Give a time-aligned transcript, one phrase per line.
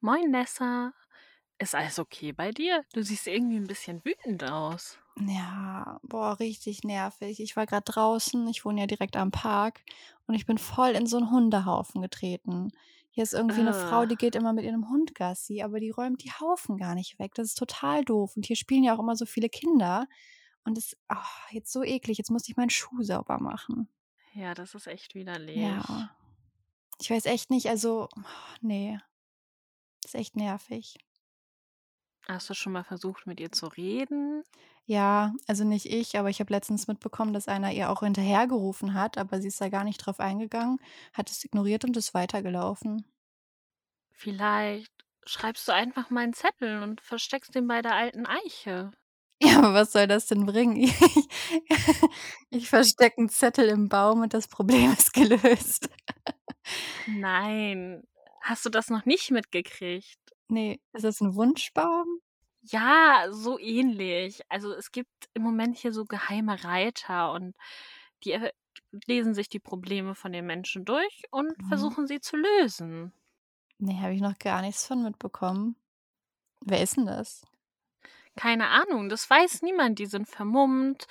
[0.00, 0.92] Moin Nessa.
[1.58, 2.84] Ist alles okay bei dir?
[2.92, 4.98] Du siehst irgendwie ein bisschen wütend aus.
[5.18, 7.40] Ja, boah, richtig nervig.
[7.40, 9.82] Ich war gerade draußen, ich wohne ja direkt am Park
[10.26, 12.72] und ich bin voll in so einen Hundehaufen getreten.
[13.10, 16.22] Hier ist irgendwie eine Frau, die geht immer mit ihrem Hund Gassi, aber die räumt
[16.22, 17.32] die Haufen gar nicht weg.
[17.34, 18.36] Das ist total doof.
[18.36, 20.06] Und hier spielen ja auch immer so viele Kinder.
[20.64, 22.18] Und das, ah, jetzt so eklig.
[22.18, 23.88] Jetzt musste ich meinen Schuh sauber machen.
[24.34, 25.56] ja, das ist echt widerlich.
[25.56, 26.10] Ja.
[27.00, 28.20] Ich weiß echt nicht, also, oh,
[28.60, 29.15] nee, ist
[30.16, 30.96] echt nervig.
[32.28, 34.42] Hast du schon mal versucht, mit ihr zu reden?
[34.84, 39.18] Ja, also nicht ich, aber ich habe letztens mitbekommen, dass einer ihr auch hinterhergerufen hat,
[39.18, 40.78] aber sie ist da gar nicht drauf eingegangen,
[41.12, 43.04] hat es ignoriert und ist weitergelaufen.
[44.12, 44.92] Vielleicht
[45.24, 48.90] schreibst du einfach mal einen Zettel und versteckst den bei der alten Eiche.
[49.42, 50.76] Ja, aber was soll das denn bringen?
[50.76, 50.94] Ich,
[52.50, 55.90] ich verstecke einen Zettel im Baum und das Problem ist gelöst.
[57.04, 58.02] Nein,
[58.46, 60.18] hast du das noch nicht mitgekriegt?
[60.48, 62.20] Nee, ist das ein Wunschbaum?
[62.62, 64.40] Ja, so ähnlich.
[64.48, 67.54] Also es gibt im Moment hier so geheime Reiter und
[68.24, 68.36] die
[69.06, 71.66] lesen sich die Probleme von den Menschen durch und Mhm.
[71.66, 73.12] versuchen sie zu lösen.
[73.78, 75.76] Nee, habe ich noch gar nichts von mitbekommen.
[76.66, 77.46] Wer ist denn das?
[78.36, 79.98] Keine Ahnung, das weiß niemand.
[79.98, 81.06] Die sind vermummt,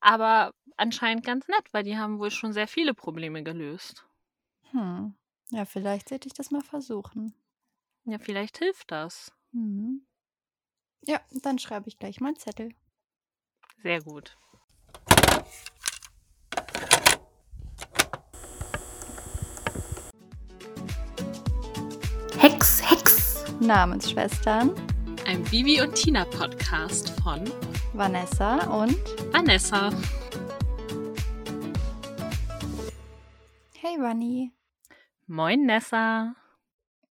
[0.00, 4.06] aber anscheinend ganz nett, weil die haben wohl schon sehr viele Probleme gelöst.
[4.70, 5.12] Hm.
[5.50, 7.34] Ja, vielleicht sollte ich das mal versuchen.
[8.04, 9.32] Ja, vielleicht hilft das.
[9.52, 10.06] Mhm.
[11.06, 12.74] Ja, dann schreibe ich gleich mal einen Zettel.
[13.82, 14.36] Sehr gut.
[22.38, 23.44] Hex, Hex.
[23.60, 24.74] Namensschwestern
[25.26, 27.44] Ein Vivi und Tina Podcast von
[27.94, 28.96] Vanessa und
[29.32, 29.90] Vanessa.
[33.80, 34.52] Hey Vanni.
[35.30, 36.34] Moin Nessa.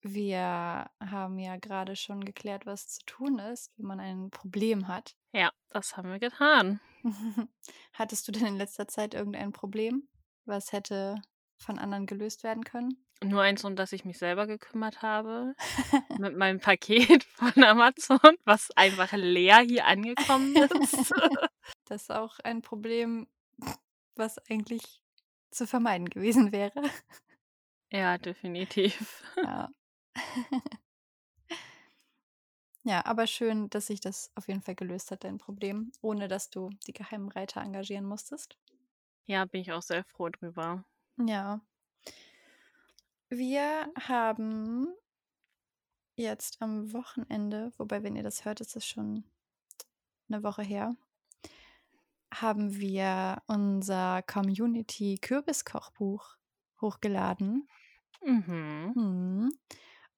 [0.04, 5.16] Wir haben ja gerade schon geklärt, was zu tun ist, wenn man ein Problem hat.
[5.32, 6.80] Ja, das haben wir getan.
[7.94, 10.08] Hattest du denn in letzter Zeit irgendein Problem,
[10.46, 11.16] was hätte
[11.58, 13.04] von anderen gelöst werden können?
[13.24, 15.56] Nur eins, um das ich mich selber gekümmert habe.
[16.20, 21.12] mit meinem Paket von Amazon, was einfach leer hier angekommen ist.
[21.86, 23.26] Das ist auch ein Problem,
[24.16, 25.02] was eigentlich
[25.50, 26.80] zu vermeiden gewesen wäre.
[27.94, 29.24] Ja, definitiv.
[29.38, 29.70] Ja.
[32.84, 36.50] ja, aber schön, dass sich das auf jeden Fall gelöst hat, dein Problem, ohne dass
[36.50, 38.58] du die geheimen Reiter engagieren musstest.
[39.26, 40.84] Ja, bin ich auch sehr froh drüber.
[41.18, 41.62] Ja.
[43.30, 44.88] Wir haben
[46.16, 49.24] jetzt am Wochenende, wobei, wenn ihr das hört, ist es schon
[50.30, 50.96] eine Woche her,
[52.34, 56.38] haben wir unser Community Kürbiskochbuch
[56.82, 57.68] hochgeladen.
[58.26, 58.92] Mhm.
[58.96, 59.50] Hm.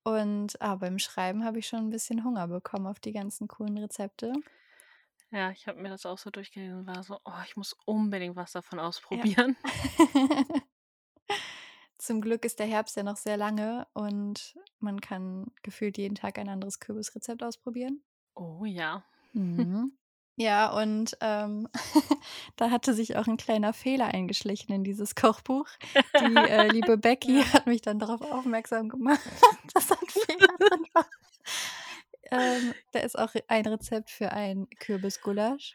[0.03, 3.77] Und aber beim Schreiben habe ich schon ein bisschen Hunger bekommen auf die ganzen coolen
[3.77, 4.33] Rezepte.
[5.31, 8.35] Ja, ich habe mir das auch so durchgelesen und war so, oh, ich muss unbedingt
[8.35, 9.57] was davon ausprobieren.
[11.97, 16.38] Zum Glück ist der Herbst ja noch sehr lange und man kann gefühlt jeden Tag
[16.38, 18.03] ein anderes Kürbisrezept ausprobieren.
[18.35, 19.03] Oh ja.
[19.33, 19.97] Mhm.
[20.38, 21.68] Ja, und ähm,
[22.57, 25.68] da hatte sich auch ein kleiner Fehler eingeschlichen in dieses Kochbuch.
[26.19, 29.22] Die äh, liebe Becky hat mich dann darauf aufmerksam gemacht,
[29.74, 31.06] dass ein Fehler drin war.
[32.31, 35.74] Ähm, da ist auch ein Rezept für ein Kürbisgulasch,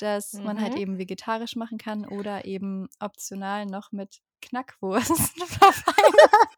[0.00, 0.80] das man halt Mhm.
[0.80, 5.12] eben vegetarisch machen kann oder eben optional noch mit Knackwurst
[5.46, 6.48] verfeinern.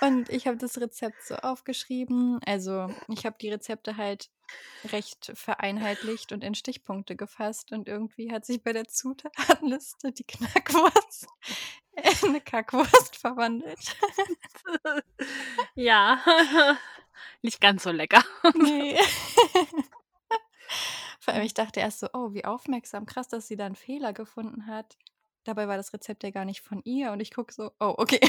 [0.00, 2.38] Und ich habe das Rezept so aufgeschrieben.
[2.44, 4.30] Also ich habe die Rezepte halt
[4.92, 7.72] recht vereinheitlicht und in Stichpunkte gefasst.
[7.72, 11.26] Und irgendwie hat sich bei der Zutatenliste die Knackwurst
[11.92, 13.96] in eine Kackwurst verwandelt.
[15.74, 16.20] ja.
[17.42, 18.22] Nicht ganz so lecker.
[18.54, 18.98] Nee.
[21.18, 24.12] Vor allem, ich dachte erst so, oh, wie aufmerksam, krass, dass sie da einen Fehler
[24.12, 24.96] gefunden hat.
[25.44, 28.20] Dabei war das Rezept ja gar nicht von ihr und ich gucke so, oh, okay.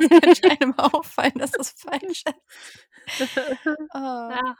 [0.00, 2.24] Das könnte einem auffallen, dass das falsch
[3.16, 3.38] ist.
[3.94, 3.98] Oh.
[4.30, 4.56] ja.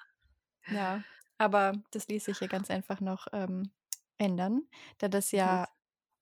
[0.70, 1.02] Ja,
[1.38, 3.70] aber das ließ sich ja ganz einfach noch ähm,
[4.18, 4.62] ändern,
[4.98, 5.68] da das ja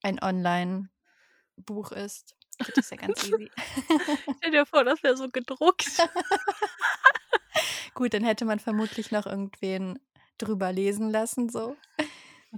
[0.02, 2.37] ein Online-Buch ist.
[2.75, 3.50] Das ja ganz easy.
[4.38, 5.88] Stell dir vor, das wäre so gedruckt.
[7.94, 9.99] Gut, dann hätte man vermutlich noch irgendwen
[10.38, 11.76] drüber lesen lassen, so.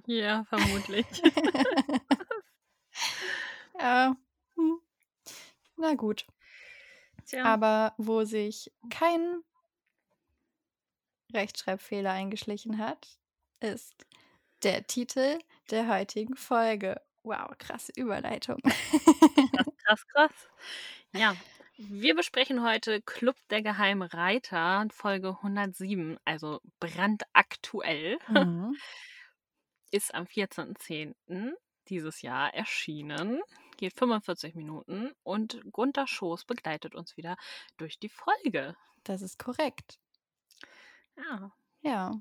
[0.06, 1.06] ja, vermutlich.
[3.80, 4.16] ja.
[4.56, 4.80] Hm.
[5.76, 6.26] Na gut.
[7.28, 7.44] Tja.
[7.44, 9.42] Aber wo sich kein
[11.32, 13.06] Rechtschreibfehler eingeschlichen hat,
[13.60, 14.06] ist
[14.62, 15.38] der Titel
[15.70, 17.00] der heutigen Folge.
[17.22, 18.58] Wow, krasse Überleitung.
[19.84, 20.48] krass, krass.
[21.12, 21.36] Ja,
[21.76, 28.18] wir besprechen heute Club der Geheimen Reiter, Folge 107, also brandaktuell.
[28.28, 28.74] Mhm.
[29.90, 31.14] Ist am 14.10.
[31.88, 33.40] dieses Jahr erschienen.
[33.78, 37.36] Geht 45 Minuten und Gunther Schoß begleitet uns wieder
[37.76, 38.76] durch die Folge.
[39.04, 40.00] Das ist korrekt.
[41.16, 41.52] Ja.
[41.82, 42.20] Ja.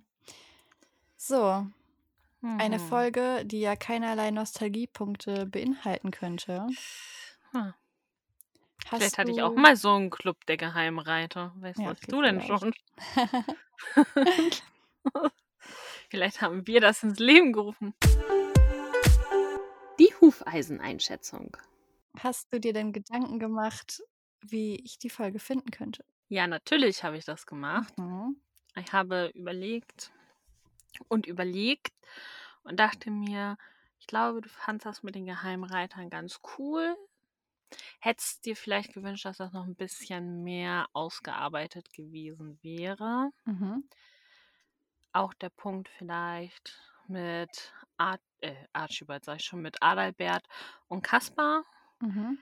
[1.15, 1.65] So,
[2.43, 2.87] eine Mhm.
[2.87, 6.67] Folge, die ja keinerlei Nostalgiepunkte beinhalten könnte.
[7.51, 7.73] Hm.
[8.85, 11.53] Vielleicht hatte ich auch mal so einen Club der Geheimen Reiter.
[11.57, 12.71] Weißt Ja, du denn schon?
[16.09, 17.95] Vielleicht haben wir das ins Leben gerufen.
[20.27, 21.55] Hufeiseneinschätzung.
[22.19, 24.03] Hast du dir denn Gedanken gemacht,
[24.41, 26.03] wie ich die Folge finden könnte?
[26.27, 27.97] Ja, natürlich habe ich das gemacht.
[27.97, 28.35] Mhm.
[28.75, 30.11] Ich habe überlegt
[31.07, 31.93] und überlegt
[32.63, 33.57] und dachte mir,
[33.99, 36.97] ich glaube, du fandst das mit den Geheimreitern ganz cool.
[38.01, 43.31] Hättest dir vielleicht gewünscht, dass das noch ein bisschen mehr ausgearbeitet gewesen wäre.
[43.45, 43.87] Mhm.
[45.13, 46.77] Auch der Punkt vielleicht
[47.07, 50.45] mit Ar äh, Archibald, sag ich schon, mit Adalbert
[50.87, 51.63] und Kaspar.
[51.99, 52.39] Mhm.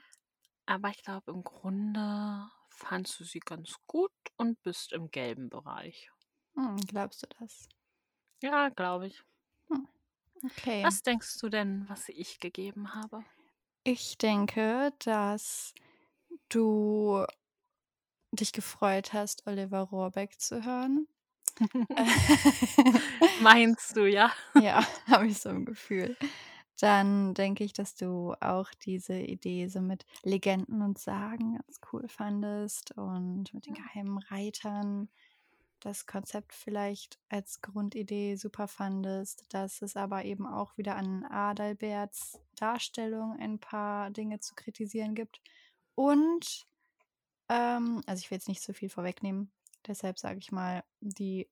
[0.66, 6.10] Aber ich glaube, im Grunde fandst du sie ganz gut und bist im gelben Bereich.
[6.54, 7.68] Hm, glaubst du das?
[8.42, 9.24] Ja, glaube ich.
[10.44, 10.84] Okay.
[10.84, 13.24] Was denkst du denn, was ich gegeben habe?
[13.84, 15.74] Ich denke, dass
[16.48, 17.24] du
[18.32, 21.08] dich gefreut hast, Oliver Rohrbeck zu hören.
[23.40, 24.32] Meinst du, ja?
[24.60, 26.16] ja, habe ich so ein Gefühl.
[26.78, 32.06] Dann denke ich, dass du auch diese Idee so mit Legenden und Sagen ganz cool
[32.08, 35.08] fandest und mit den geheimen Reitern
[35.80, 42.40] das Konzept vielleicht als Grundidee super fandest, dass es aber eben auch wieder an Adalberts
[42.56, 45.40] Darstellung ein paar Dinge zu kritisieren gibt.
[45.94, 46.66] Und,
[47.48, 49.50] ähm, also ich will jetzt nicht so viel vorwegnehmen,
[49.86, 51.48] deshalb sage ich mal, die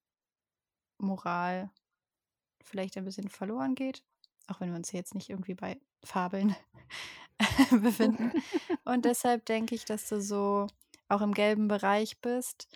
[0.99, 1.71] Moral
[2.63, 4.03] vielleicht ein bisschen verloren geht,
[4.49, 6.57] auch wenn wir uns jetzt nicht irgendwie bei Fabeln
[7.71, 8.33] befinden.
[8.85, 10.67] Und deshalb denke ich, dass du so
[11.09, 12.69] auch im gelben Bereich bist.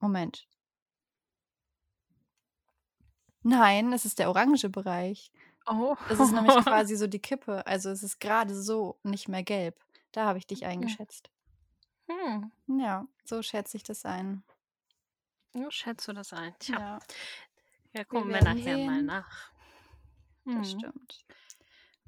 [0.00, 0.48] Moment.
[3.42, 5.30] Nein, es ist der orange Bereich.
[5.66, 5.96] Oh.
[6.08, 7.66] Das ist nämlich quasi so die Kippe.
[7.66, 9.78] Also es ist gerade so nicht mehr gelb.
[10.12, 11.30] Da habe ich dich eingeschätzt.
[12.08, 12.50] Hm.
[12.80, 14.42] Ja, so schätze ich das ein.
[15.66, 16.54] Wie schätzt du das ein?
[16.58, 16.98] Tja, Ja,
[17.92, 19.06] ja, gucken wir, werden nachher mal sehen.
[19.06, 19.50] nach.
[20.52, 20.70] das Hm.
[20.72, 21.24] stimmt.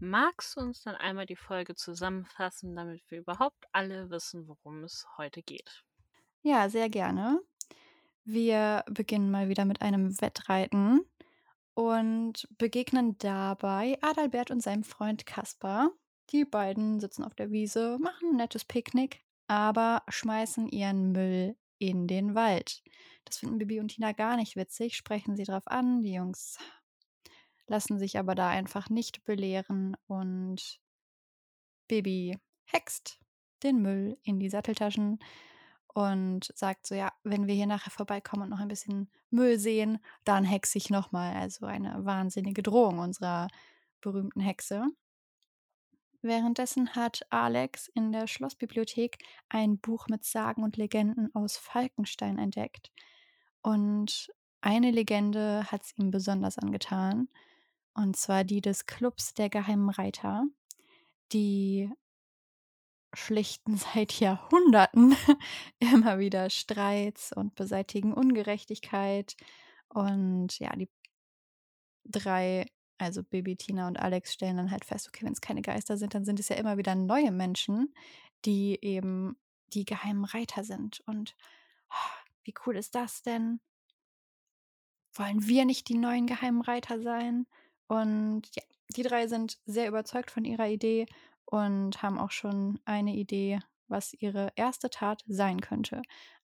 [0.00, 5.06] Magst du uns dann einmal die Folge zusammenfassen, damit wir überhaupt alle wissen, worum es
[5.16, 5.84] heute geht?
[6.42, 7.40] Ja, sehr gerne.
[8.24, 11.02] Wir beginnen mal wieder mit einem Wettreiten
[11.74, 15.90] und begegnen dabei Adalbert und seinem Freund Kaspar.
[16.30, 22.06] Die beiden sitzen auf der Wiese, machen ein nettes Picknick, aber schmeißen ihren Müll in
[22.06, 22.82] den Wald.
[23.24, 26.02] Das finden Bibi und Tina gar nicht witzig, sprechen sie drauf an.
[26.02, 26.58] Die Jungs
[27.66, 30.80] lassen sich aber da einfach nicht belehren und
[31.88, 33.18] Bibi hext
[33.62, 35.18] den Müll in die Satteltaschen
[35.86, 39.98] und sagt so, ja, wenn wir hier nachher vorbeikommen und noch ein bisschen Müll sehen,
[40.24, 41.34] dann hexe ich nochmal.
[41.34, 43.48] Also eine wahnsinnige Drohung unserer
[44.00, 44.84] berühmten Hexe.
[46.22, 49.18] Währenddessen hat Alex in der Schlossbibliothek
[49.48, 52.90] ein Buch mit Sagen und Legenden aus Falkenstein entdeckt.
[53.62, 54.30] Und
[54.60, 57.28] eine Legende hat es ihm besonders angetan.
[57.94, 60.44] Und zwar die des Clubs der Geheimen Reiter.
[61.32, 61.90] Die
[63.14, 65.16] schlichten seit Jahrhunderten
[65.78, 69.36] immer wieder Streits und beseitigen Ungerechtigkeit.
[69.88, 70.88] Und ja, die
[72.04, 72.66] drei,
[73.00, 76.14] also Baby, Tina und Alex, stellen dann halt fest, okay, wenn es keine Geister sind,
[76.14, 77.94] dann sind es ja immer wieder neue Menschen,
[78.44, 79.36] die eben
[79.72, 81.00] die geheimen Reiter sind.
[81.06, 81.34] Und
[81.90, 83.60] oh, wie cool ist das denn?
[85.14, 87.46] Wollen wir nicht die neuen geheimen Reiter sein?
[87.86, 88.62] Und ja,
[88.96, 91.06] die drei sind sehr überzeugt von ihrer Idee
[91.44, 96.02] und haben auch schon eine Idee, was ihre erste Tat sein könnte.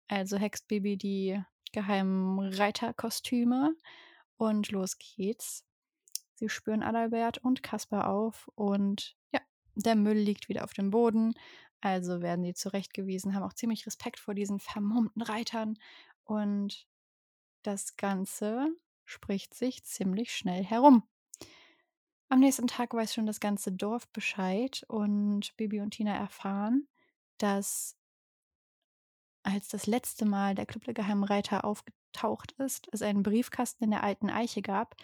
[0.09, 1.41] Also hext Baby die
[1.73, 3.75] geheimen Reiterkostüme
[4.37, 5.65] und los geht's.
[6.37, 9.41] Sie spüren Adalbert und Kaspar auf und ja,
[9.75, 11.35] der Müll liegt wieder auf dem Boden.
[11.81, 15.79] Also werden sie zurechtgewiesen, haben auch ziemlich Respekt vor diesen vermummten Reitern
[16.25, 16.87] und
[17.63, 18.69] das Ganze
[19.05, 21.03] spricht sich ziemlich schnell herum.
[22.29, 26.89] Am nächsten Tag weiß schon das ganze Dorf Bescheid und Bibi und Tina erfahren,
[27.39, 27.97] dass
[29.43, 33.91] als das letzte Mal der Club der Geheimen Reiter aufgetaucht ist, es einen Briefkasten in
[33.93, 34.97] der alten Eiche gab,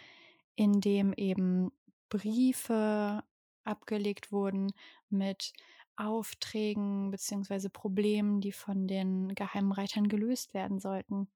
[0.55, 1.73] in dem eben
[2.09, 3.25] Briefe
[3.65, 4.73] abgelegt wurden
[5.09, 5.53] mit
[5.97, 7.69] Aufträgen bzw.
[7.69, 11.29] Problemen, die von den Geheimreitern gelöst werden sollten.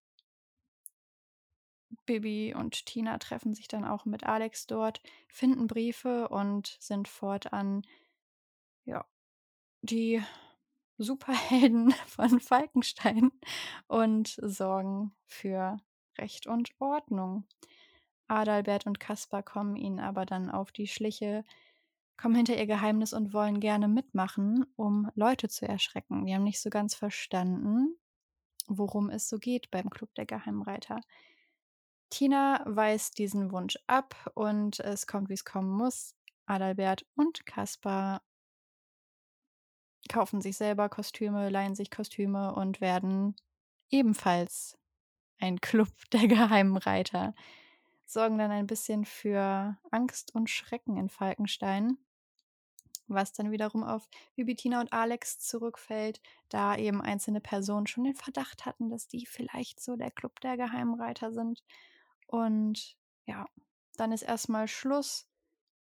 [2.05, 7.83] Bibi und Tina treffen sich dann auch mit Alex dort, finden Briefe und sind fortan
[8.85, 9.05] ja
[9.83, 10.23] die
[10.99, 13.31] Superhelden von Falkenstein
[13.87, 15.79] und sorgen für
[16.19, 17.45] Recht und Ordnung.
[18.29, 21.45] Adalbert und Kaspar kommen ihnen aber dann auf die Schliche,
[22.17, 26.27] kommen hinter ihr Geheimnis und wollen gerne mitmachen, um Leute zu erschrecken.
[26.27, 27.97] Die haben nicht so ganz verstanden,
[28.69, 31.01] worum es so geht beim Club der Geheimreiter.
[32.11, 36.15] Tina weist diesen Wunsch ab und es kommt, wie es kommen muss.
[36.47, 38.23] Adalbert und Kaspar
[40.09, 43.35] kaufen sich selber Kostüme, leihen sich Kostüme und werden
[43.91, 44.79] ebenfalls
[45.41, 47.35] ein Club der Geheimreiter.
[48.07, 51.99] Sorgen dann ein bisschen für Angst und Schrecken in Falkenstein,
[53.09, 58.65] was dann wiederum auf Bibitina und Alex zurückfällt, da eben einzelne Personen schon den Verdacht
[58.65, 61.63] hatten, dass die vielleicht so der Club der Geheimreiter sind.
[62.27, 62.97] Und
[63.27, 63.47] ja,
[63.97, 65.27] dann ist erstmal Schluss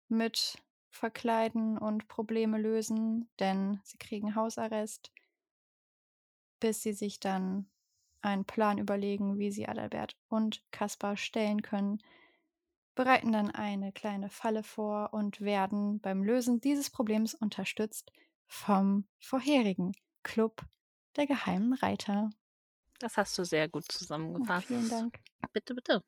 [0.09, 0.57] mit
[0.89, 5.13] Verkleiden und Probleme lösen, denn sie kriegen Hausarrest,
[6.59, 7.70] bis sie sich dann
[8.23, 11.99] einen Plan überlegen, wie sie Adalbert und Kaspar stellen können,
[12.95, 18.11] bereiten dann eine kleine Falle vor und werden beim Lösen dieses Problems unterstützt
[18.47, 20.61] vom vorherigen Club
[21.17, 22.29] der geheimen Reiter.
[22.99, 23.91] Das hast du sehr gut
[24.37, 24.67] Oh, zusammengefasst.
[24.67, 25.19] vielen Dank.
[25.53, 26.03] Bitte, bitte.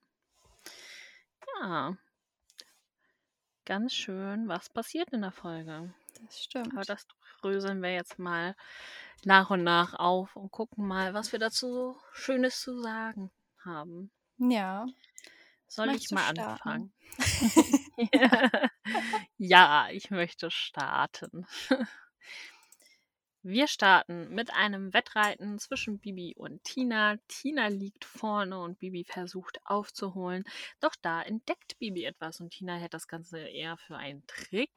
[1.62, 1.98] Ja.
[3.66, 5.94] Ganz schön, was passiert in der Folge.
[6.26, 6.74] Das stimmt.
[6.74, 7.08] Aber das
[7.42, 8.56] dröseln wir jetzt mal
[9.26, 13.32] nach und nach auf und gucken mal, was wir dazu so Schönes zu sagen
[13.64, 14.12] haben.
[14.38, 14.86] ja.
[15.68, 16.40] Soll Möchtest ich mal starten?
[16.40, 16.94] anfangen?
[19.38, 21.48] ja, ich möchte starten.
[23.46, 27.18] Wir starten mit einem Wettreiten zwischen Bibi und Tina.
[27.28, 30.46] Tina liegt vorne und Bibi versucht aufzuholen.
[30.80, 34.72] Doch da entdeckt Bibi etwas und Tina hält das Ganze eher für einen Trick,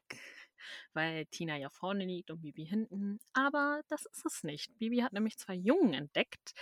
[0.93, 3.19] weil Tina ja vorne liegt und Bibi hinten.
[3.33, 4.77] Aber das ist es nicht.
[4.79, 6.55] Bibi hat nämlich zwei Jungen entdeckt,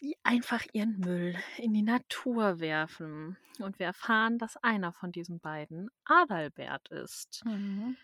[0.00, 3.36] die einfach ihren Müll in die Natur werfen.
[3.58, 7.42] Und wir erfahren, dass einer von diesen beiden Adalbert ist.
[7.44, 7.96] Mhm.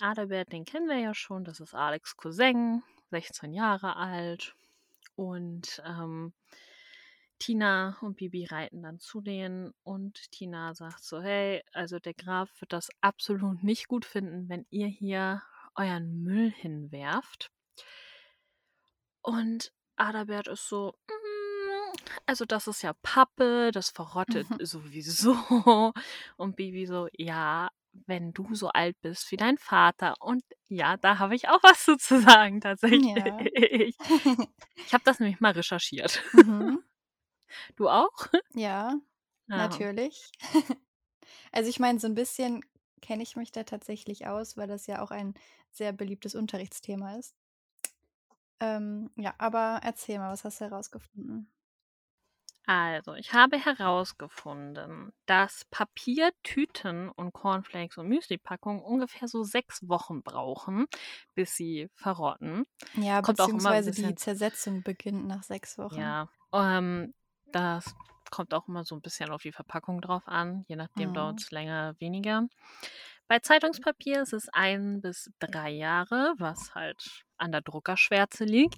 [0.00, 4.54] Adalbert, den kennen wir ja schon, das ist Alex Cousin, 16 Jahre alt.
[5.14, 6.32] Und ähm,
[7.38, 12.50] Tina und Bibi reiten dann zu denen und Tina sagt so, hey, also der Graf
[12.60, 15.42] wird das absolut nicht gut finden, wenn ihr hier
[15.76, 17.50] euren Müll hinwerft.
[19.24, 21.92] Und Adalbert ist so, "Mm,
[22.26, 24.58] also das ist ja Pappe, das verrottet Mhm.
[24.60, 25.92] sowieso.
[26.36, 27.70] Und Bibi so, ja,
[28.06, 30.14] wenn du so alt bist wie dein Vater.
[30.20, 33.96] Und ja, da habe ich auch was zu sagen tatsächlich.
[34.88, 36.22] Ich habe das nämlich mal recherchiert.
[36.32, 36.84] Mhm.
[37.76, 38.28] Du auch?
[38.54, 39.00] Ja,
[39.48, 39.84] Ja.
[40.00, 40.30] natürlich.
[41.52, 42.62] Also ich meine, so ein bisschen
[43.02, 45.34] kenne ich mich da tatsächlich aus, weil das ja auch ein
[45.72, 47.34] sehr beliebtes Unterrichtsthema ist.
[48.60, 51.50] Ähm, ja, aber erzähl mal, was hast du herausgefunden?
[52.68, 60.22] Also, ich habe herausgefunden, dass Papier, Tüten und Cornflakes und Müslipackungen ungefähr so sechs Wochen
[60.24, 60.86] brauchen,
[61.34, 62.64] bis sie verrotten.
[62.94, 66.16] Ja, Kommt beziehungsweise die Zersetzung beginnt nach sechs Wochen.
[66.16, 67.12] Ja, ähm,
[67.56, 67.94] das
[68.30, 70.64] kommt auch immer so ein bisschen auf die Verpackung drauf an.
[70.68, 71.14] Je nachdem Mhm.
[71.14, 72.46] dauert es länger, weniger.
[73.28, 78.76] Bei Zeitungspapier ist es ein bis drei Jahre, was halt an der Druckerschwärze liegt.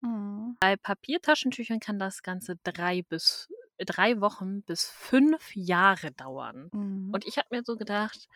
[0.00, 0.56] Mhm.
[0.60, 3.48] Bei Papiertaschentüchern kann das Ganze drei bis
[3.78, 6.68] drei Wochen bis fünf Jahre dauern.
[6.72, 7.10] Mhm.
[7.12, 8.26] Und ich habe mir so gedacht,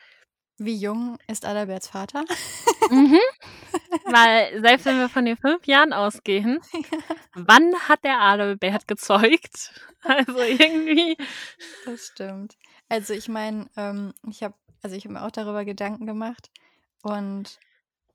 [0.65, 2.25] Wie jung ist Adalberts Vater?
[2.91, 3.19] mhm,
[4.05, 6.61] weil selbst wenn wir von den fünf Jahren ausgehen,
[7.35, 9.73] wann hat der Adalbert gezeugt?
[10.05, 11.17] Also irgendwie.
[11.85, 12.57] Das stimmt.
[12.89, 16.51] Also ich meine, ähm, ich habe also ich habe mir auch darüber Gedanken gemacht
[17.03, 17.61] und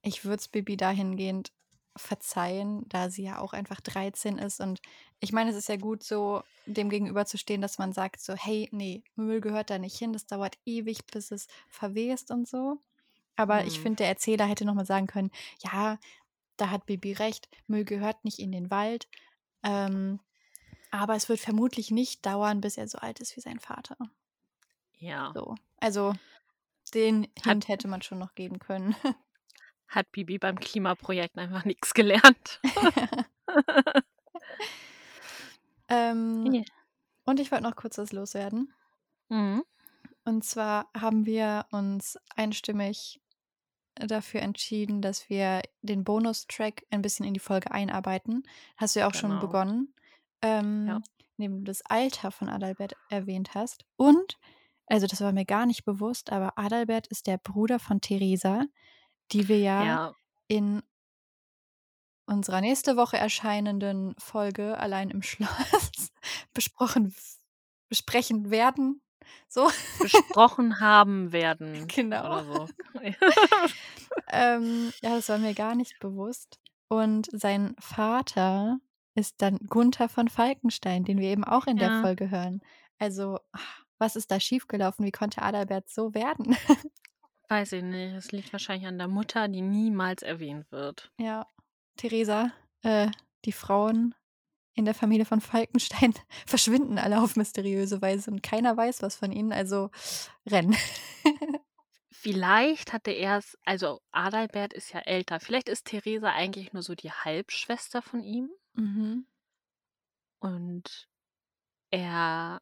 [0.01, 1.53] ich würde es Bibi dahingehend
[1.97, 4.81] verzeihen, da sie ja auch einfach 13 ist und
[5.19, 9.03] ich meine, es ist ja gut so dem gegenüberzustehen, dass man sagt so, hey, nee,
[9.15, 12.77] Müll gehört da nicht hin, das dauert ewig, bis es verwest und so.
[13.35, 13.81] Aber ich Hm.
[13.83, 15.31] finde, der Erzähler hätte noch mal sagen können,
[15.63, 15.97] ja,
[16.57, 19.07] da hat Bibi recht, Müll gehört nicht in den Wald.
[19.63, 20.19] Ähm,
[20.91, 23.97] aber es wird vermutlich nicht dauern, bis er so alt ist wie sein Vater.
[24.99, 25.31] Ja.
[25.33, 25.55] So.
[25.79, 26.13] Also
[26.93, 28.95] den Hat- Hint hätte man schon noch geben können.
[29.87, 32.59] Hat Bibi beim Klimaprojekt einfach nichts gelernt.
[35.89, 36.61] ähm, Ja.
[37.25, 38.73] Und ich wollte noch kurz was loswerden.
[39.29, 39.63] Mhm.
[40.23, 43.21] Und zwar haben wir uns einstimmig
[43.95, 48.43] dafür entschieden, dass wir den Bonustrack ein bisschen in die Folge einarbeiten.
[48.77, 49.41] Hast du ja auch schon Genau.
[49.41, 49.93] begonnen.
[50.41, 51.01] Ähm, Ja.
[51.37, 53.85] indem du das Alter von Adalbert erwähnt hast.
[53.95, 54.37] Und,
[54.85, 58.65] also das war mir gar nicht bewusst, aber Adalbert ist der Bruder von Theresa,
[59.31, 60.13] die wir ja, Ja.
[60.47, 60.81] in
[62.25, 66.11] unserer nächste Woche erscheinenden Folge allein im Schloss
[66.53, 67.15] besprochen
[67.89, 69.01] besprechen werden.
[69.49, 69.69] So.
[69.99, 72.25] Besprochen haben werden Genau.
[72.25, 72.67] oder so.
[74.29, 76.59] Ähm, ja, das war mir gar nicht bewusst.
[76.89, 78.79] Und sein Vater
[79.15, 82.01] ist dann Gunther von Falkenstein, den wir eben auch in der Ja.
[82.01, 82.61] Folge hören.
[82.99, 83.39] Also,
[83.99, 85.05] was ist da schiefgelaufen?
[85.05, 86.57] Wie konnte Adalbert so werden?
[87.49, 88.13] Weiß ich nicht.
[88.13, 91.11] Es liegt wahrscheinlich an der Mutter, die niemals erwähnt wird.
[91.19, 91.47] Ja,
[91.95, 92.51] Theresa,
[92.83, 93.09] äh,
[93.45, 94.13] die Frauen
[94.73, 96.13] in der Familie von Falkenstein
[96.45, 99.89] verschwinden alle auf mysteriöse Weise und keiner weiß was von ihnen, also
[100.45, 100.75] renn.
[102.11, 105.39] Vielleicht hatte er's also Adalbert ist ja älter.
[105.39, 109.25] Vielleicht ist Theresa eigentlich nur so die Halbschwester von ihm Mhm.
[110.39, 111.07] und
[111.91, 112.61] er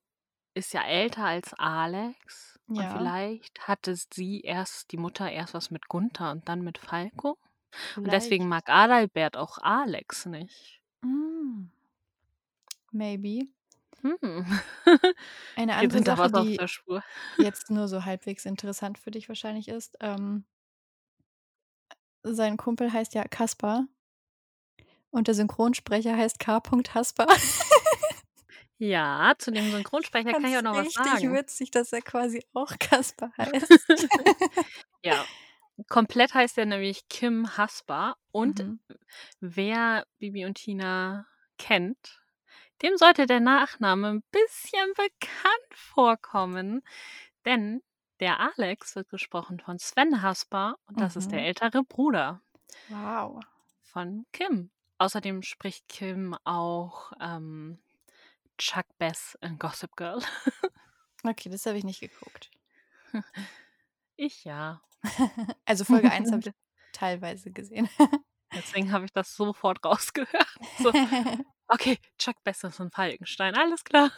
[0.53, 2.91] ist ja älter als Alex und Ja.
[2.91, 7.37] vielleicht hatte sie erst die Mutter erst was mit Gunther und dann mit Falco
[8.03, 8.13] und Vielleicht.
[8.13, 10.81] deswegen mag Adalbert auch Alex nicht.
[11.03, 11.69] Hm.
[12.91, 13.49] Maybe.
[14.01, 14.45] Hm.
[15.57, 16.61] Eine andere Sache, die
[17.37, 20.45] jetzt nur so halbwegs interessant für dich wahrscheinlich ist, ähm
[22.23, 23.87] sein Kumpel heißt ja Kaspar
[25.13, 26.61] und der Synchronsprecher heißt K.
[26.93, 27.27] Hasper.
[28.81, 31.39] Ja, zu dem Synchronsprecher kann ich auch noch was richtig sagen.
[31.39, 33.85] witzig, dass er quasi auch Kaspar heißt.
[35.03, 35.27] Ja,
[35.89, 38.79] komplett heißt er nämlich Kim Hasper und Mhm.
[39.41, 41.27] wer Bibi und Tina
[41.59, 42.21] kennt,
[42.83, 46.83] dem sollte der Nachname 'n bisschen bekannt vorkommen,
[47.45, 47.81] denn
[48.21, 51.47] der Alex wird gesprochen von Sven Hasper und das ist der Mhm.
[51.47, 52.41] ältere Bruder
[52.89, 53.45] Wow.
[53.85, 54.71] von Kim.
[54.97, 57.79] Außerdem spricht Kim auch, ähm,
[58.57, 60.21] Chuck Bass in Gossip Girl.
[61.23, 62.51] Okay, das habe ich nicht geguckt.
[64.17, 64.81] Ich ja.
[65.65, 66.53] Also Folge 1 habe ich
[66.93, 67.89] teilweise gesehen.
[68.53, 70.47] Deswegen habe ich das sofort rausgehört.
[70.79, 70.93] So,
[71.67, 74.11] okay, Chuck Bass ist in Falkenstein, alles klar.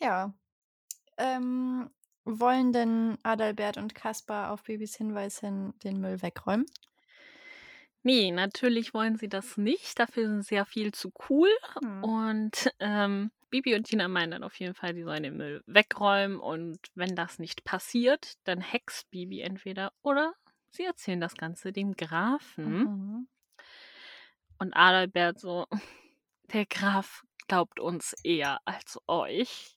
[0.00, 0.32] Ja.
[1.18, 1.90] Ähm,
[2.24, 6.66] wollen denn Adalbert und Kaspar auf Bibis Hinweis hin den Müll wegräumen?
[8.04, 9.98] Ne, natürlich wollen sie das nicht.
[9.98, 11.48] Dafür sind sie ja viel zu cool.
[11.82, 12.10] Mhm.
[12.10, 16.38] Und, ähm, Bibi und Tina meinen dann auf jeden Fall, die sollen den Müll wegräumen
[16.38, 20.34] und wenn das nicht passiert, dann hext Bibi entweder oder
[20.70, 22.86] sie erzählen das Ganze dem Grafen.
[22.86, 23.26] Mhm.
[24.60, 25.66] Und Adalbert so:
[26.52, 29.76] „Der Graf glaubt uns eher als euch.“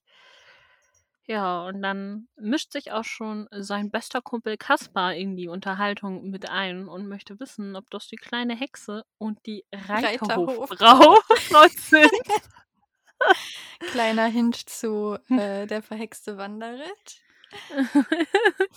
[1.27, 6.49] Ja, und dann mischt sich auch schon sein bester Kumpel Kaspar in die Unterhaltung mit
[6.49, 11.17] ein und möchte wissen, ob das die kleine Hexe und die Reiterhofbrau.
[11.77, 12.11] sind.
[13.85, 17.23] Kleiner Hint zu, äh, Der verhexte Wanderritt.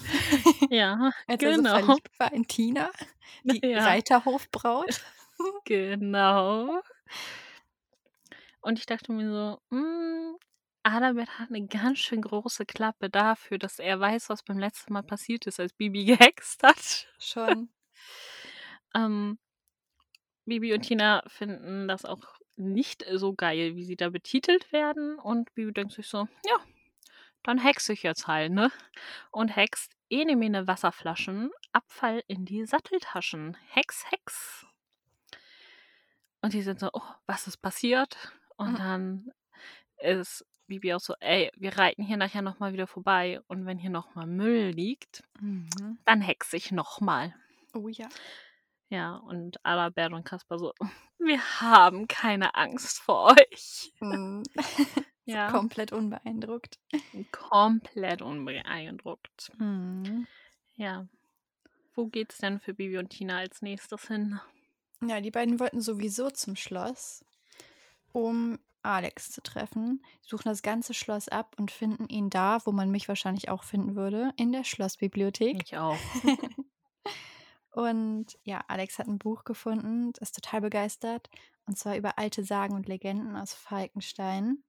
[0.70, 1.74] Ja, Als er so genau.
[1.74, 2.90] verliebt war in Tina,
[3.50, 3.72] die Ja.
[3.72, 5.00] Reiterhofbraut.
[5.66, 6.82] Genau.
[8.64, 10.36] Und ich dachte mir so: „Hm,
[10.86, 15.02] Adalbert hat 'ne ganz schön große Klappe dafür, dass er weiß, was beim letzten Mal
[15.02, 17.68] passiert ist, als Bibi gehext hat.“ Schon.
[18.94, 19.38] Ähm,
[20.46, 22.24] Bibi und Tina finden das auch
[22.56, 26.58] nicht so geil, wie sie da betitelt werden und Bibi denkt sich so: „Ja,
[27.44, 28.72] dann hexe ich jetzt halt, ne?“
[29.32, 33.56] Und hext ene mene Wasserflaschen, Abfall in die Satteltaschen.
[33.70, 34.66] Hex, Hex.
[36.42, 38.78] Und die sind so: „Oh, was ist passiert?“ Und Mhm.
[38.78, 39.30] dann
[39.98, 43.78] ist Bibi auch so: „Ey, wir reiten hier nachher noch mal wieder vorbei und wenn
[43.78, 45.98] hier noch mal Müll liegt, Mhm.
[46.04, 47.34] dann hexe ich noch mal.“
[47.74, 48.08] Oh ja.
[48.88, 50.72] Ja, und Adalbert und Kaspar so:
[51.18, 54.42] „Wir haben keine Angst vor euch.“ Mhm.
[55.26, 55.50] Ja.
[55.50, 56.78] komplett unbeeindruckt.
[57.32, 59.50] Komplett unbeeindruckt.
[59.58, 60.26] Mhm.
[60.76, 61.08] Ja.
[61.94, 64.38] Wo geht's denn für Bibi und Tina als Nächstes hin?
[65.02, 67.24] Ja, die beiden wollten sowieso zum Schloss,
[68.12, 72.90] um Alex zu treffen, suchen das ganze Schloss ab und finden ihn da, wo man
[72.90, 75.62] mich wahrscheinlich auch finden würde, in der Schlossbibliothek.
[75.64, 75.98] Ich auch.
[77.70, 81.28] Und ja, Alex hat 'n Buch gefunden, ist total begeistert,
[81.66, 84.64] und zwar über alte Sagen und Legenden aus Falkenstein.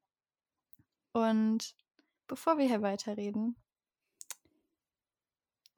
[1.14, 1.74] Und
[2.28, 3.56] bevor wir hier weiterreden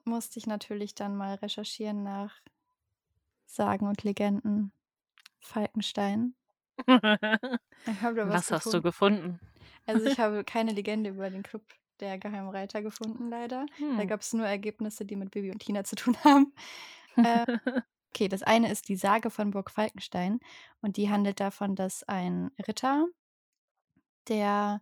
[0.04, 2.40] musste ich natürlich dann mal recherchieren nach
[3.46, 4.72] Sagen und Legenden
[5.40, 6.34] Falkenstein.
[7.86, 9.40] Ich habe da was Was hast du gefunden.
[9.86, 11.62] Also, ich habe keine Legende über den Club
[12.00, 13.68] der Geheimreiter gefunden, leider.
[13.96, 14.04] Da Hm.
[14.04, 16.54] gab's nur Ergebnisse, die mit Bibi und Tina zu tun haben.
[17.22, 17.46] Äh,
[18.14, 20.40] okay, das eine ist die Sage von Burg Falkenstein
[20.82, 23.06] und die handelt davon, dass ein Ritter
[24.28, 24.80] der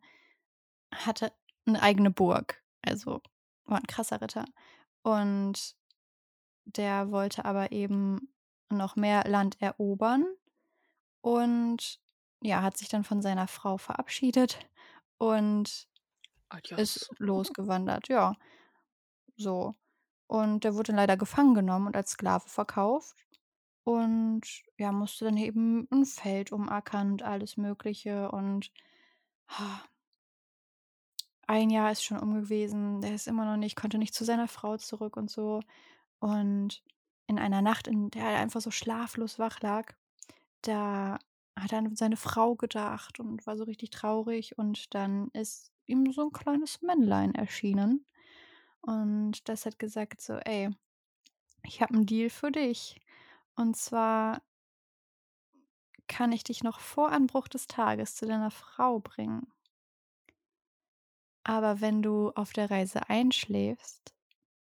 [0.94, 1.32] hatte
[1.66, 3.22] 'ne eigene Burg, also
[3.66, 4.44] war 'n krasser Ritter.
[5.02, 5.76] Und
[6.66, 8.34] der wollte aber eben
[8.70, 10.26] noch mehr Land erobern
[11.22, 12.00] und,
[12.42, 14.58] ja, hat sich dann von seiner Frau verabschiedet
[15.18, 15.88] und
[16.76, 17.10] ist Adios.
[17.18, 18.34] losgewandert, ja.
[19.36, 19.76] So.
[20.28, 23.26] Und der wurde leider gefangen genommen und als Sklave verkauft
[23.84, 24.42] und,
[24.78, 28.72] ja, musste dann eben 'n Feld umackern und alles Mögliche und
[31.48, 34.48] 1 Jahr ist schon um gewesen, der ist immer noch nicht konnte nicht zu seiner
[34.48, 35.60] Frau zurück und so.
[36.20, 36.82] Und
[37.28, 39.94] in einer Nacht, in der er einfach so schlaflos wach lag,
[40.62, 41.18] da
[41.58, 46.12] hat er an seine Frau gedacht und war so richtig traurig und dann ist ihm
[46.12, 48.06] so 'n kleines Männlein erschienen
[48.82, 50.70] und das hat gesagt so: „Ey,
[51.64, 53.00] ich habe 'n Deal für dich.
[53.56, 54.42] Und zwar
[56.10, 59.46] kann ich dich noch vor Anbruch des Tages zu deiner Frau bringen.“
[61.46, 64.12] „Aber wenn du auf der Reise einschläfst,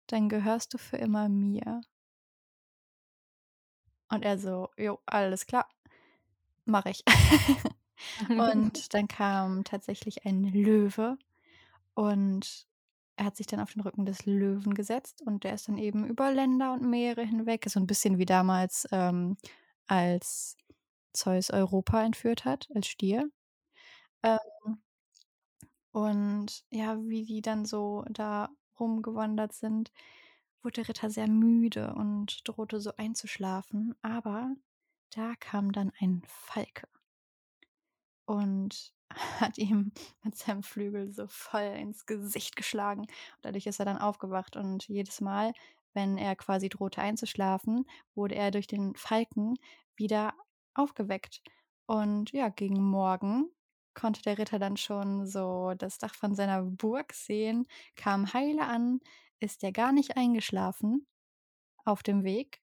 [0.08, 1.82] dann gehörst du für immer mir.“
[4.10, 5.66] Und er so: „Jo, alles klar,
[6.66, 7.04] mache ich.“
[8.36, 11.18] Und dann kam tatsächlich ein Löwe
[11.94, 12.66] und
[13.16, 16.06] er hat sich dann auf den Rücken des Löwen gesetzt und der ist dann eben
[16.06, 19.36] über Länder und Meere hinweg so 'n bisschen wie damals, ähm,
[19.88, 20.56] als
[21.14, 23.30] Zeus Europa entführt hat als Stier.
[24.24, 24.38] Ähm
[25.92, 28.48] und ja, wie die dann so da
[28.80, 29.92] rumgewandert sind,
[30.62, 34.54] wurde der Ritter sehr müde und drohte so einzuschlafen, aber
[35.14, 36.88] da kam dann ein Falke
[38.26, 38.92] und
[39.40, 43.06] hat ihm mit seinem Flügel so voll ins Gesicht geschlagen.
[43.42, 45.52] Dadurch ist er dann aufgewacht und jedes Mal,
[45.94, 49.56] wenn er quasi drohte einzuschlafen, wurde er durch den Falken
[49.96, 50.32] wieder
[50.74, 51.42] aufgeweckt.
[51.86, 53.50] Und ja, gegen Morgen
[53.94, 59.00] konnte der Ritter dann schon so das Dach von seiner Burg sehen, kam heile an,
[59.40, 61.06] ist der gar nicht eingeschlafen
[61.84, 62.62] auf dem Weg,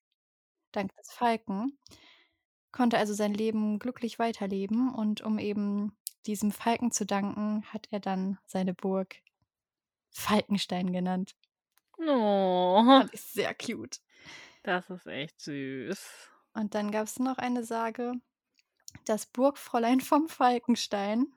[0.74, 1.78] dank des Falken,
[2.72, 8.00] konnte also sein Leben glücklich weiterleben und um eben diesem Falken zu danken, hat er
[8.00, 9.18] dann seine Burg
[10.12, 11.36] Falkenstein genannt.
[11.98, 13.02] Oh.
[13.02, 14.00] Fand ich sehr cute.
[14.64, 16.30] Das ist echt süß.
[16.56, 18.14] Und dann gab's noch eine Sage,
[19.06, 21.28] das Burgfräulein vom Falkenstein.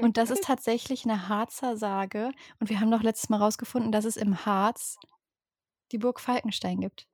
[0.00, 4.04] Und das ist tatsächlich 'ne Harzer Sage und wir haben doch letztes Mal rausgefunden, dass
[4.06, 4.98] es im Harz
[5.92, 7.06] die Burg Falkenstein gibt.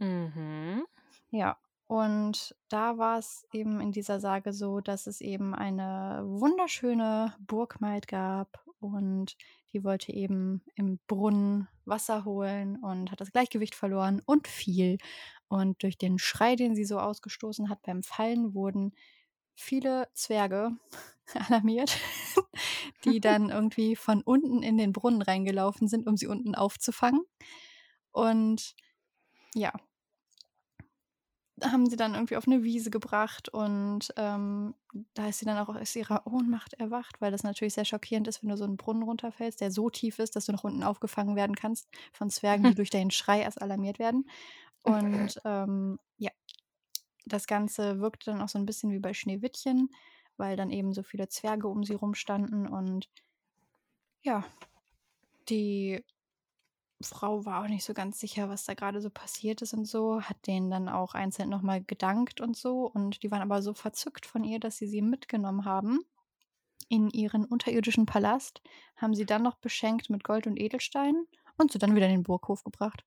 [0.00, 0.86] Mhm.
[1.32, 8.08] Ja, und da war's eben in dieser Sage so, dass es eben eine wunderschöne Burgmaid
[8.08, 9.36] gab und
[9.72, 14.98] die wollte eben im Brunnen Wasser holen und hat das Gleichgewicht verloren und fiel.
[15.48, 18.92] Und durch den Schrei, den sie so ausgestoßen hat beim Fallen, wurden
[19.54, 20.72] viele Zwerge
[21.48, 21.96] alarmiert,
[23.04, 27.22] die dann irgendwie von unten in den Brunnen reingelaufen sind, um sie unten aufzufangen.
[28.10, 28.74] Und
[29.54, 29.72] ja
[31.62, 34.74] haben sie dann irgendwie auf 'ne Wiese gebracht und, ähm,
[35.14, 38.42] da ist sie dann auch aus ihrer Ohnmacht erwacht, weil das natürlich sehr schockierend ist,
[38.42, 41.36] wenn du so 'n Brunnen runterfällst, der so tief ist, dass du nach unten aufgefangen
[41.36, 44.28] werden kannst von Zwergen, die durch deinen Schrei erst alarmiert werden.
[44.82, 46.30] Und, ähm, ja,
[47.26, 49.90] das Ganze wirkte dann auch so 'n bisschen wie bei Schneewittchen,
[50.38, 53.08] weil dann eben so viele Zwerge um sie rum standen und
[54.22, 54.44] ja,
[55.48, 56.04] die
[57.02, 60.20] Frau war auch nicht so ganz sicher, was da grade so passiert ist und so,
[60.22, 63.72] hat denen dann auch einzeln noch mal gedankt und so und die waren aber so
[63.74, 66.00] verzückt von ihr, dass sie sie mitgenommen haben
[66.88, 68.62] in ihren unterirdischen Palast,
[68.96, 71.26] haben sie dann noch beschenkt mit Gold und Edelsteinen
[71.58, 73.04] und sie dann wieder in den Burghof gebracht.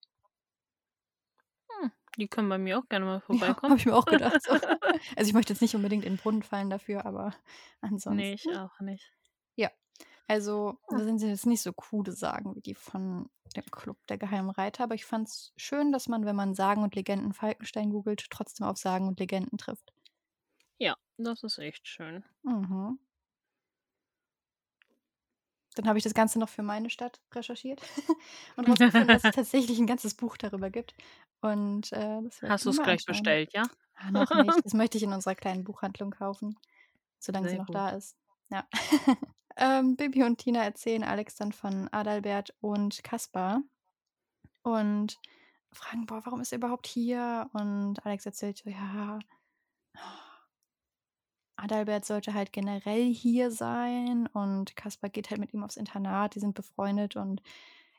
[1.67, 3.67] Hm, die können bei mir auch gerne mal Ja, vorbeikommen.
[3.67, 4.51] habe ich mir auch gedacht so.
[5.15, 7.35] Also, ich möchte jetzt nicht unbedingt in 'n Brunnen fallen dafür, aber
[8.07, 9.09] Ne, ich ansonsten auch nicht.
[9.55, 9.69] ja.
[10.29, 14.83] Also, da sind jetzt nicht so coole Sagen wie die von dem Club der Geheimreiter,
[14.83, 18.77] aber ich fand's schön, dass man, wenn man Sagen und Legenden Falkenstein googelt, trotzdem auf
[18.77, 19.91] Sagen und Legenden trifft.
[20.77, 22.23] Ja, das ist echt schön.
[22.43, 22.99] Mhm.
[25.75, 27.81] Dann habe ich das Ganze noch für meine Stadt recherchiert
[28.57, 30.95] und rausgefunden, dass es tatsächlich 'n ganzes Buch darüber gibt
[31.41, 33.05] und, äh, Hast du's mal gleich anschauen.
[33.05, 33.69] bestellt, ja?
[33.95, 34.59] Ah, noch nicht.
[34.65, 36.57] Das möchte ich in unserer kleinen Buchhandlung kaufen,
[37.19, 37.71] solange sie Sehr noch gut.
[37.71, 38.17] da ist.
[38.51, 38.67] Ja.
[39.61, 43.61] Ähm, Bibi und Tina erzählen Alex dann von Adalbert und Kaspar
[44.63, 45.19] und
[45.73, 49.19] fragen: „Boah, warum ist er überhaupt hier?“ Und Alex erzählt so: „Ja“
[51.59, 56.39] Adalbert sollte halt generell hier sein und Kaspar geht halt mit ihm aufs Internat, die
[56.39, 57.41] sind befreundet und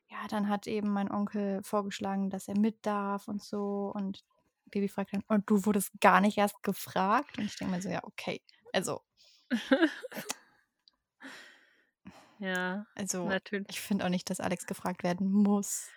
[0.08, 4.24] ja, dann hat eben mein Onkel vorgeschlagen, dass er mit darf und so und
[4.70, 7.38] Baby fragt dann, und du wurdest gar nicht erst gefragt?
[7.38, 8.40] Und ich denke mir so, ja, okay,
[8.72, 9.00] also.
[12.40, 13.68] ja, also natürlich.
[13.70, 15.88] ich finde auch nicht, dass Alex gefragt werden muss.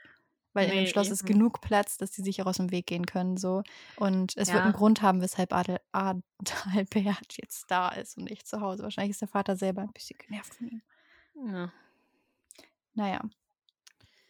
[0.55, 1.33] Weil in dem Nee, Schloss ist eben.
[1.39, 3.37] genug Platz, dass die sich auch aus dem Weg gehen können.
[3.37, 3.63] So.
[3.95, 4.63] Und es wird Ja.
[4.65, 8.83] einen Grund haben, weshalb Adel, Adalbert jetzt da ist und nicht zu Hause.
[8.83, 10.81] Wahrscheinlich ist der Vater selber ein bisschen genervt von ihm.
[11.47, 11.73] Ja.
[12.93, 13.21] Naja.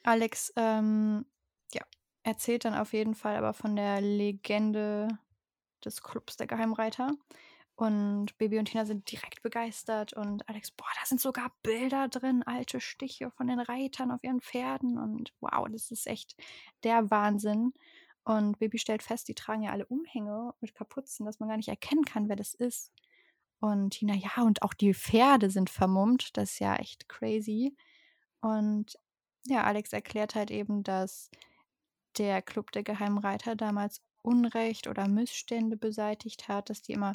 [0.03, 1.25] Alex, ähm,
[1.73, 1.81] ja,
[2.23, 5.09] erzählt dann auf jeden Fall aber von der Legende
[5.83, 7.11] des Clubs der Geheimreiter.
[7.75, 12.43] Und Baby und Tina sind direkt begeistert und Alex, boah, da sind sogar Bilder drin,
[12.43, 16.35] alte Stiche von den Reitern auf ihren Pferden und wow, das ist echt
[16.83, 17.73] der Wahnsinn.
[18.23, 21.67] Und Baby stellt fest, die tragen ja alle Umhänge mit Kapuzen, dass man gar nicht
[21.67, 22.91] erkennen kann, wer das ist.
[23.59, 27.75] Und Tina, ja, und auch die Pferde sind vermummt, das ist ja echt crazy.
[28.39, 28.99] Und
[29.45, 31.31] ja, Alex erklärt halt eben, dass
[32.17, 37.13] der Club der Geheimreiter damals Unrecht oder Missstände beseitigt hat, dass die immer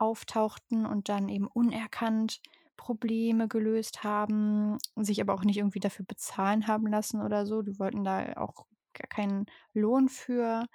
[0.00, 2.40] auftauchten und dann eben unerkannt
[2.76, 7.62] Probleme gelöst haben, sich aber auch nicht irgendwie dafür bezahlen haben lassen oder so.
[7.62, 10.66] Die wollten da auch gar keinen Lohn für.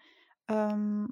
[0.47, 1.09] Ähm,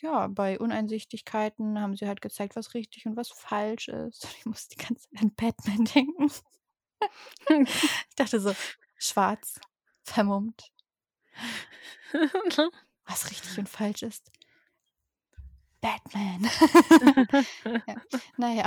[0.00, 4.26] ja, bei Uneinsichtigkeiten haben sie halt gezeigt, was richtig und was falsch ist.
[4.38, 6.30] Ich muss die ganze Zeit an Batman denken.
[7.48, 8.52] ich dachte so,
[8.98, 9.60] schwarz,
[10.04, 10.70] vermummt.
[13.04, 14.30] Was richtig und falsch ist.
[15.82, 16.48] Batman.
[17.86, 17.94] ja.
[18.38, 18.66] Naja.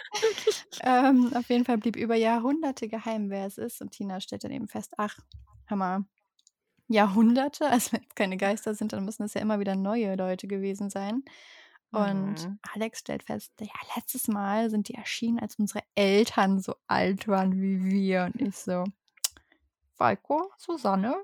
[0.82, 3.82] ähm, auf jeden Fall blieb über Jahrhunderte geheim, wer es ist.
[3.82, 5.18] Und Tina stellt dann eben fest, ach,
[5.68, 6.06] Hammer.
[6.88, 10.48] Jahrhunderte, also wenn es keine Geister sind, dann müssen es ja immer wieder neue Leute
[10.48, 11.22] gewesen sein.
[11.92, 12.58] Und Mhm.
[12.74, 17.60] Alex stellt fest, ja, letztes Mal sind die erschienen, als unsere Eltern so alt waren
[17.60, 18.30] wie wir.
[18.32, 18.84] Und ich so,
[19.94, 21.16] Falco, Susanne,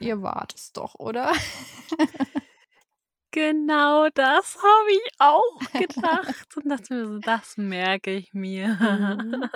[0.00, 1.32] ihr wart es doch, oder?
[3.32, 8.68] Genau das habe ich auch gedacht und dachte mir so, das merke ich mir.
[8.68, 9.48] Mhm.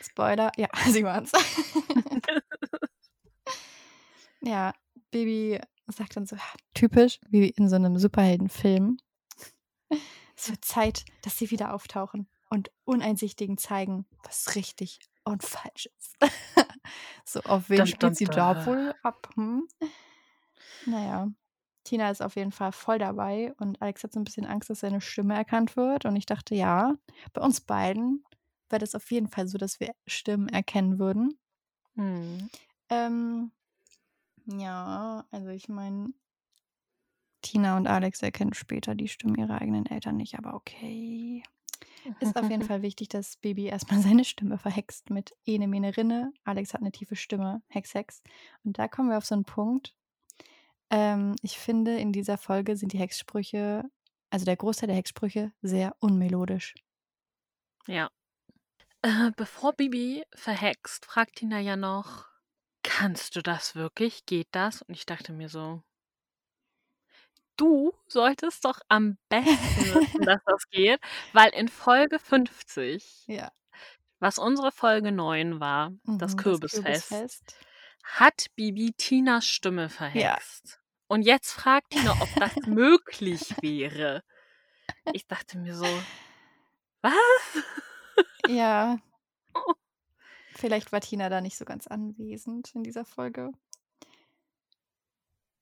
[0.00, 1.32] Spoiler, ja, sie waren's.
[4.40, 4.72] ja,
[5.10, 6.36] Baby sagt dann so,
[6.74, 8.98] typisch, wie in so einem Superheldenfilm.
[10.36, 16.16] Es wird Zeit, dass sie wieder auftauchen und Uneinsichtigen zeigen, was richtig und falsch ist.
[17.24, 19.28] so, auf wen spielt sie da wohl ab?
[19.34, 19.68] Hm?
[20.86, 21.28] Naja,
[21.88, 24.80] Tina ist auf jeden Fall voll dabei und Alex hat so ein bisschen Angst, dass
[24.80, 26.04] seine Stimme erkannt wird.
[26.04, 26.94] Und ich dachte, ja,
[27.32, 28.24] bei uns beiden
[28.68, 31.38] wäre das auf jeden Fall so, dass wir Stimmen erkennen würden.
[31.94, 32.50] Hm.
[32.90, 33.52] Ähm,
[34.44, 36.12] ja, also ich meine,
[37.40, 41.42] Tina und Alex erkennen später die Stimmen ihrer eigenen Eltern nicht, aber okay.
[42.20, 46.34] Ist auf jeden Fall wichtig, dass Baby erstmal seine Stimme verhext mit Ene Mene Rinne.
[46.44, 48.22] Alex hat eine tiefe Stimme, Hex Hex.
[48.62, 49.94] Und da kommen wir auf so einen Punkt.
[50.90, 53.84] Ähm, ich finde, in dieser Folge sind die Hexsprüche,
[54.30, 56.74] also der Großteil der Hexsprüche, sehr unmelodisch.
[57.88, 58.10] Ja.
[59.02, 62.26] Äh, bevor Bibi verhext, fragt Tina ja noch,
[62.84, 64.26] kannst du das wirklich?
[64.26, 64.82] Geht das?
[64.82, 65.82] Und ich dachte mir so,
[67.56, 71.00] du solltest doch am besten wissen, dass das geht,
[71.32, 73.52] weil in Folge 50, Ja.
[74.20, 77.56] was unsere Folge 9 war, das Mhm, Kürbisfest, Kürbisfest.
[78.04, 80.80] Hat Bibi Tinas Stimme verhext.
[81.06, 84.22] Und jetzt fragt Tina, ob das möglich wäre.
[85.12, 85.86] Ich dachte mir so,
[87.02, 87.14] was?
[88.46, 88.98] Ja.
[90.54, 93.52] Vielleicht war Tina da nicht so ganz anwesend in dieser Folge.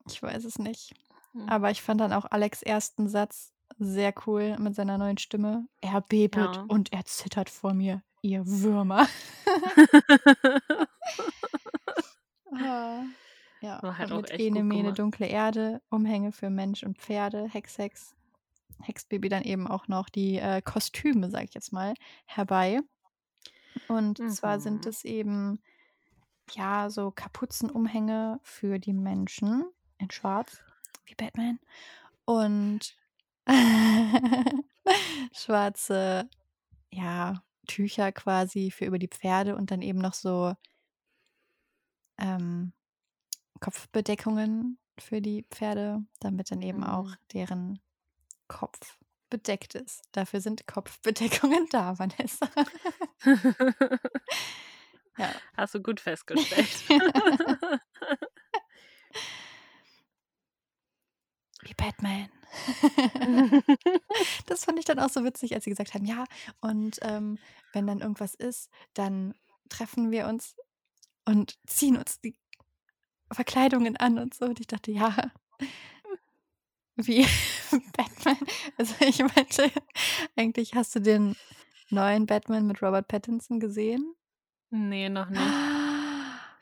[0.08, 0.94] Ich weiß es nicht.
[1.32, 1.48] Hm.
[1.48, 5.66] Aber ich fand dann auch Alex ersten Satz sehr cool mit seiner neuen Stimme.
[5.80, 6.64] Er bebet Ja.
[6.68, 9.06] und er zittert vor mir, ihr Würmer.
[13.66, 17.48] Ja, War halt auch mit echt Ene Mene dunkle Erde, Umhänge für Mensch und Pferde,
[17.48, 18.14] Hex Hex.
[18.80, 21.94] Hexbaby dann eben auch noch die äh, Kostüme, sag ich jetzt mal,
[22.26, 22.80] herbei.
[23.88, 24.90] Und zwar sind Mhm.
[24.90, 25.62] es eben
[26.52, 29.64] ja so Kapuzenumhänge für die Menschen
[29.98, 30.62] in Schwarz,
[31.06, 31.58] wie Batman.
[32.24, 32.96] Und
[35.32, 36.28] schwarze,
[36.90, 40.54] ja, Tücher quasi für über die Pferde und dann eben noch so
[42.18, 42.72] ähm,
[43.60, 47.16] Kopfbedeckungen für die Pferde, damit dann eben auch Mhm.
[47.32, 47.80] deren
[48.48, 48.98] Kopf
[49.30, 50.02] bedeckt ist.
[50.12, 52.48] Dafür sind Kopfbedeckungen da, Vanessa.
[55.18, 55.40] ja.
[55.56, 56.84] Hast du gut festgestellt.
[61.62, 62.28] Wie Batman.
[64.46, 66.24] Das fand ich dann auch so witzig, als sie gesagt haben: „Ja,
[66.60, 67.38] und, ähm,
[67.72, 69.34] wenn dann irgendwas ist, dann
[69.68, 70.54] treffen wir uns
[71.26, 72.38] und ziehen uns die
[73.32, 75.14] Verkleidungen an und so.“ Und ich dachte: „Ja,
[76.96, 77.26] wie
[77.96, 78.38] Batman?“
[78.78, 79.70] Also, ich meinte,
[80.36, 81.36] eigentlich hast du den
[81.90, 84.14] neuen Batman mit Robert Pattinson gesehen?
[84.70, 85.72] Ne, noch nicht.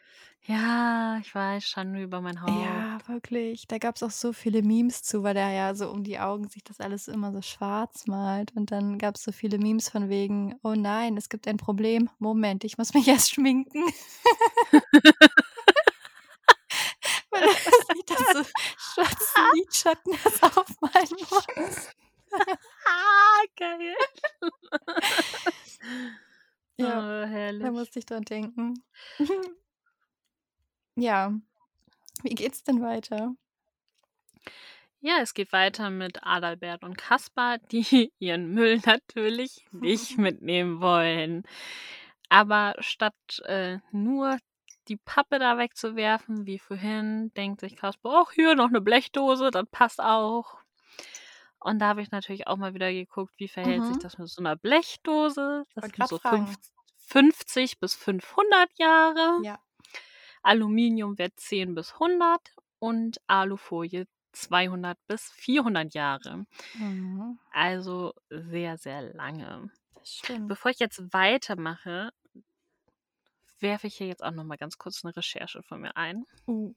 [0.46, 3.08] Ja, ich weiß, Schande über mein Ja, Haupt.
[3.08, 3.66] wirklich.
[3.68, 6.62] Da gab's auch so viele Memes zu, weil der ja so um die Augen sich
[6.62, 8.52] das alles immer so schwarz malt.
[8.54, 12.10] Und dann gab's so viele Memes von wegen: „Oh nein, es gibt ein Problem.
[12.18, 13.82] Moment, ich muss mich erst schminken.“
[14.70, 14.82] Weil
[18.08, 21.90] er sich da so schwarzen Lidschatten erst aufmalen muss.
[23.56, 23.94] Geil.
[26.76, 27.70] Ja, Oh, da herrlich.
[27.70, 28.82] musste ich dran denken.
[30.96, 31.32] Ja.
[32.22, 33.34] Wie geht's denn weiter?
[35.00, 41.42] Ja, es geht weiter mit Adalbert und Kaspar, die ihren Müll natürlich nicht mitnehmen wollen.
[42.28, 44.38] Aber statt, äh, nur
[44.88, 49.64] die Pappe da wegzuwerfen wie vorhin, denkt sich Kaspar: „Ach, hier noch 'ne Blechdose, das
[49.70, 50.58] passt auch.“
[51.60, 54.00] Und da habe ich natürlich auch mal wieder geguckt, wie verhält sich Mhm.
[54.00, 55.64] das mit so 'ner Blechdose?
[55.76, 56.64] Das sind so fragen.
[56.68, 59.42] fünfz 50 bis 500 Jahre.
[59.42, 59.60] Ja.
[60.42, 66.46] Aluminium wäre 10 bis 100 und Alufolie 200 bis 400 Jahre.
[66.74, 67.38] Mhm.
[67.52, 69.70] Also, sehr, sehr lange.
[70.04, 70.56] Stimmt.
[70.56, 72.10] Bevor ich jetzt weitermache
[73.60, 76.24] werfe ich hier jetzt auch noch mal ganz kurz 'ne Recherche von mir ein.
[76.46, 76.74] Uh.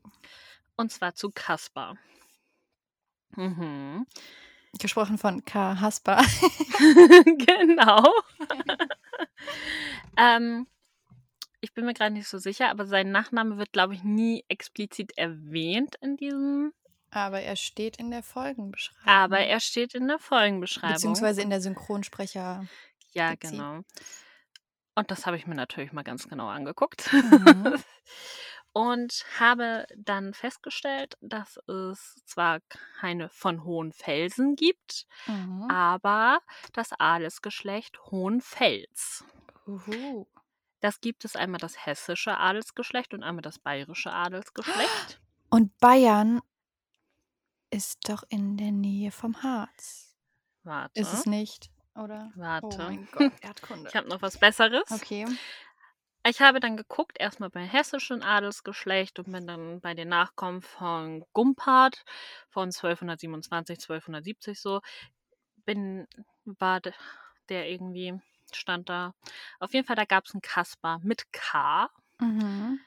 [0.76, 1.98] Und zwar zu Kaspar.
[3.36, 4.06] Mhm.
[4.80, 5.80] Gesprochen von K.
[5.82, 6.18] Hasper.
[7.38, 8.04] Genau.
[10.18, 10.68] Ähm,
[11.62, 15.18] ich bin mir grad nicht so sicher, aber sein Nachname wird, glaube ich, nie explizit
[15.18, 16.74] erwähnt in diesem
[17.12, 19.08] Aber er steht in der Folgenbeschreibung.
[19.08, 20.94] aber er steht in der Folgenbeschreibung.
[20.96, 22.66] Beziehungsweise in der Synchronsprecher
[23.14, 23.56] Ja, Dingsi.
[23.58, 23.82] genau.
[24.98, 27.14] Und das habe ich mir natürlich mal ganz genau angeguckt.
[27.14, 27.76] Mhm.
[28.74, 32.62] Und habe dann festgestellt, dass es zwar
[33.00, 35.68] keine von Hohenfelsen gibt, Mhm.
[35.70, 36.40] aber
[36.74, 39.24] das Adelsgeschlecht Hohenfels.
[39.68, 40.26] Uhu.
[40.80, 45.22] Das gibt es einmal das hessische Adelsgeschlecht und einmal das bayerische Adelsgeschlecht.
[45.50, 46.42] Und Bayern
[47.70, 50.16] ist doch in der Nähe vom Harz.
[50.64, 51.00] Warte.
[51.00, 52.32] Ist es nicht, oder?
[52.62, 52.78] Oh Warte.
[52.78, 53.90] mein Gott, Erdkunde.
[53.90, 54.84] Ich habe noch was Besseres.
[54.92, 55.26] Okay.
[56.26, 60.62] Ich habe dann geguckt, erst mal beim hessischen Adelsgeschlecht und bin dann bei den Nachkommen
[60.62, 62.04] von Gumpert
[62.50, 64.82] von 1227, 1270 so
[65.66, 66.08] bin
[66.46, 66.82] war
[67.50, 68.20] der irgendwie
[68.54, 69.14] stand da.
[69.60, 71.90] Auf jeden Fall, da gab's 'n Kaspar mit K.
[72.22, 72.78] Mhm.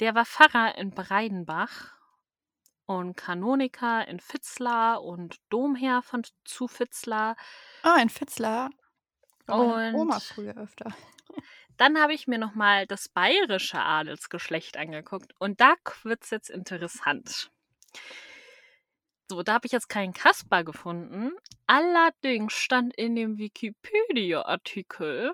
[0.00, 1.94] Der war Pfarrer in Breidenbach
[2.98, 7.36] und Kanoniker in Vitzlar und Domherr von zu Vitzlar.
[7.84, 8.70] Ah, in Vitzlar
[9.46, 10.94] war meine Oma Und früher öfter.
[11.76, 16.50] dann habe ich mir noch mal das bayerische Adelsgeschlecht angeguckt und da k wird's jetzt
[16.50, 17.50] interessant.
[19.30, 21.32] So, da habe ich jetzt keinen Kaspar gefunden.
[21.66, 25.32] Allerdings stand in dem Wikipedia-Artikel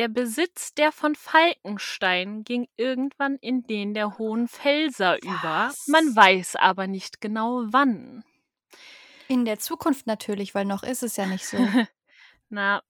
[0.00, 5.74] der Besitz der von Falkenstein ging irgendwann in den der Hohenfelser über.
[5.86, 6.16] Man Was?
[6.16, 8.24] weiß aber nicht genau wann.
[9.28, 11.58] In der Zukunft natürlich, weil noch ist es ja nicht so.
[12.48, 12.82] Na,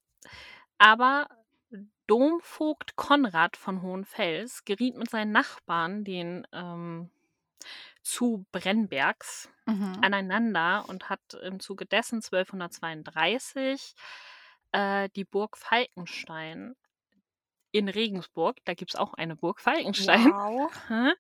[0.79, 1.27] aber
[2.07, 7.11] Domvogt Konrad von Hohenfels geriet mit seinen Nachbarn, den, ähm,
[8.03, 9.99] zu Brennbergs, Mhm.
[10.01, 13.95] aneinander und hat im Zuge dessen 1232,
[14.71, 16.77] äh, die Burg Falkenstein
[17.73, 20.73] in Regensburg, da gibt's auch eine Burg Falkenstein, Wow.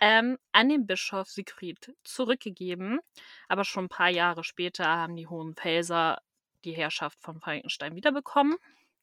[0.00, 3.00] ähm, an den Bischof Siegfried zurückgegeben.
[3.48, 6.20] Aber schon 'n paar Jahre später haben die Hohenfelser
[6.64, 8.56] die Herrschaft von Falkenstein wiederbekommen.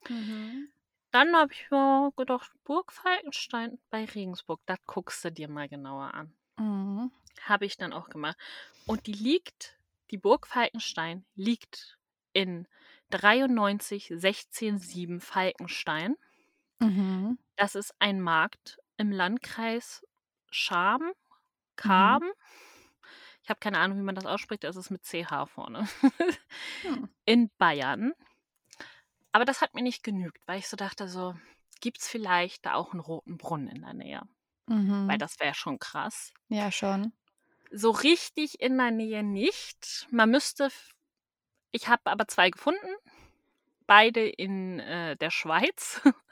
[0.09, 0.69] Mhm.
[1.11, 6.15] Dann habe ich mir gedacht: „Burg Falkenstein bei Regensburg, das guckst du dir mal genauer
[6.15, 7.11] an.“ Mhm.
[7.41, 8.37] Habe ich dann auch gemacht.
[8.85, 9.79] Und die liegt
[10.11, 11.97] die Burg Falkenstein liegt
[12.33, 12.67] in
[13.09, 16.15] 93 167 Falkenstein.
[16.81, 17.39] Mhm.
[17.57, 20.01] Das ist ein Markt im Landkreis
[20.51, 21.11] Cham
[21.83, 22.19] Mhm.
[22.19, 22.31] Cham?
[23.45, 25.87] Ich habe keine Ahnung, wie man das ausspricht, es ist mit CH vorne.
[26.83, 27.09] Hm.
[27.25, 28.13] In Bayern.
[29.35, 31.35] Aber das hat mir nicht genügt, weil ich so dachte so:
[31.81, 34.21] „Gibt's vielleicht da auch 'n Roten Brunnen in der Nähe?“
[35.05, 35.19] Weil Mhm.
[35.19, 36.33] das wäre schon krass.
[36.49, 37.13] Ja, schon.
[37.71, 40.07] So richtig in der Nähe nicht.
[40.11, 40.69] Man müsste
[41.71, 42.87] ich habe aber 2 gefunden,
[43.87, 46.01] beide in, äh, der Schweiz.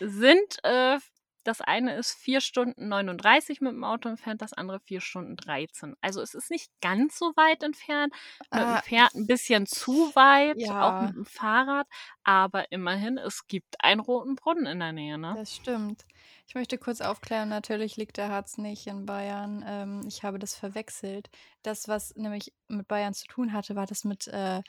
[0.00, 0.98] Sind, äh,
[1.44, 5.94] Das eine ist 4 Stunden 39 mit dem Auto entfernt, das andere 4 Stunden 13.
[6.00, 8.12] Also es ist nicht ganz so weit entfernt.
[8.52, 11.86] Mit dem Ah, Pferd ein bisschen zu weit, auch ja, mit dem Fahrrad.
[12.24, 15.36] Aber immerhin, es gibt einen roten Brunnen in der Nähe, ne?
[15.36, 16.04] das stimmt.
[16.48, 19.64] Ich möchte kurz aufklären, natürlich liegt der Harz nicht in Bayern.
[19.66, 21.28] Ähm, ich habe das verwechselt.
[21.62, 24.62] Das, was nämlich mit Bayern zu tun hatte, war das mit äh,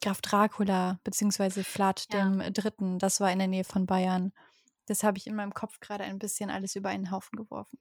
[0.00, 2.24] Graf Dracula beziehungsweise Vlad Ja.
[2.28, 2.98] dem Dritten.
[2.98, 4.32] Das war in der Nähe von Bayern.
[4.86, 7.78] Das habe ich in meinem Kopf gerade ein bisschen alles über einen Haufen geworfen.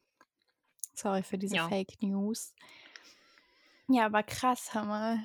[0.94, 1.68] Sorry für diese Ja.
[1.68, 2.54] Fake News.
[3.88, 5.20] Ja, aber krass, Hammer.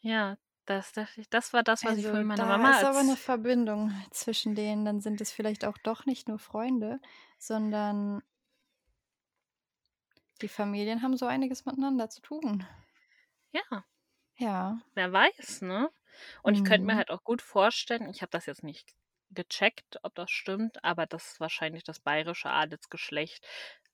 [0.00, 2.98] Ja, das, das, das war das, was ich Also vorhin meiner da Mama ist aber
[3.00, 4.84] eine Verbindung zwischen denen.
[4.84, 7.00] Dann sind es vielleicht auch doch nicht nur Freunde,
[7.38, 8.22] sondern
[10.40, 12.66] die Familien haben so einiges miteinander zu tun.
[13.52, 13.84] Ja,
[14.38, 14.82] Ja.
[14.94, 15.90] wer weiß, ne?
[16.42, 16.96] Und ich könnte mir Mhm.
[16.96, 18.94] halt auch gut vorstellen, ich habe das jetzt nicht
[19.30, 23.46] gecheckt, ob das stimmt, aber dass wahrscheinlich das bayerische Adelsgeschlecht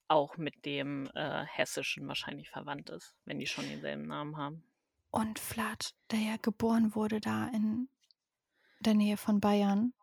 [0.07, 4.63] auch mit dem äh, hessischen wahrscheinlich verwandt ist, wenn die schon denselben Namen haben.
[5.11, 7.89] Und Vlad, der ja geboren wurde da in
[8.81, 9.93] der Nähe von Bayern,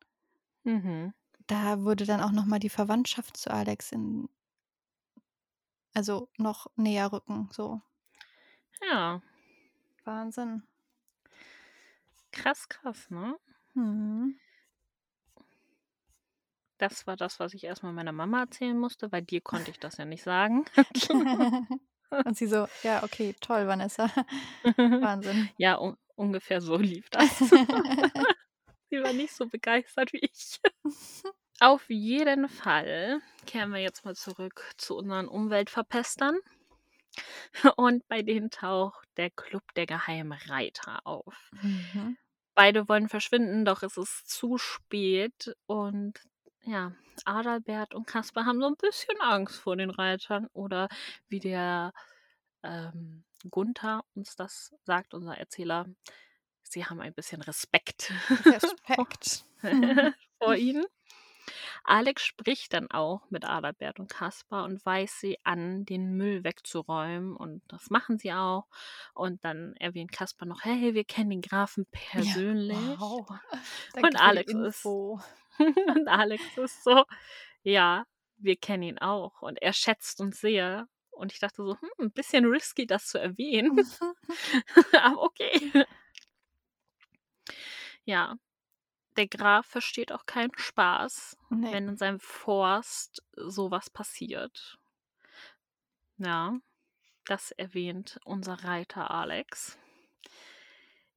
[0.65, 1.13] Mhm.
[1.49, 4.29] da würde dann auch noch mal die Verwandtschaft zu Alex in
[5.95, 7.81] also noch näher rücken, so.
[8.81, 9.21] Ja,
[10.07, 10.63] Wahnsinn.
[12.33, 13.37] krass, krass, ne?
[13.75, 14.39] Mhm.
[16.79, 19.97] Das war das, was ich erstmal meiner Mama erzählen musste, weil dir konnte ich das
[19.97, 20.65] ja nicht sagen.
[22.11, 24.11] Und sie so, ja, okay, toll, Vanessa.
[24.65, 25.49] Wahnsinn.
[25.57, 27.39] ja, un ungefähr so lief das.
[28.89, 30.61] Sie war nicht so begeistert wie ich.
[31.61, 36.39] Auf jeden Fall kehren wir jetzt mal zurück zu unseren Umweltverpestern.
[37.77, 41.51] Und bei denen taucht der Club der geheimen Reiter auf.
[41.63, 42.17] Mhm.
[42.55, 45.55] Beide wollen verschwinden, doch es ist zu spät.
[45.67, 46.21] Und
[46.63, 46.93] ja,
[47.25, 50.49] Adalbert und Kaspar haben so ein bisschen Angst vor den Reitern.
[50.53, 50.89] Oder
[51.29, 51.93] wie der
[52.63, 55.87] ähm, Gunther uns das sagt, unser Erzähler,
[56.63, 58.13] sie haben ein bisschen Respekt
[58.45, 59.45] Respekt.
[60.39, 60.85] vor ihnen.
[61.85, 67.37] Alex spricht dann auch mit Adalbert und Kaspar und weist sie an, den Müll wegzuräumen.
[67.37, 68.67] Und das machen sie auch.
[69.15, 72.77] Und dann erwähnt Kaspar noch, hey, wir kennen den Grafen persönlich.
[72.77, 73.27] Ja, wow.
[74.03, 74.85] Und Alex ist,
[75.59, 77.05] und Alex ist so,
[77.63, 78.05] ja,
[78.37, 79.41] wir kennen ihn auch.
[79.43, 80.89] Und er schätzt uns sehr.
[81.11, 83.81] Und ich dachte so, hm, ein bisschen risky, das zu erwähnen.
[84.93, 85.73] Aber okay.
[88.05, 88.37] Ja,
[89.17, 91.73] der Graf versteht auch keinen Spaß, Nee.
[91.73, 94.79] wenn in seinem Forst sowas passiert.
[96.19, 96.59] Ja,
[97.27, 99.79] das erwähnt unser Reiter Alex.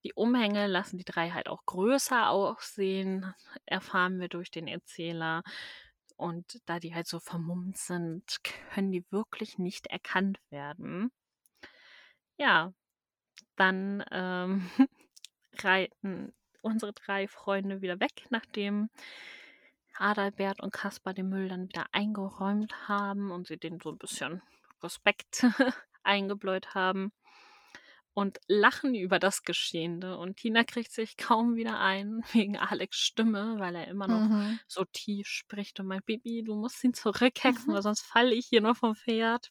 [0.03, 3.33] Die Umhänge lassen die drei halt auch größer aussehen,
[3.65, 5.43] erfahren wir durch den Erzähler.
[6.15, 8.43] Und da die halt so vermummt sind,
[8.73, 11.11] können die wirklich nicht erkannt werden.
[12.37, 12.73] Ja,
[13.55, 14.69] dann ähm,
[15.59, 18.89] reiten unsere drei Freunde wieder weg, nachdem
[19.97, 24.41] Adalbert und Kaspar den Müll dann wieder eingeräumt haben und sie den so ein bisschen
[24.81, 25.43] Respekt
[26.03, 27.11] eingebläut haben
[28.13, 30.17] und lachen über das Geschehene.
[30.17, 34.59] Und Tina kriegt sich kaum wieder ein wegen Alex Stimme, weil er immer noch Mhm.
[34.67, 37.41] so tief spricht und meint, Bibi, du musst ihn zurückhexen,
[37.73, 39.49] weil sonst falle ich hier noch vom Pferd.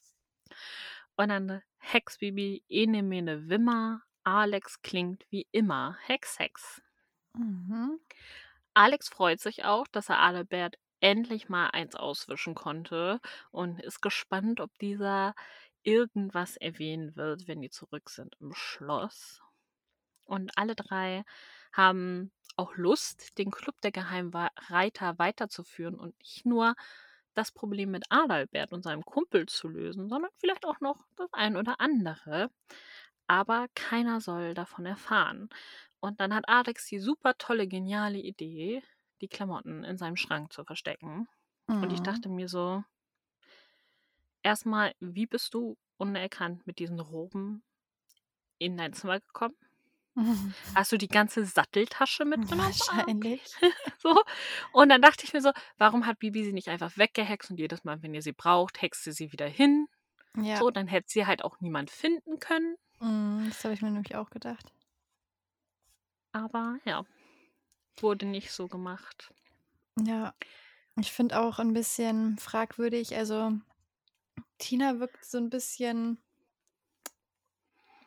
[1.15, 5.97] Und dann Hex Bibi, ene mene Wimmer, Alex klingt wie immer.
[6.05, 6.81] Hex, Hex.
[7.35, 7.99] Mhm.
[8.73, 13.19] Alex freut sich auch, dass er Adalbert endlich mal eins auswischen konnte
[13.51, 15.35] und ist gespannt, ob dieser
[15.83, 19.41] irgendwas erwähnen wird, wenn die zurück sind im Schloss.
[20.25, 21.23] Und alle drei
[21.73, 26.75] haben auch Lust, den Club der Geheimreiter weiterzuführen und nicht nur
[27.35, 31.57] das Problem mit Adalbert und seinem Kumpel zu lösen, sondern vielleicht auch noch das ein
[31.57, 32.51] oder andere.
[33.27, 35.49] Aber keiner soll davon erfahren.
[36.01, 38.83] Und dann hat Alex die super tolle, geniale Idee,
[39.21, 41.27] die Klamotten in seinem Schrank zu verstecken.
[41.81, 42.03] Und ich Mhm.
[42.03, 42.83] dachte mir so,
[44.43, 47.63] erstmal, wie bist du unerkannt mit diesen Roben
[48.59, 49.55] in dein Zimmer gekommen?
[50.15, 50.53] Mhm.
[50.75, 52.73] Hast du die ganze Satteltasche mitgenommen?
[52.89, 52.97] Ah.
[52.97, 53.43] Wahrscheinlich.
[54.01, 54.21] So.
[54.71, 57.83] Und dann dachte ich mir so, warum hat Bibi sie nicht einfach weggehext und jedes
[57.83, 59.87] Mal, wenn ihr sie braucht, hext ihr sie wieder hin?
[60.37, 60.57] Ja.
[60.59, 62.77] So, dann hätte sie halt auch niemand finden können.
[63.01, 64.71] Mhm, Das habe ich mir nämlich auch gedacht.
[66.31, 67.05] Aber ja,
[67.99, 69.33] wurde nicht so gemacht.
[69.99, 70.33] Ja.
[70.99, 73.15] Ich finde auch ein bisschen fragwürdig.
[73.15, 73.59] Also,
[74.59, 76.21] Tina wirkt so ein bisschen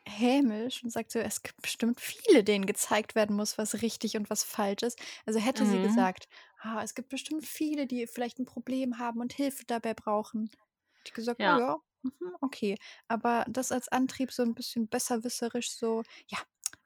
[0.05, 4.29] hämisch und sagt so, es gibt bestimmt viele, denen gezeigt werden muss, was richtig und
[4.29, 4.99] was falsch ist.
[5.25, 5.79] Also hätte sie Mhm.
[5.79, 6.27] gesagt,
[6.61, 10.49] ah, es gibt bestimmt viele, die vielleicht ein Problem haben und Hilfe dabei brauchen.
[10.53, 11.59] Hab ich gesagt: „Oh Ja.
[11.59, 16.39] ja, mhm, okay.“ Aber das als Antrieb so ein bisschen besserwisserisch so: „Ja,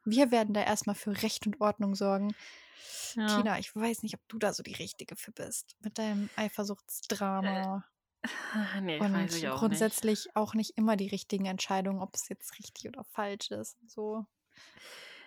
[0.08, 2.36] wir werden da erst mal für Recht und Ordnung sorgen.“
[3.16, 3.48] Ja.
[3.48, 6.32] Tina, ich weiß nicht, ob du da so die Richtige für bist mit deinem
[7.42, 7.86] Äh, Eifersuchtsdrama.
[8.82, 10.06] ne, weiß ich Und auch nicht.
[10.06, 13.90] grundsätzlich auch nicht immer die richtigen Entscheidungen, ob es jetzt richtig oder falsch ist und
[13.92, 14.26] so.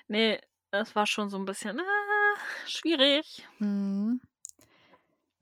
[0.08, 3.46] Ne, das war schon so 'n bisschen, ah, schwierig.
[3.60, 4.20] Mhm.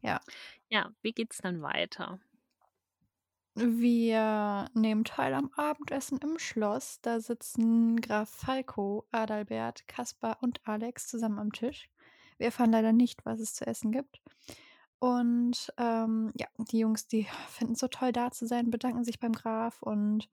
[0.02, 0.20] Ja.
[0.70, 2.20] Ja, wie geht's dann weiter?
[3.60, 7.00] Wir nehmen teil am Abendessen im Schloss.
[7.02, 11.90] Da sitzen Graf Falco, Adalbert, Kaspar und Alex zusammen am Tisch.
[12.36, 14.20] Wir erfahren leider nicht, was es zu essen gibt.
[15.00, 19.18] Und, ähm, ja, die Jungs, die finden es so toll, da zu sein, bedanken sich
[19.18, 20.28] beim Graf und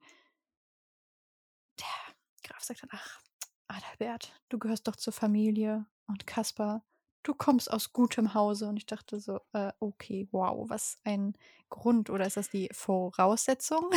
[1.80, 2.14] der
[2.44, 3.20] Graf sagt dann: „Ach,
[3.68, 6.84] Adalbert, du gehörst doch zur Familie und Kaspar,
[7.26, 11.34] du kommst aus gutem Hause.“ Und ich dachte so: „Äh, okay, wow, was ein
[11.70, 13.90] Grund oder ist das die Voraussetzung?“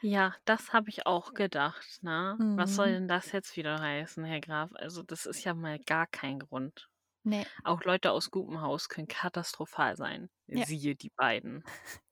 [0.00, 2.40] Ja, das habe ich auch gedacht, ne?
[2.54, 2.92] Was soll Mhm.
[2.92, 4.70] denn das jetzt wieder heißen, Herr Graf?
[4.74, 6.88] Also, das ist ja mal gar kein Grund.
[7.24, 7.46] Ne.
[7.64, 10.30] Auch Leute aus gutem Haus können katastrophal sein.
[10.52, 10.64] Ja.
[10.64, 11.64] Siehe die beiden.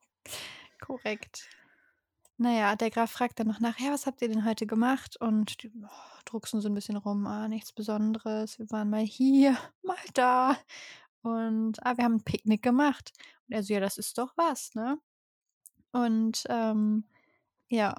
[0.80, 1.50] Korrekt.
[2.38, 5.16] Na ja, der Graf fragt dann noch nach: „Ja, was habt ihr denn heute gemacht?“
[5.18, 5.88] Und die, oh,
[6.26, 8.58] drucksen so 'n bisschen rum: „Ah, nichts Besonderes.
[8.58, 10.56] Wir waren mal hier, mal da
[11.22, 13.12] und, ah, wir haben 'n Picknick gemacht.“
[13.48, 14.98] Und er so: „Ja, das ist doch was, ne?“
[15.92, 17.06] Und, ähm,
[17.70, 17.96] ja.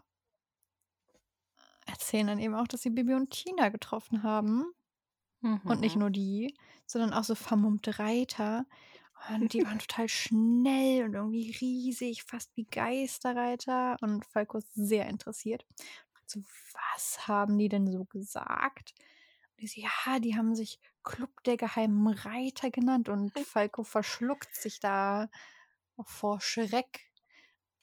[1.85, 4.65] Erzählen dann eben auch, dass sie Bibi und Tina getroffen haben.
[5.65, 5.97] Und nicht Mhm.
[5.97, 6.55] nur die,
[6.87, 8.65] sondern auch so vermummte Reiter.
[9.25, 13.97] Und die waren total schnell und irgendwie riesig, fast wie Geisterreiter.
[14.01, 15.65] Und Falco ist sehr interessiert.
[16.27, 16.41] So:
[16.73, 18.93] „Was haben die denn so gesagt?“
[19.51, 24.55] Und die so: „Ja, die haben sich Klub der geheimen Reiter genannt.“ Und Falco verschluckt
[24.55, 25.29] sich da
[26.05, 27.01] vor Schreck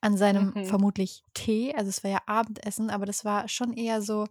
[0.02, 0.64] an seinem Mhm.
[0.64, 1.74] vermutlich Tee.
[1.76, 4.26] Also, es war ja Abendessen, aber das war schon eher so,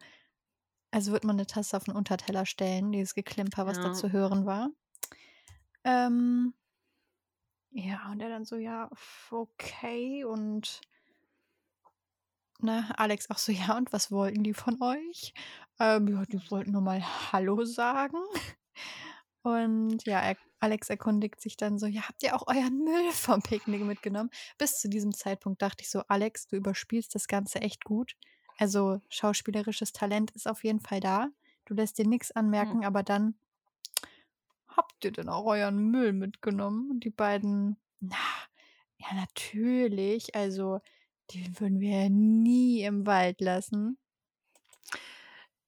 [0.92, 3.94] als würde man 'ne Tasse auf 'n Unterteller stellen, dieses Geklimper, was da Ja.
[3.94, 4.72] zu hören war.
[5.86, 6.54] Ähm
[7.74, 8.90] ja, und er dann so: „Ja,
[9.32, 10.82] okay.“ Und
[12.60, 15.34] ne, Alex auch so: „Ja, und was wollten die von euch?“
[15.80, 17.02] Ähm, ja, die wollten nur mal
[17.32, 18.18] hallo sagen.
[19.42, 23.42] Und ja, er Alex erkundigt sich dann so: „Ja, habt ihr auch euren Müll vom
[23.42, 27.84] Picknick mitgenommen?“ Bis zu diesem Zeitpunkt dachte ich so: „Alex, du überspielst das Ganze echt
[27.84, 28.16] gut.“
[28.58, 31.30] Also, schauspielerisches Talent ist auf jeden Fall da.
[31.66, 32.72] Du lässt dir nix Hm.
[32.72, 33.36] anmerken, aber dann
[34.76, 38.18] „Habt ihr denn auch euren Müll mitgenommen?“ Und die beiden: „Na,
[38.98, 40.36] ja, natürlich.
[40.36, 40.82] Also,
[41.34, 43.98] den würden wir ja nie im Wald lassen.“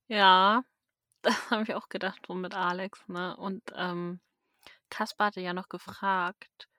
[0.07, 0.63] Ja,
[1.23, 3.35] das habe ich auch gedacht, so mit Alex, ne?
[3.37, 4.19] Und, ähm,
[4.89, 6.69] Kaspar hatte ja noch gefragt,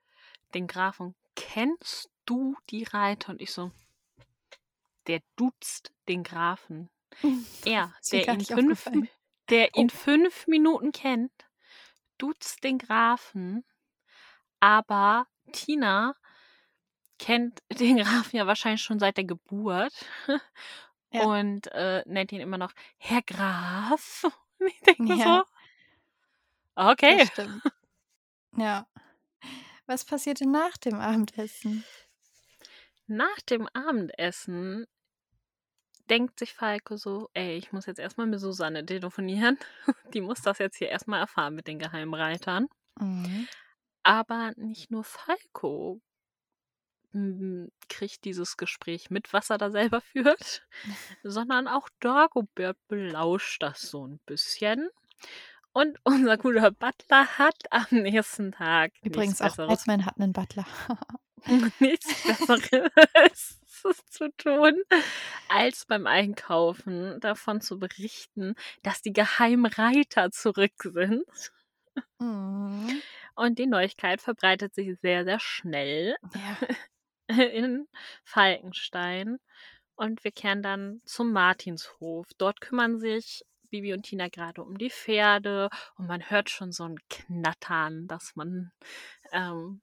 [0.55, 3.73] den Grafen: „Kennst du die Reiter?“ Und ich so
[5.07, 6.91] der duzt den Grafen.
[7.65, 9.09] Er, der ihn nicht 5 M aufgefallen.
[9.51, 11.46] der ihn 5 Minuten kennt,
[12.19, 13.65] duzt den Grafen,
[14.61, 16.15] aber Tina
[17.19, 19.93] kennt den Grafen ja wahrscheinlich schon seit der Geburt
[21.13, 21.25] Ja.
[21.25, 24.25] und, äh, nennt ihn immer noch Herr Graf.
[24.59, 25.45] Und ich denke Ja.
[26.77, 27.29] so okay.
[28.57, 28.87] Ja.
[29.87, 31.85] Was passierte nach dem Abendessen?
[33.07, 34.87] Nach dem Abendessen
[36.11, 39.59] denkt sich Falco so: „Ey, ich muss jetzt erst mal mit Susanne telefonieren.
[40.15, 42.69] Die muss das jetzt hier erst mal erfahren mit den geheimen Reitern.“
[43.01, 43.47] Mhm.
[44.05, 46.01] Aber nicht nur Falco
[47.13, 50.67] hm, kriegt dieses Gespräch mit, was er da selber führt,
[51.23, 54.89] sondern auch Dagobert belauscht das so 'n bisschen.
[55.73, 60.67] Und unser guter Butler hat am nächsten Tag Übrigens auch Batman hat 'nen Butler.
[61.81, 63.59] nichts Besseres
[64.11, 64.83] zu tun,
[65.49, 71.25] als beim Einkaufen davon zu berichten, dass die geheimen Reiter zurück sind.
[72.21, 73.03] Mhm.
[73.37, 76.57] Und die Neuigkeit verbreitet sich sehr, sehr schnell Ja.
[77.29, 77.89] in
[78.25, 79.39] Falkenstein.
[79.97, 82.27] Und wir kehren dann zum Martinshof.
[82.39, 86.85] Dort kümmern sich Bibi und Tina grade um die Pferde und man hört schon so
[86.85, 88.73] 'n Knattern, das man,
[89.33, 89.83] ähm,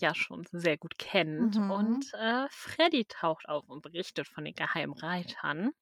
[0.00, 1.56] ja schon sehr gut kennt.
[1.56, 1.70] Mhm.
[1.70, 5.72] Und, äh, Freddie taucht auf und berichtet von den geheimen Reitern.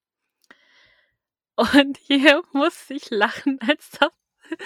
[1.57, 4.11] Und hier musste ich lachen, als das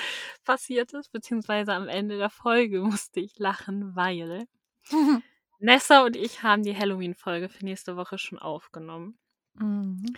[0.44, 4.46] passiert ist, beziehungsweise am Ende der Folge musste ich lachen, weil
[5.60, 9.18] Nessa und ich haben die Halloween-Folge für nächste Woche schon aufgenommen.
[9.54, 10.14] Mhm.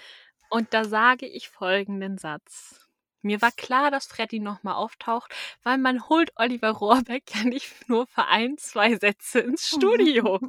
[0.51, 2.90] Und da sage ich folgenden Satz.
[3.23, 8.07] Mir war klar, dass Freddy nochmal auftaucht, weil man holt Oliver Rohrbeck ja nicht nur
[8.07, 10.41] für ein, zwei Sätze ins Studio.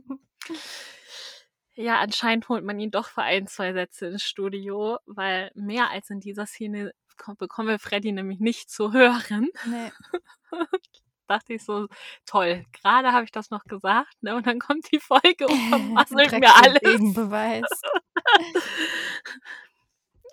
[1.75, 6.09] ja, anscheinend holt man ihn doch für ein, zwei Sätze ins Studio, weil mehr als
[6.09, 6.93] in dieser Szene
[7.37, 9.49] bekommen wir Freddy nämlich nicht zu hören.
[9.65, 9.91] Nee.
[11.31, 11.87] dachte ich so,
[12.25, 14.35] toll, gerade habe ich das noch gesagt, ne?
[14.35, 16.81] Und dann kommt die Folge und vermasselt mir alles.
[16.81, 17.63] Gegenbeweis.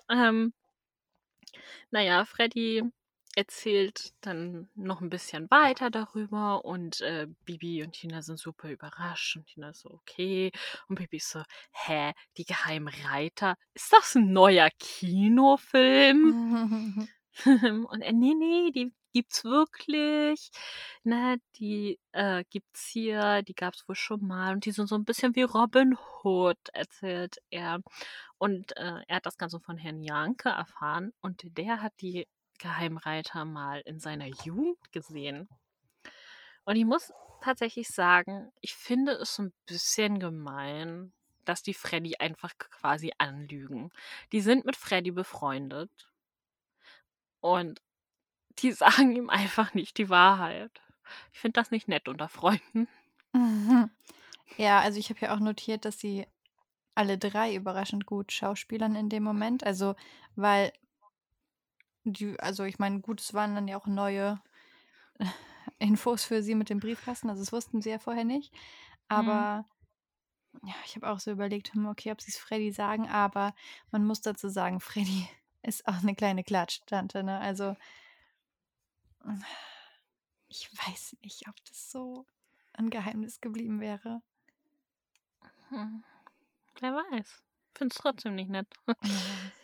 [0.09, 0.53] ähm,
[1.91, 2.83] naja, Freddy
[3.35, 9.37] erzählt dann noch ein bisschen weiter darüber und äh, Bibi und Tina sind super überrascht
[9.37, 10.51] und Tina ist so, okay.
[10.87, 13.55] Und Bibi ist so, hä, die geheimen Reiter?
[13.73, 16.25] Ist das ein neuer Kinofilm?
[17.89, 20.51] und er, nee, nee, die gibt's wirklich.
[21.03, 25.05] Ne, die äh, gibt's hier, die gab's wohl schon mal und die sind so ein
[25.05, 27.81] bisschen wie Robin Hood, erzählt er.
[28.37, 32.27] Und äh, er hat das Ganze von Herrn Janke erfahren und der hat die
[32.59, 35.47] Geheimreiter mal in seiner Jugend gesehen.
[36.65, 41.13] Und ich muss tatsächlich sagen, ich finde es ein bisschen gemein,
[41.45, 43.91] dass die Freddy einfach quasi anlügen.
[44.31, 45.89] Die sind mit Freddy befreundet.
[47.41, 47.81] Und
[48.61, 50.81] die sagen ihm einfach nicht die Wahrheit.
[51.33, 52.87] Ich finde das nicht nett unter Freunden.
[53.33, 53.89] Mhm.
[54.57, 56.25] Ja, also ich habe ja auch notiert, dass sie
[56.95, 59.63] alle drei überraschend gut schauspielern in dem Moment.
[59.63, 59.95] Also,
[60.35, 60.73] weil
[62.03, 64.41] die, also ich meine, gut, es waren dann ja auch neue
[65.79, 67.29] Infos für sie mit dem Briefkasten.
[67.29, 68.53] Also das wussten sie ja vorher nicht.
[68.53, 68.59] Mhm.
[69.07, 69.65] Aber
[70.63, 73.53] ja, ich habe auch so überlegt, hm, okay, ob sie es Freddy sagen, aber
[73.91, 75.27] man muss dazu sagen, Freddy
[75.61, 77.39] ist auch eine kleine Klatsch-Tante, ne?
[77.39, 77.75] Also
[80.47, 82.25] ich weiß nicht, ob das so
[82.73, 84.21] ein Geheimnis geblieben wäre.
[85.69, 86.03] Hm.
[86.81, 87.43] Wer weiß.
[87.75, 88.67] Finde es trotzdem nicht nett.
[89.03, 89.09] Ja.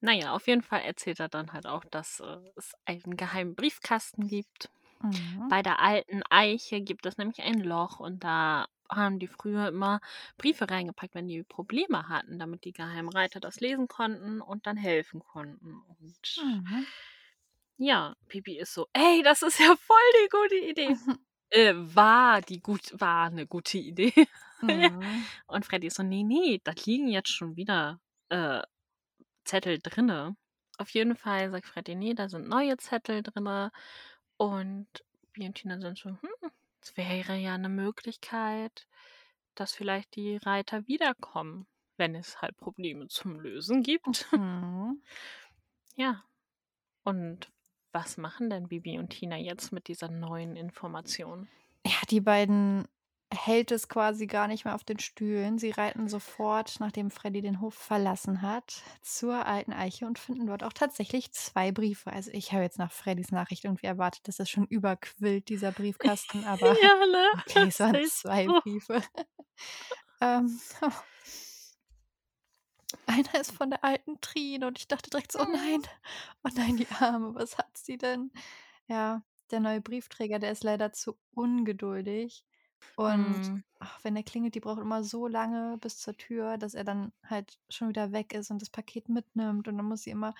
[0.00, 4.28] Naja, auf jeden Fall erzählt er dann halt auch, dass äh, es einen geheimen Briefkasten
[4.28, 4.70] gibt.
[5.02, 5.48] Mhm.
[5.48, 10.00] Bei der alten Eiche gibt es nämlich ein Loch und da haben die früher immer
[10.38, 15.20] Briefe reingepackt, wenn die Probleme hatten, damit die Geheimreiter das lesen konnten und dann helfen
[15.20, 15.82] konnten.
[16.00, 16.86] Und Mhm.
[17.76, 20.96] Ja, Bibi ist so, ey, das ist ja voll die gute Idee.
[21.50, 24.12] äh, war die gut, war eine gute Idee.
[24.62, 25.26] Mhm.
[25.46, 28.00] Und Freddy ist so, nee, nee, da liegen jetzt schon wieder
[28.30, 28.62] äh,
[29.44, 30.36] Zettel drinne.
[30.78, 33.72] Auf jeden Fall sagt Freddy, nee, da sind neue Zettel drinne.
[34.38, 34.86] Und
[35.32, 36.50] Bibi und Tina sind so, hm,
[36.80, 38.86] es wäre ja eine Möglichkeit,
[39.54, 41.66] dass vielleicht die Reiter wiederkommen,
[41.96, 44.26] wenn es halt Probleme zum Lösen gibt.
[44.32, 45.02] Mhm.
[45.96, 46.24] Ja.
[47.04, 47.52] Und
[47.94, 51.48] was machen denn Bibi und Tina jetzt mit dieser neuen Information?
[51.86, 52.86] Ja, die beiden
[53.32, 55.58] hält es quasi gar nicht mehr auf den Stühlen.
[55.58, 60.62] Sie reiten sofort, nachdem Freddy den Hof verlassen hat, zur alten Eiche und finden dort
[60.62, 62.12] auch tatsächlich zwei Briefe.
[62.12, 66.44] Also ich habe jetzt nach Freddys Nachricht irgendwie erwartet, dass das schon überquillt, dieser Briefkasten,
[66.46, 67.24] aber ja, ne?
[67.34, 68.60] okay, es waren zwei so.
[68.60, 69.02] Briefe.
[70.20, 70.60] ähm,
[73.06, 75.82] einer ist von der alten Trine und ich dachte direkt so, oh nein,
[76.44, 78.32] oh nein, die Arme, was hat sie denn?
[78.88, 82.44] Ja, der neue Briefträger, der ist leider zu ungeduldig.
[82.96, 83.62] Und Mm.
[83.80, 87.12] ach, wenn er klingelt, die braucht immer so lange bis zur Tür, dass er dann
[87.28, 89.68] halt schon wieder weg ist und das Paket mitnimmt.
[89.68, 90.34] Und dann muss sie immer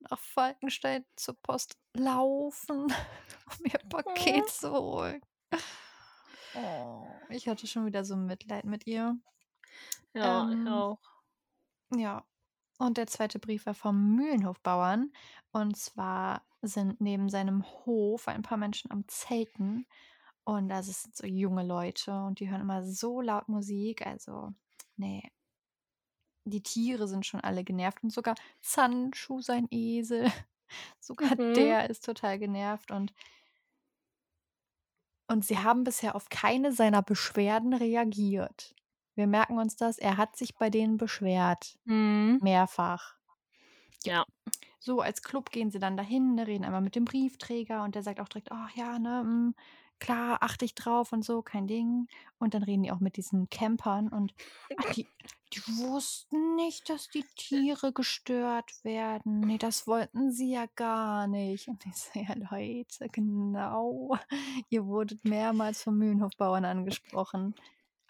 [0.00, 2.86] nach Falkenstein zur Post laufen,
[3.58, 5.20] um ihr Paket zu holen.
[6.54, 9.16] Oh, ich hatte schon wieder so Mitleid mit ihr.
[10.14, 10.98] Ja, ich Ähm, auch.
[11.94, 12.24] Ja.
[12.78, 15.12] Und der zweite Brief war vom Mühlenhofbauern.
[15.52, 19.86] Und zwar sind neben seinem Hof ein paar Menschen am Zelten.
[20.44, 24.06] Und das sind so junge Leute und die hören immer so laut Musik.
[24.06, 24.54] Also,
[24.96, 25.22] nee.
[26.44, 30.24] Die Tiere sind schon alle genervt und sogar Sandschuh, sein Esel,
[31.00, 31.54] sogar Mhm.
[31.54, 33.12] der ist total genervt und
[35.28, 38.74] und sie haben bisher auf keine seiner Beschwerden reagiert.
[39.14, 42.40] Wir merken uns das, er hat sich bei denen beschwert, Mhm.
[42.40, 43.16] mehrfach.
[44.04, 44.24] Ja.
[44.78, 48.02] So, als Club gehen sie dann dahin, ne, reden einmal mit dem Briefträger und der
[48.02, 49.54] sagt auch direkt, ach ja, ne, mm,
[49.98, 52.08] klar, achte ich drauf und so, kein Ding.
[52.38, 54.32] Und dann reden die auch mit diesen Campern und
[54.76, 55.06] ach, die,
[55.52, 59.40] die wussten nicht, dass die Tiere gestört werden.
[59.40, 61.68] Nee, das wollten sie ja gar nicht.
[61.68, 64.16] Und ich so, ja, Leute, genau.
[64.70, 67.54] Ihr wurdet mehrmals vom Mühlenhofbauern angesprochen.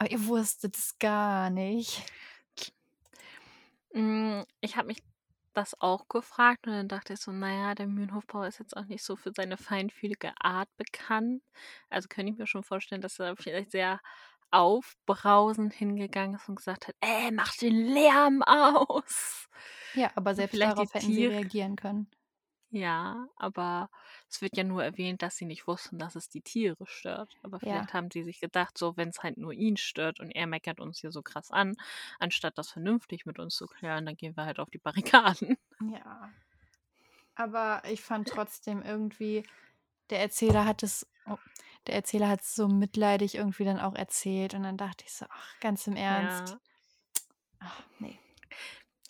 [0.01, 2.03] Aber ihr wusstet es gar nicht.
[3.93, 5.03] Mm, Ich habe mich
[5.53, 9.03] das auch gefragt und dann dachte ich so, naja, der Mühlenhofbauer ist jetzt auch nicht
[9.05, 11.43] so für seine feinfühlige Art bekannt.
[11.91, 14.01] Also könnte ich mir schon vorstellen, dass er vielleicht sehr
[14.53, 19.49] aufbrausend hingegangen ist und gesagt hat, ey, mach den Lärm aus.
[19.93, 21.33] Ja, aber selbst vielleicht die darauf hätten sie Tiere.
[21.33, 22.09] reagieren können.
[22.73, 23.91] Ja, aber
[24.29, 27.37] es wird ja nur erwähnt, dass sie nicht wussten, dass es die Tiere stört.
[27.43, 27.89] Aber Ja.
[27.89, 30.79] vielleicht haben sie sich gedacht, so wenn es halt nur ihn stört und er meckert
[30.81, 31.75] uns hier so krass an,
[32.21, 34.79] anstatt das vernünftig mit uns zu klären, dann gehen wir halt auf die
[35.19, 35.57] Barrikaden.
[35.81, 36.31] Ja.
[37.35, 39.45] Aber ich fand trotzdem irgendwie,
[40.11, 41.39] der Erzähler hat es, oh,
[41.87, 45.27] der Erzähler hat es so mitleidig irgendwie dann auch erzählt und dann dachte ich so,
[45.31, 46.51] ach, ganz im Ernst.
[46.51, 46.61] Ja.
[47.61, 48.19] Ach, nee,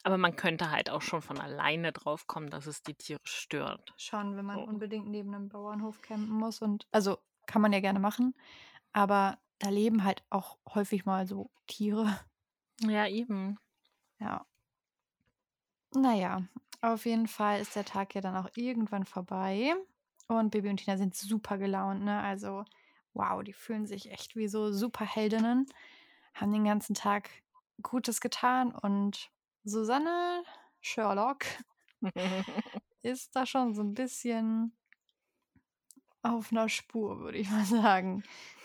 [0.05, 3.95] Aber man könnte halt auch schon von alleine drauf kommen, dass es die Tiere stört.
[3.99, 4.67] schon, wenn man Oh.
[4.67, 8.35] unbedingt neben einem Bauernhof campen muss und, also kann man ja gerne machen,
[8.93, 12.21] aber da leben halt auch häufig mal so Tiere.
[12.83, 13.59] Ja, eben.
[14.21, 14.47] Ja.
[15.95, 16.43] Naja,
[16.83, 19.75] auf jeden Fall ist der Tag ja dann auch irgendwann vorbei.
[20.29, 22.21] Und Baby und Tina sind super gelaunt, ne?
[22.21, 22.65] Also,
[23.15, 25.67] wow, die fühlen sich echt wie so Superheldinnen,
[26.35, 27.31] haben den ganzen Tag
[27.83, 29.31] Gutes getan und
[29.65, 30.43] Susanne
[30.81, 31.45] Sherlock
[33.03, 34.73] ist da schon so ein bisschen
[36.23, 38.23] auf einer Spur, würde ich mal sagen.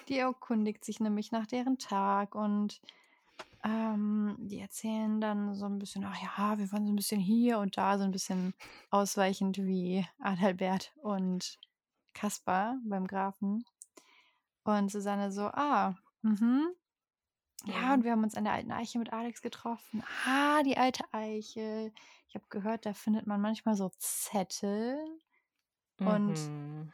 [0.08, 2.80] Die erkundigt sich nämlich nach deren Tag und
[3.64, 7.58] ähm, die erzählen dann so ein bisschen, ach ja, wir waren so ein bisschen hier
[7.58, 8.54] und da, so ein bisschen
[8.92, 11.58] ausweichend wie Adalbert und
[12.14, 13.66] Kaspar beim Grafen.
[14.64, 16.68] Und Susanne so, ah, mhm.
[17.66, 20.04] Ja, und wir haben uns an der alten Eiche mit Alex getroffen.
[20.26, 21.92] Ah, die alte Eiche.
[22.28, 24.98] Ich habe gehört, da findet man manchmal so Zettel.
[26.00, 26.92] Und Mhm.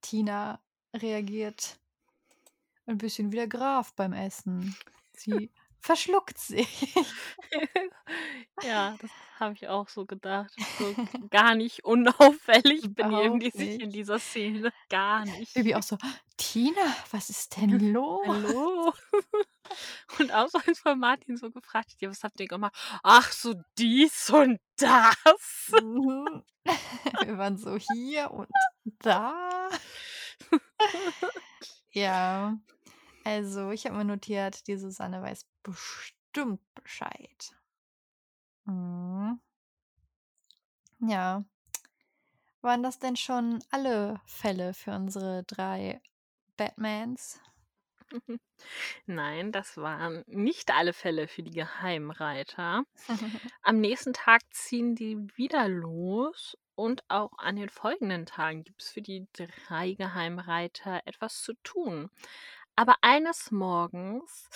[0.00, 0.60] Tina
[0.94, 1.78] reagiert
[2.86, 4.76] ein bisschen wie der Graf beim Essen.
[5.14, 5.50] Sie
[5.80, 6.94] verschluckt sich.
[8.62, 9.10] ja, das
[9.40, 10.52] habe ich auch so gedacht.
[10.78, 10.94] So
[11.30, 14.72] gar nicht unauffällig benehmen die sich in dieser Szene.
[14.88, 15.54] Gar nicht.
[15.54, 15.98] Baby auch so,
[16.36, 18.26] Tina, was ist denn los?
[18.26, 18.92] Hallo?
[20.18, 22.74] Und auch als von Martin so gefragt, ja, was habt ihr gemacht?
[23.02, 25.72] Ach, so dies und das.
[25.82, 26.42] Mhm.
[27.24, 28.48] Wir waren so hier und
[29.00, 29.68] da.
[31.90, 32.58] Ja,
[33.24, 37.56] also ich habe mir notiert, die Susanne weiß bestimmt Bescheid.
[38.64, 39.40] Mhm.
[41.00, 41.44] Ja.
[42.60, 46.00] Waren das denn schon alle Fälle für unsere drei
[46.56, 47.40] Batmans?
[49.06, 52.84] Nein, das waren nicht alle Fälle für die Geheimreiter.
[53.62, 58.90] Am nächsten Tag ziehen die wieder los und auch an den folgenden Tagen gibt es
[58.90, 62.10] für die drei Geheimreiter etwas zu tun.
[62.76, 64.50] Aber eines Morgens,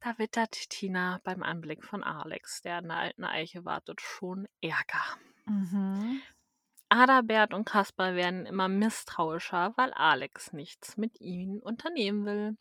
[0.00, 5.04] da wittert Tina beim Anblick von Alex, der an der alten Eiche wartet, schon Ärger.
[5.46, 6.20] mhm.
[6.88, 12.56] Adalbert und Kaspar werden immer misstrauischer, weil Alex nichts mit ihnen unternehmen will.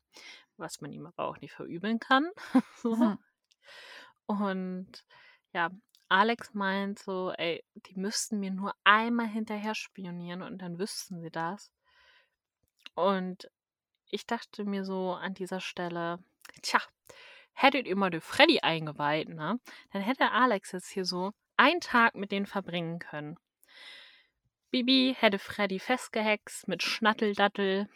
[0.58, 2.30] Was man ihm aber auch nicht verübeln kann.
[2.78, 2.96] so.
[2.96, 3.20] Mhm.
[4.28, 5.06] Und
[5.54, 5.70] ja,
[6.10, 11.30] Alex meint so, ey, die müssten mir nur einmal hinterher spionieren und dann wüssten sie
[11.30, 11.72] das.
[12.96, 13.50] Und
[14.10, 16.20] ich dachte mir so an dieser Stelle,
[16.62, 16.80] tja,
[17.54, 19.60] hättet ihr mal den Freddy eingeweiht, ne?
[19.92, 23.38] Dann hätte Alex jetzt hier so einen Tag mit denen verbringen können.
[24.76, 27.88] Bibi hätte Freddy festgehext mit Schnatteldattel.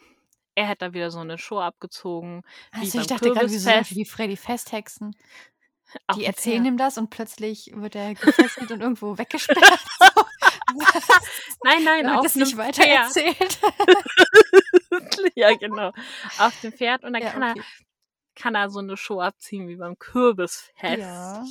[0.54, 2.40] Er hätte da wieder so eine Show abgezogen.
[2.72, 5.14] Wie Also ich dachte gerade, wieso die Freddy festhexen?
[6.06, 9.60] Auf Die erzählen ihm das und plötzlich wird er gefesselt und irgendwo weggesperrt.
[11.64, 13.14] Nein, nein, Er auf das nicht weiter Pferd.
[13.14, 13.58] erzählt.
[15.34, 15.92] ja, genau.
[16.38, 17.62] Auf dem Pferd und dann Ja, kann, er, okay.
[18.36, 20.98] kann er so eine Show abziehen wie beim Kürbisfest.
[20.98, 21.44] Ja.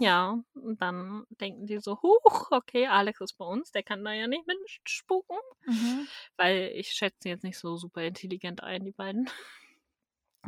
[0.00, 4.12] Ja, und dann denken die so, huch, okay, Alex ist bei uns, der kann da
[4.12, 5.36] ja nicht mitspuken.
[5.66, 6.08] Mhm.
[6.36, 9.28] Weil ich schätze jetzt nicht so super intelligent ein, die beiden.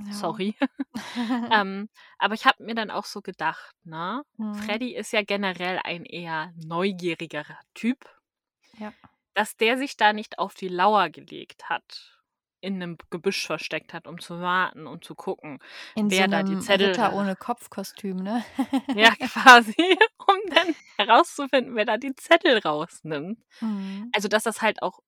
[0.07, 0.13] Ja.
[0.13, 0.55] Sorry.
[1.53, 4.23] ähm, aber ich habe mir dann auch so gedacht, ne?
[4.37, 4.55] Mhm.
[4.55, 8.09] Freddy ist ja generell ein eher neugierigerer Typ.
[8.79, 8.93] Ja.
[9.35, 12.24] Dass der sich da nicht auf die Lauer gelegt hat,
[12.65, 15.61] in einem Gebüsch versteckt hat, um zu warten und zu gucken,
[15.95, 18.45] In so wer da die Zettel Ritter ohne Kopfkostüm, ne?
[18.95, 19.75] Ja, quasi,
[20.19, 23.39] um dann herauszufinden, wer da die Zettel rausnimmt.
[23.61, 24.11] Mhm.
[24.15, 25.01] Also, dass das halt auch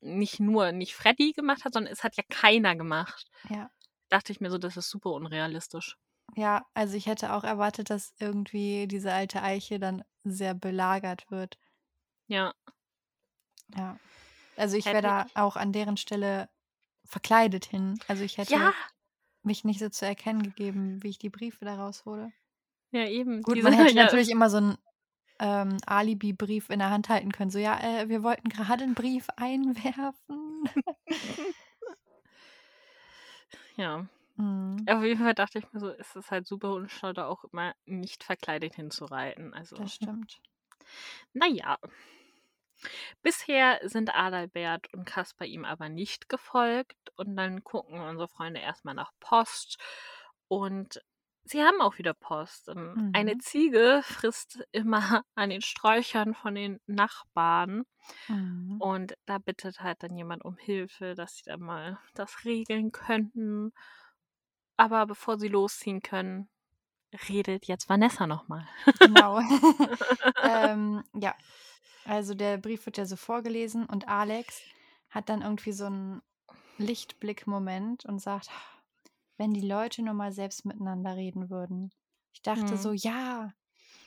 [0.00, 3.28] nicht nur nicht Freddy gemacht hat, sondern es hat ja keiner gemacht.
[3.48, 3.70] Ja.
[4.08, 5.96] Dachte ich mir so, das ist super unrealistisch.
[6.36, 11.58] Ja, also ich hätte auch erwartet, dass irgendwie diese alte Eiche dann sehr belagert wird.
[12.28, 12.52] Ja,
[13.76, 13.98] Ja.
[14.56, 16.48] Also ich wäre da auch an deren Stelle
[17.08, 18.00] verkleidet hin.
[18.08, 18.72] Also ich hätte Ja,
[19.44, 22.32] mich nicht so zu erkennen gegeben, wie ich die Briefe da raushole.
[22.92, 23.42] ja, eben.
[23.42, 24.78] Gut, man hätte ja, natürlich immer so einen
[25.40, 27.50] ähm, Alibi-Brief in der Hand halten können.
[27.50, 30.64] So, ja, äh, wir wollten gerade einen Brief einwerfen.
[33.76, 34.06] ja.
[34.36, 37.44] Mhm, Auf jeden Fall dachte ich mir so, es ist halt super unschlau, da auch
[37.44, 39.54] immer nicht verkleidet hinzureiten.
[39.54, 40.40] Also, das stimmt.
[41.34, 41.78] naja.
[43.22, 48.94] Bisher sind Adalbert und Kaspar ihm aber nicht gefolgt und dann gucken unsere Freunde erstmal
[48.94, 49.78] nach Post
[50.48, 51.02] und
[51.44, 52.68] sie haben auch wieder Post.
[52.68, 53.38] Ähm, Eine Mhm.
[53.38, 57.84] Ziege frisst immer an den Sträuchern von den Nachbarn
[58.28, 58.80] Mhm.
[58.80, 63.72] und da bittet halt dann jemand um Hilfe, dass sie dann mal das regeln könnten.
[64.76, 66.48] Aber bevor sie losziehen können,
[67.28, 68.66] redet jetzt Vanessa nochmal.
[69.00, 69.40] Genau.
[70.42, 71.34] ähm, ja,
[72.04, 74.66] also der Brief wird ja so vorgelesen und Alex
[75.10, 76.22] hat dann irgendwie so einen
[76.78, 78.50] Lichtblick-Moment und sagt,
[79.38, 81.92] wenn die Leute nur mal selbst miteinander reden würden.
[82.34, 82.78] Ich dachte Hm.
[82.78, 83.52] so, ja,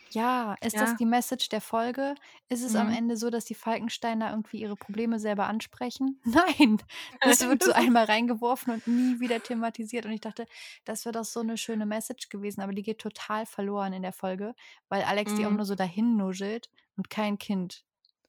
[0.09, 0.81] ja, ist Ja.
[0.81, 2.15] das die Message der Folge?
[2.49, 2.91] Ist es am Mhm.
[2.91, 6.23] Ende so, dass die Falkensteiner irgendwie ihre Probleme selber ansprechen?
[6.25, 6.77] Nein,
[7.23, 10.05] das wird so einmal reingeworfen und nie wieder thematisiert.
[10.05, 10.45] Und ich dachte,
[10.85, 14.13] das wäre doch so eine schöne Message gewesen, aber die geht total verloren in der
[14.13, 14.53] Folge,
[14.89, 15.55] weil Alex die auch Mhm.
[15.55, 16.69] nur so dahin nuschelt
[17.01, 17.83] und kein Kind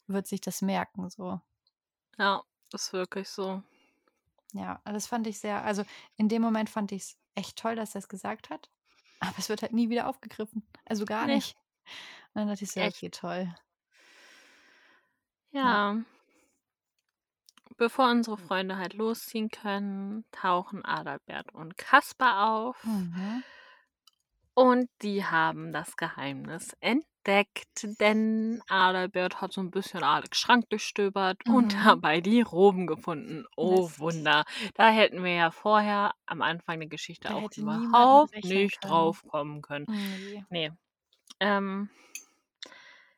[0.06, 1.10] wird sich das merken.
[1.10, 1.42] So.
[2.18, 2.42] Ja,
[2.72, 3.62] ist wirklich so.
[4.54, 5.84] Ja, das fand ich sehr, also
[6.16, 8.70] in dem Moment fand ich es echt toll, dass er es gesagt hat.
[9.20, 10.66] Aber es wird halt nie wieder aufgegriffen.
[10.86, 11.34] Also gar Nee.
[11.34, 11.54] nicht.
[12.32, 12.96] Und dann dachte ich so, Echt.
[12.96, 13.54] okay, toll.
[15.50, 15.98] Ja.
[17.76, 22.82] Bevor unsere Freunde halt losziehen können, tauchen Adalbert und Kaspar auf.
[22.84, 23.44] Mhm.
[24.54, 27.11] Und die haben das Geheimnis entdeckt,
[28.00, 31.84] denn Adalbert hat so ein bisschen Alex Schrank durchstöbert und Mhm.
[31.84, 33.44] dabei die Roben gefunden.
[33.56, 33.98] Oh Mist.
[33.98, 34.44] Wunder.
[34.74, 38.82] Da hätten wir ja vorher am Anfang der Geschichte Da auch überhaupt nicht können.
[38.84, 39.86] drauf kommen können.
[39.86, 40.44] Nee.
[40.50, 40.70] Nee.
[41.40, 41.90] Ähm,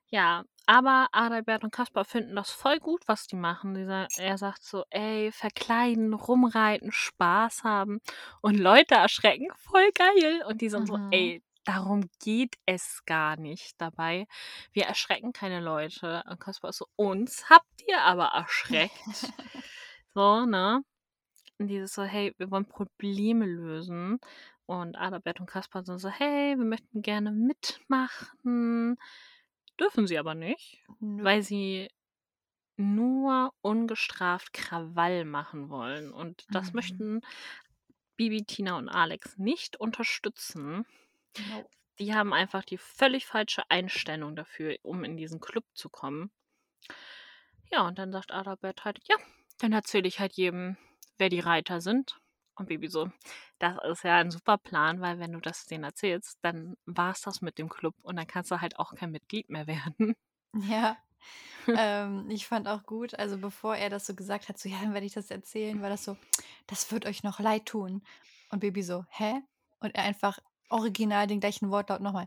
[0.08, 3.74] ja, aber Adalbert und Kaspar finden das voll gut, was die machen.
[3.74, 3.86] Die
[4.22, 8.00] er sagt so, ey, verkleiden, rumreiten, Spaß haben
[8.40, 10.42] und Leute erschrecken, voll geil.
[10.48, 11.10] Und die sind so, Mhm.
[11.10, 14.26] ey, darum geht es gar nicht dabei.
[14.72, 16.22] Wir erschrecken keine Leute.
[16.28, 18.92] Und Kaspar ist so, uns habt ihr aber erschreckt.
[20.14, 20.82] so, ne?
[21.58, 24.18] Und dieses so, hey, wir wollen Probleme lösen.
[24.66, 28.96] Und Adalbert und Kaspar sind so, hey, wir möchten gerne mitmachen.
[29.78, 31.22] Dürfen sie aber nicht, Nö.
[31.22, 31.88] weil sie
[32.76, 36.12] nur ungestraft Krawall machen wollen.
[36.12, 36.76] Und das Mhm.
[36.76, 37.20] möchten
[38.16, 40.86] Bibi, Tina und Alex nicht unterstützen.
[41.50, 41.68] No.
[41.98, 46.30] Die haben einfach die völlig falsche Einstellung dafür, um in diesen Club zu kommen.
[47.70, 49.16] Ja, und dann sagt Adalbert halt, ja,
[49.58, 50.76] dann erzähle ich halt jedem,
[51.18, 52.20] wer die Reiter sind.
[52.56, 53.10] Und Bibi so,
[53.58, 57.22] das ist ja ein super Plan, weil wenn du das denen erzählst, dann war es
[57.22, 59.66] das mit dem Club und dann kannst du halt auch kein Mitglied mehr
[59.98, 60.14] werden.
[60.54, 60.96] Ja.
[61.66, 64.92] ähm, ich fand auch gut, also bevor er das so gesagt hat, so ja, dann
[64.92, 66.18] werde ich das erzählen, war das so,
[66.66, 68.02] das wird euch noch leid tun.
[68.50, 69.40] Und Baby so, hä?
[69.80, 70.38] Und er einfach
[70.74, 72.26] original den gleichen Wortlaut nochmal.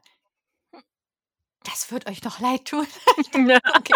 [1.63, 2.87] Das wird euch noch leid tun.
[3.33, 3.59] Ja.
[3.75, 3.93] okay.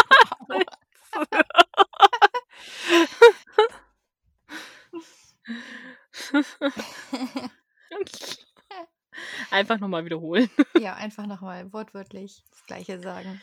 [9.52, 10.50] Einfach nochmal wiederholen.
[10.80, 13.42] ja, einfach nochmal wortwörtlich das Gleiche sagen.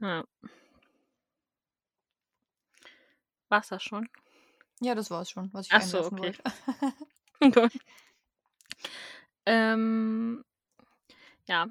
[0.00, 0.24] Ja.
[3.48, 4.08] War's das schon?
[4.80, 6.34] Ja, das war's schon, was ich Ach so, okay.
[7.40, 7.60] wollte.
[7.60, 7.72] Gut.
[9.46, 10.44] Ähm,
[11.46, 11.68] ja.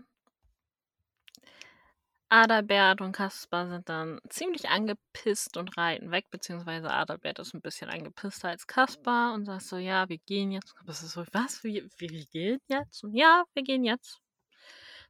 [2.30, 7.92] Adalbert und Kaspar sind dann ziemlich angepisst und reiten weg, beziehungsweise Adalbert ist ein bisschen
[7.92, 10.74] angepisster als Kaspar und sagt so, ja, wir gehen jetzt.
[10.86, 11.64] Das ist so, was?
[11.64, 13.04] Wir, wir wir gehen jetzt?
[13.04, 14.20] Und ja, wir gehen jetzt.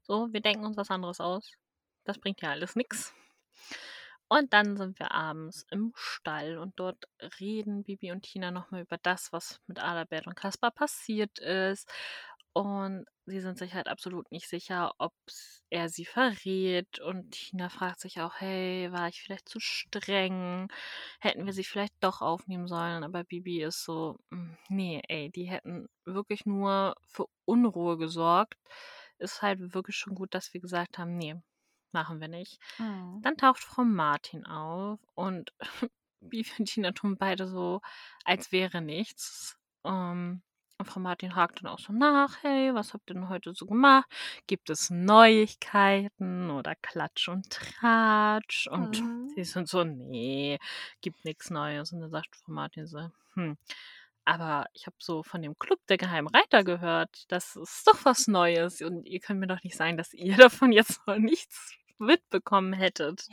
[0.01, 1.53] So, wir denken uns was anderes aus.
[2.03, 3.14] Das bringt ja alles nichts.
[4.28, 7.05] Und dann sind wir abends im Stall und dort
[7.39, 11.88] reden Bibi und Tina nochmal über das, was mit Adalbert und Kaspar passiert ist.
[12.54, 15.14] Und sie sind sich halt absolut nicht sicher, ob
[15.72, 16.99] er sie verrät.
[16.99, 20.68] Und Tina fragt sich auch, hey, war ich vielleicht zu streng?
[21.20, 23.04] Hätten wir sie vielleicht doch aufnehmen sollen?
[23.04, 28.60] Aber Bibi ist so, "Mm, nee, ey, die hätten wirklich nur für Unruhe gesorgt.
[29.18, 31.36] Ist halt wirklich schon gut, dass wir gesagt haben, nee,
[31.91, 32.60] machen wir nicht.
[32.80, 33.24] Mhm.
[33.24, 35.54] Dann taucht Frau Martin auf und
[36.22, 37.82] Bibi und Tina tun beide so,
[38.26, 39.58] als wäre nichts.
[39.86, 40.43] Ähm,
[40.84, 43.65] und Frau Martin hakt dann auch so nach, hey, was habt ihr denn heute so
[43.65, 44.05] gemacht?
[44.47, 48.67] Gibt es Neuigkeiten oder Klatsch und Tratsch?
[48.67, 49.29] Und Mhm.
[49.36, 50.59] sie sind so, nee,
[51.01, 51.91] gibt nichts Neues.
[51.93, 53.57] Und dann sagt Frau Martin so, hm,
[54.25, 57.25] aber ich habe so von dem Club der Geheimen Reiter gehört.
[57.29, 58.81] Das ist doch was Neues.
[58.81, 63.27] Und ihr könnt mir doch nicht sagen, dass ihr davon jetzt noch nichts mitbekommen hättet.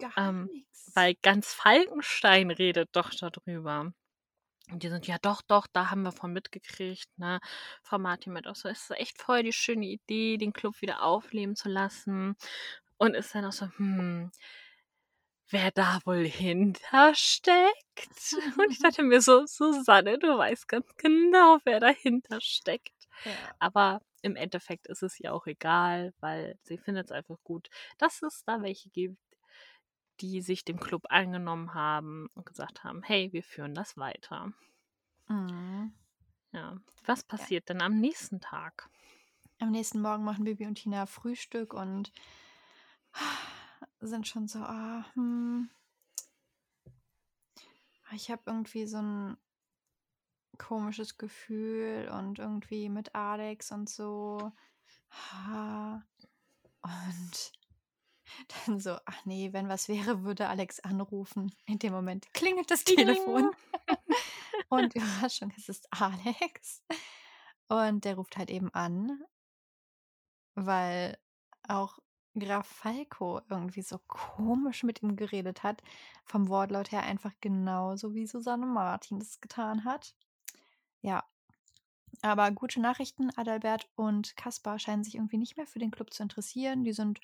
[0.00, 0.48] Ja, Ähm.
[0.94, 3.92] Weil ganz Falkenstein redet doch darüber.
[4.70, 7.40] Und die sind, ja doch, doch, da haben wir von mitgekriegt, ne?
[7.82, 11.02] Frau Martin mit auch so, es ist echt voll die schöne Idee, den Club wieder
[11.02, 12.36] aufleben zu lassen.
[12.98, 14.30] Und ist dann auch so, hm,
[15.50, 17.54] wer da wohl hintersteckt.
[18.58, 22.92] Und ich dachte mir so, Susanne, du weißt ganz genau, wer dahinter steckt.
[23.24, 23.32] Ja.
[23.58, 28.22] Aber im Endeffekt ist es ihr auch egal, weil sie findet es einfach gut, dass
[28.22, 29.18] es da welche gibt,
[30.20, 34.52] die sich dem Club angenommen haben und gesagt haben, hey, wir führen das weiter.
[35.28, 35.92] Mhm.
[36.52, 36.78] Ja.
[37.04, 38.88] Was passiert denn am nächsten Tag?
[39.58, 42.12] Am nächsten Morgen machen Bibi und Tina Frühstück und
[44.00, 45.70] sind schon so, ah, hm.
[48.12, 49.36] Ich habe irgendwie so ein
[50.58, 54.52] komisches Gefühl und irgendwie mit Alex und so.
[55.10, 56.02] Ah.
[56.82, 57.52] Und
[58.66, 61.54] dann so, ach nee, wenn was wäre, würde Alex anrufen.
[61.66, 63.50] In dem Moment klingelt das Telefon.
[64.68, 66.82] und Überraschung, es ist Alex.
[67.68, 69.22] Und der ruft halt eben an,
[70.54, 71.18] weil
[71.66, 71.98] auch
[72.36, 75.82] Graf Falco irgendwie so komisch mit ihm geredet hat.
[76.24, 80.14] Vom Wortlaut her einfach genauso wie Susanne Martin das getan hat.
[81.00, 81.24] Ja.
[82.22, 86.22] Aber gute Nachrichten, Adalbert und Kaspar scheinen sich irgendwie nicht mehr für den Club zu
[86.22, 86.84] interessieren.
[86.84, 87.20] Die sind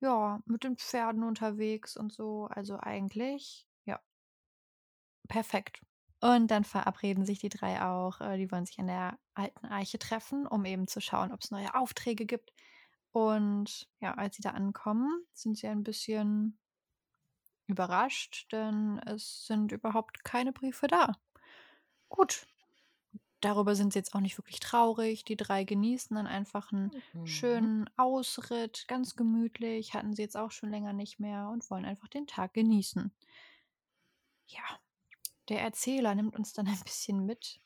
[0.00, 2.46] ja mit den Pferden unterwegs und so.
[2.50, 4.00] Also eigentlich, ja,
[5.28, 5.80] perfekt.
[6.20, 8.20] Und dann verabreden sich die drei auch.
[8.20, 11.50] äh, Die wollen sich an der alten Eiche treffen, um eben zu schauen, ob es
[11.50, 12.52] neue Aufträge gibt.
[13.12, 16.58] Und ja, als sie da ankommen, sind sie ein bisschen
[17.66, 21.12] überrascht, denn es sind überhaupt keine Briefe da.
[22.10, 22.46] Gut.
[23.40, 25.24] Darüber sind sie jetzt auch nicht wirklich traurig.
[25.24, 27.26] Die drei genießen dann einfach einen Mhm.
[27.26, 29.94] schönen Ausritt, ganz gemütlich.
[29.94, 33.12] Hatten sie jetzt auch schon länger nicht mehr und wollen einfach den Tag genießen.
[34.46, 34.62] Ja,
[35.48, 37.60] der Erzähler nimmt uns dann ein bisschen mit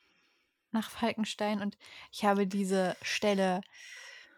[0.73, 1.79] nach Falkenstein und
[2.13, 3.63] ich habe diese Stelle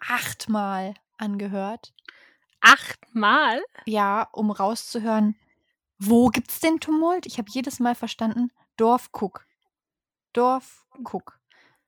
[0.01, 1.95] achtmal angehört.
[2.61, 3.63] Achtmal?
[3.87, 5.37] Ja, um rauszuhören,
[5.99, 7.27] wo gibt's den Tumult?
[7.27, 9.46] Ich habe jedes Mal verstanden, Dorfkuck.
[10.37, 11.39] Dorfkuck.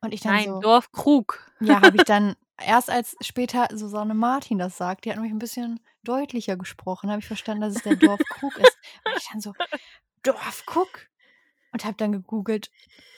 [0.01, 1.51] Und ich dann Nein, so, Dorfkrug.
[1.61, 5.39] ja, habe ich dann erst als später Susanne Martin das sagt, die hat nämlich ein
[5.39, 8.79] bisschen deutlicher gesprochen, habe ich verstanden, dass es der Dorfkrug ist.
[9.05, 9.53] Und ich dann so,
[10.23, 11.09] Dorfkuck?
[11.71, 12.71] Und habe dann gegoogelt,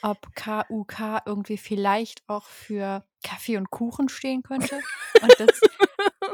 [0.03, 4.81] ob KUK irgendwie vielleicht auch für Kaffee und Kuchen stehen könnte.
[5.22, 5.61] Und das,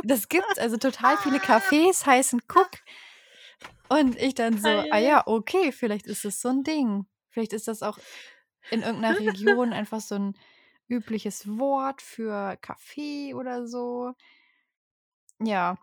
[0.02, 0.58] das gibt's.
[0.58, 2.70] Also total viele Cafés heißen Cook.
[3.88, 7.06] Und ich dann so, ah ja, okay, vielleicht ist es so ein Ding.
[7.28, 7.98] Vielleicht ist das auch
[8.70, 10.38] in irgendeiner Region einfach so ein
[10.88, 14.14] übliches Wort für Kaffee oder so.
[15.40, 15.78] Ja.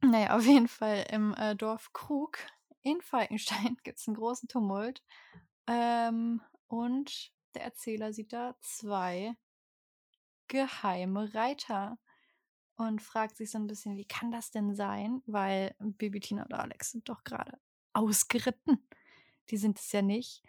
[0.00, 2.38] Naja, auf jeden Fall im äh, Dorf Krug
[2.82, 5.02] in Falkenstein gibt es einen großen Tumult.
[5.66, 9.36] Ähm, und der Erzähler sieht da zwei
[10.48, 11.98] geheime Reiter
[12.76, 15.22] und fragt sich so ein bisschen, wie kann das denn sein?
[15.26, 17.58] Weil Bibi, Tina und Alex sind doch gerade
[17.92, 18.86] ausgeritten.
[19.50, 20.42] Die sind es ja nicht.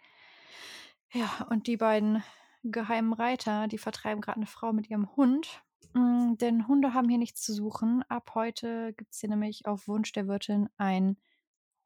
[1.14, 2.24] Ja, und die beiden
[2.64, 5.62] geheimen Reiter, die vertreiben gerade eine Frau mit ihrem Hund.
[5.92, 8.02] Mm, denn Hunde haben hier nichts zu suchen.
[8.08, 11.16] Ab heute gibt es hier nämlich auf Wunsch der Wirtin ein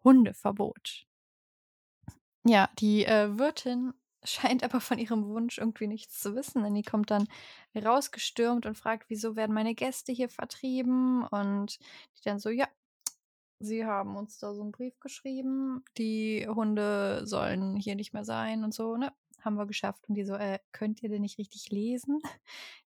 [0.02, 1.06] Hundeverbot.
[2.44, 3.92] Ja, die äh, Wirtin
[4.24, 7.28] scheint aber von ihrem Wunsch irgendwie nichts zu wissen, denn die kommt dann
[7.76, 11.22] rausgestürmt und fragt, wieso werden meine Gäste hier vertrieben?
[11.24, 11.78] Und
[12.16, 12.66] die dann so, ja,
[13.60, 18.64] sie haben uns da so einen Brief geschrieben, die Hunde sollen hier nicht mehr sein
[18.64, 19.12] und so, ne?
[19.40, 20.08] Haben wir geschafft.
[20.08, 22.20] Und die so, äh, könnt ihr denn nicht richtig lesen?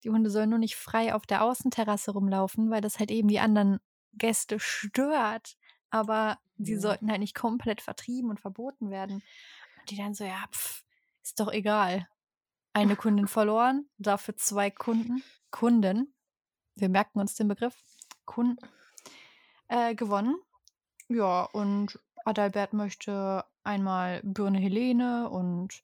[0.04, 3.40] Die Hunde sollen nur nicht frei auf der Außenterrasse rumlaufen, weil das halt eben die
[3.40, 3.80] anderen
[4.14, 5.58] Gäste stört.
[5.90, 6.80] Aber sie Ja.
[6.80, 9.24] sollten halt nicht komplett vertrieben und verboten werden.
[9.80, 10.84] Und die dann so, ja, pff,
[11.24, 12.08] ist doch egal.
[12.74, 16.14] Eine Kundin verloren, dafür zwei Kunden, Kunden,
[16.76, 17.76] wir merken uns den Begriff,
[18.26, 18.58] Kunden,
[19.70, 20.36] äh, gewonnen.
[21.14, 25.82] Ja, und Adalbert möchte einmal Birne Helene und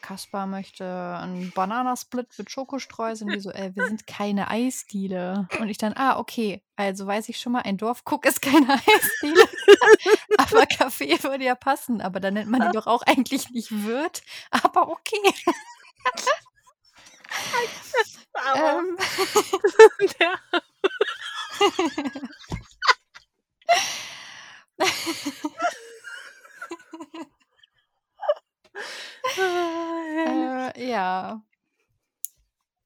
[0.00, 3.30] Kaspar möchte einen Bananasplit mit Schokostreuseln.
[3.30, 5.48] Die so, äh, wir sind keine Eisdiele.
[5.58, 6.62] Und ich dann, ah, okay.
[6.76, 9.48] Also weiß ich schon mal, ein Dorfkuck ist keine Eisdiele.
[10.38, 12.00] aber Kaffee würde ja passen.
[12.00, 14.22] Aber dann nennt man die doch auch eigentlich nicht Wirt.
[14.50, 15.34] Aber okay.
[18.34, 18.98] Aber Ähm,
[29.38, 31.42] äh, ja.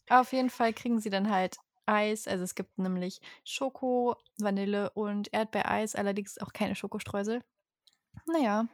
[0.08, 2.28] Auf jeden Fall kriegen sie dann halt Eis.
[2.28, 7.42] Also es gibt nämlich Schoko, Vanille und Erdbeereis, allerdings auch keine Schokostreusel.
[8.26, 8.66] Naja.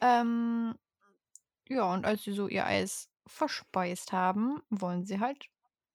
[0.00, 0.74] Ähm,
[1.68, 5.46] ja, und als sie so ihr Eis verspeist haben, wollen sie halt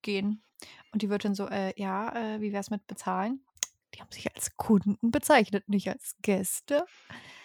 [0.02, 0.44] gehen.
[0.92, 3.44] Und die Wirtin so, äh, ja, äh, wie wär's mit bezahlen?
[4.00, 6.88] Die haben sich als Kunden bezeichnet, nicht als Gäste.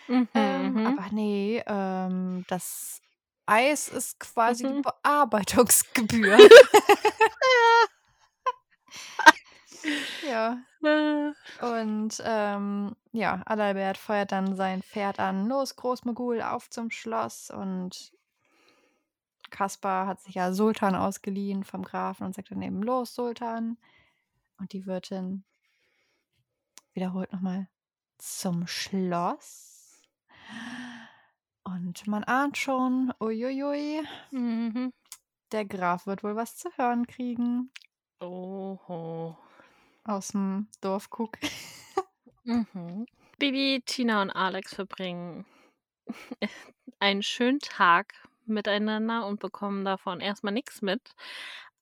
[0.07, 0.87] Mhm, Ähm, mhm.
[0.87, 3.01] aber ne, ähm, das
[3.47, 4.83] Eis ist quasi die Mhm.
[4.83, 6.39] Bearbeitungsgebühr.
[10.23, 10.63] Ja.
[11.61, 18.13] Und, ähm, ja, Adalbert feuert dann sein Pferd an: „Los, Großmogul, auf zum Schloss!“ Und
[19.51, 23.79] Kaspar hat sich ja Sultan ausgeliehen vom Grafen und sagt dann eben: „Los, Sultan!“
[24.59, 25.45] Und die Wirtin
[26.95, 27.69] wiederholt noch mal:
[28.19, 30.03] „Zum Schloss?“
[31.67, 34.91] Und man ahnt schon, ui ui ui Mhm.
[35.53, 37.71] der Graf wird wohl was zu hören kriegen
[38.21, 39.37] Oho.
[40.07, 41.39] aus'm Dorfkrug.
[42.47, 43.07] Mhm.
[43.39, 45.47] Bibi, Tina und Alex verbringen
[47.01, 48.15] einen schönen Tag
[48.47, 51.15] miteinander und bekommen davon erst mal nix mit.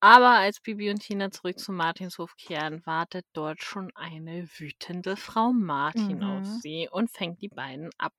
[0.02, 5.52] Aber als Bibi und Tina zurück zum Martinshof kehren, wartet dort schon eine wütende Frau
[5.52, 6.60] Martin auf Mhm.
[6.60, 8.12] sie und fängt die beiden ab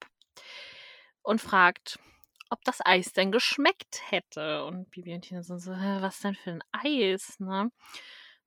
[1.23, 1.99] und fragt,
[2.49, 4.65] ob das Eis denn geschmeckt hätte.
[4.65, 7.71] Und Bibi und Tina sind so: „Hä, was denn für 'n Eis“, ne?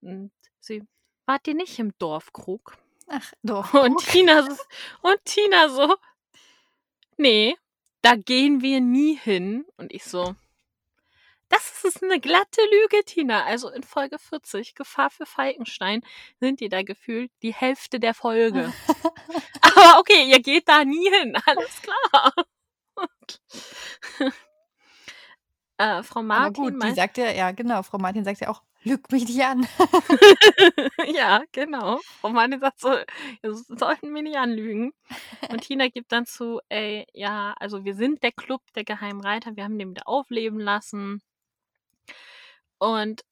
[0.01, 0.84] Und sie:
[1.26, 2.78] „Wart ihr nicht im Dorfkrug?“
[3.09, 3.32] Ach,
[3.82, 4.07] Und Dorfkrug.
[4.07, 4.47] Tina
[5.03, 5.97] und Tina so:
[7.18, 7.55] „Ne,
[8.03, 10.34] da gehen wir nie hin.“ Und ich so:
[11.57, 16.02] „Das ist 'ne glatte Lüge, Tina.“ Also, in Folge 40, Gefahr für Falkenstein,
[16.40, 18.72] sind die da gefühlt die Hälfte der Folge.
[19.62, 22.32] Aber okay, ihr geht da nie hin, alles klar.
[25.78, 28.62] Äh, Frau Aber Martin gut, die sagt ja ja, genau, Frau Martin sagt ja auch:
[28.82, 29.66] „Lüg mich nicht an.“
[31.14, 32.00] Ja, genau.
[32.20, 32.90] Frau Martin sagt so:
[33.42, 34.92] „Sie sollten mich nicht anlügen.“
[35.48, 39.57] Und Tina gibt dann zu: „Ey, ja, also wir sind der Klub der Geheimen Reiter,
[39.57, 41.20] wir haben den wieder aufleben lassen.“
[42.78, 43.24] Und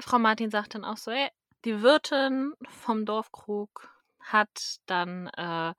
[0.00, 1.28] Frau Martin sagt dann auch so: „Ey,
[1.64, 5.74] die Wirtin vom Dorfkrug hat dann, äh,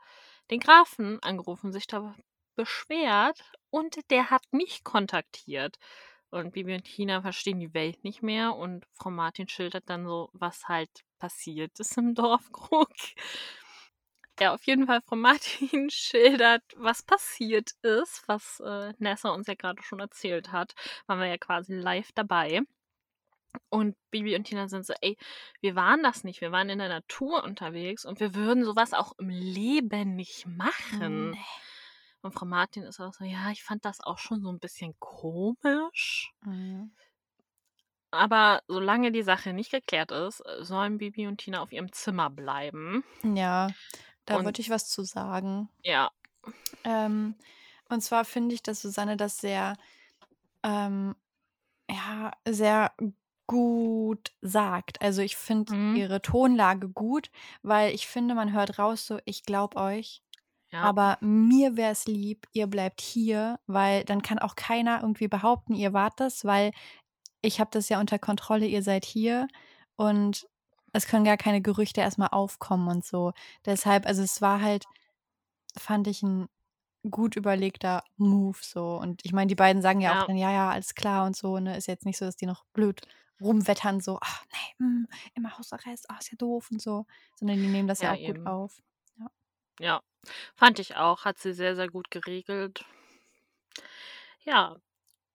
[0.52, 2.16] den Grafen angerufen, sich da
[2.56, 5.78] beschwert und der hat mich kontaktiert.“
[6.32, 10.30] Und Bibi und Tina verstehen die Welt nicht mehr und Frau Martin schildert dann so,
[10.34, 10.90] was halt
[11.20, 12.90] passiert ist im Dorfkrug.
[14.40, 19.54] Ja, auf jeden Fall, Frau Martin schildert, was passiert ist, was, äh, Nessa uns ja
[19.56, 20.74] grade schon erzählt hat.
[21.08, 22.62] Waren wir ja quasi live dabei.
[23.70, 25.18] Und Bibi und Tina sind so: „Ey,
[25.62, 26.42] wir waren das nicht.
[26.42, 30.46] Wir waren in der Natur unterwegs und wir würden so was auch im Leben nicht
[30.48, 31.38] machen.“ Ne.
[32.22, 34.96] Und Frau Martin ist auch so: „Ja, ich fand das auch schon so 'n bisschen
[35.00, 36.92] komisch.“ Mhm.
[38.12, 43.04] Aber solange die Sache nicht geklärt ist, sollen Bibi und Tina auf ihrem Zimmer bleiben.
[43.24, 43.76] Ja,
[44.30, 45.70] da Und wollte ich was zu sagen.
[45.84, 46.12] Ja.
[46.84, 47.36] Ähm,
[47.90, 49.76] und zwar finde ich, dass Susanne das sehr,
[50.64, 51.16] ähm,
[51.92, 52.94] ja, sehr
[53.48, 55.02] gut sagt.
[55.02, 55.94] Also, ich finde Mhm.
[55.94, 57.32] ihre Tonlage gut,
[57.64, 60.24] weil ich finde, man hört raus so: „Ich glaube euch,
[60.72, 60.94] Ja.
[60.94, 65.76] aber mir wäre es lieb, ihr bleibt hier, weil dann kann auch keiner irgendwie behaupten,
[65.76, 66.72] ihr wart das, weil
[67.42, 69.48] ich habe das ja unter Kontrolle, ihr seid hier
[69.98, 70.48] und
[70.94, 73.34] es können gar keine Gerüchte erst mal aufkommen und so.“
[73.66, 74.88] Deshalb also, es war halt,
[75.78, 76.48] fand ich 'n
[77.12, 78.98] gut überlegter Move so.
[79.00, 80.28] Und ich meine, die beiden sagen ja auch Ja.
[80.28, 81.78] dann: „Ja, ja, alles klar“ und so, ne?
[81.78, 83.02] Ist jetzt nicht so, dass die noch blöd
[83.42, 84.46] rumwettern, so: „Ach
[84.80, 88.12] ne, hm, immer Hausarrest, ah, ist ja doof“ und so, sondern die nehmen das ja
[88.12, 88.46] Ja, auch gut eben.
[88.46, 88.82] auf.
[89.20, 89.32] Ja.
[89.80, 90.02] Ja,
[90.56, 92.86] fand ich auch, hat sie sehr, sehr gut geregelt.
[94.46, 94.78] Ja,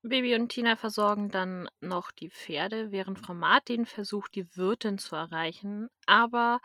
[0.05, 5.17] Bibi und Tina versorgen dann noch die Pferde, während Frau Martin versucht, die Wirtin zu
[5.17, 5.89] erreichen.
[6.07, 6.61] Aber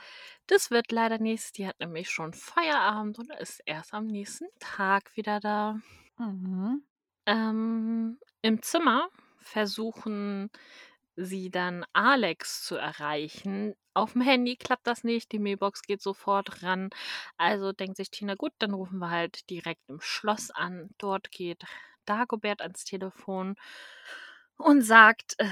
[0.48, 1.52] das wird leider nichts.
[1.54, 5.80] Die hat nämlich schon Feierabend und ist erst am nächsten Tag wieder da.
[6.18, 6.84] Mhm.
[7.26, 10.50] Ähm, im Zimmer versuchen
[11.16, 13.76] sie dann Alex zu erreichen.
[13.94, 16.90] Auf'm Handy klappt das nicht, die Mailbox geht sofort ran.
[17.38, 21.64] Also denkt sich Tina: „Gut, dann rufen wir halt direkt im Schloss an.“ Dort geht
[22.10, 23.56] Dagobert ans Telefon
[24.58, 25.46] und sagt, äh,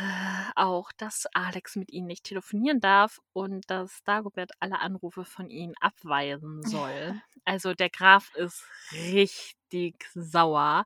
[0.55, 5.75] auch, dass Alex mit ihnen nicht telefonieren darf und dass Dagobert alle Anrufe von ihnen
[5.79, 7.15] abweisen soll.
[7.45, 10.83] Also, der Graf ist richtig sauer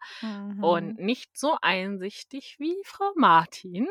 [0.59, 0.99] und Mhm.
[0.99, 3.87] nicht so einsichtig wie Frau Martin.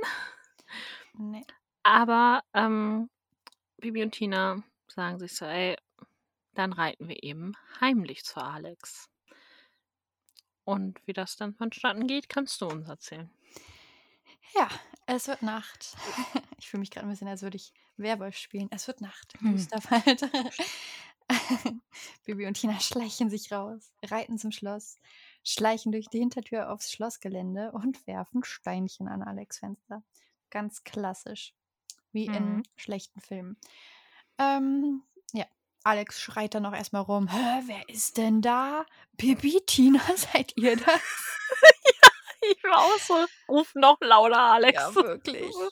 [1.19, 1.45] Ne.
[1.83, 3.11] Aber, ähm,
[3.79, 5.77] Bibi und Tina sagen sich so: „Ey,
[6.55, 9.09] dann reiten wir eben heimlich zu Alex.“
[10.71, 13.31] Und wie das dann vonstatten geht, kannst du uns erzählen.
[14.55, 14.69] Ja,
[15.07, 15.97] es wird Nacht.
[16.59, 18.69] Ich fühle mich grad 'n bisschen, als würde ich Werwolf spielen.
[18.71, 19.71] Es wird Nacht Mhm.
[19.81, 20.23] Düsterwald.
[22.25, 24.99] Bibi und Tina schleichen sich raus, reiten zum Schloss,
[25.45, 30.03] schleichen durch die Hintertür aufs Schlossgelände und werfen Steinchen an Alex' Fenster.
[30.51, 31.55] Ganz klassisch,
[32.13, 32.63] wie Mhm.
[32.67, 33.59] in schlechten Filmen.
[34.39, 35.03] Ähm.
[35.85, 38.85] Alex schreit dann auch erstmal rum: „Hä, wer ist denn da?
[39.17, 40.87] Bibi, Tina, seid ihr das?“
[42.03, 42.09] Ja,
[42.53, 45.55] ich war auch so: „Ruf noch lauter, Alex.“ Ja, wirklich.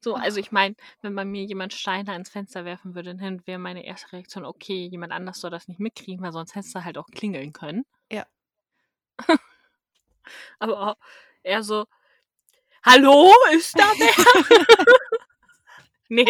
[0.00, 3.58] So, also ich meine, wenn bei mir jemand Steine ans Fenster werfen würde, dann wäre
[3.58, 6.98] meine erste Reaktion: „Okay, jemand anders soll das nicht mitkriegen, weil sonst hättest du halt
[6.98, 8.26] auch klingeln können.“ Ja.
[10.58, 10.96] Aber
[11.42, 11.86] er so:
[12.84, 14.66] „Hallo, ist da wer?“
[16.08, 16.24] Ne,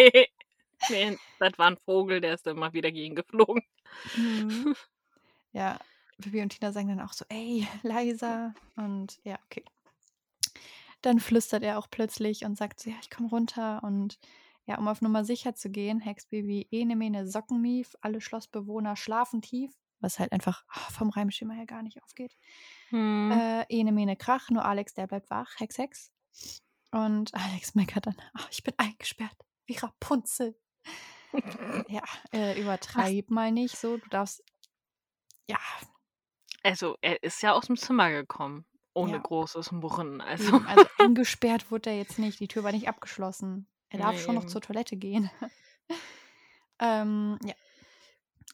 [0.89, 3.63] ne, das war 'n Vogel, der ist immer wieder gegen geflogen.
[4.13, 4.73] Mhm.
[5.53, 5.79] Ja,
[6.19, 9.65] Bibi und Tina sagen dann auch so: „Ey, leiser.“ Und ja, okay.
[11.01, 14.19] Dann flüstert er auch plötzlich und sagt so: „Ja, ich komme runter.“ Und
[14.65, 19.41] ja, um auf Nummer sicher zu gehen, hext Bibi Ene Mene Sockenmief, alle Schlossbewohner schlafen
[19.41, 22.35] tief, was halt einfach ah, vom Reimschema her gar nicht aufgeht.
[22.91, 23.39] Mhm.
[23.39, 26.11] Äh, Ene Mene Krach, nur Alex, der bleibt wach, Hex Hex.
[26.91, 29.37] Und Alex meckert dann: „Ach, ich bin eingesperrt
[29.67, 30.55] wie Rapunzel.“
[31.87, 32.01] Ja,
[32.33, 33.97] äh, übertreib mal nicht so.
[33.97, 34.43] Du darfst
[35.47, 35.57] ja,
[36.63, 39.21] Also, er ist ja aus'm Zimmer gekommen, ohne Ja.
[39.21, 42.39] großes Murren, also also eingesperrt wurde er jetzt nicht.
[42.39, 43.67] Die Tür war nicht abgeschlossen.
[43.89, 44.45] Er darf Ne, schon noch eben.
[44.45, 45.29] zur Toilette gehen.
[46.79, 47.53] Ähm, ja.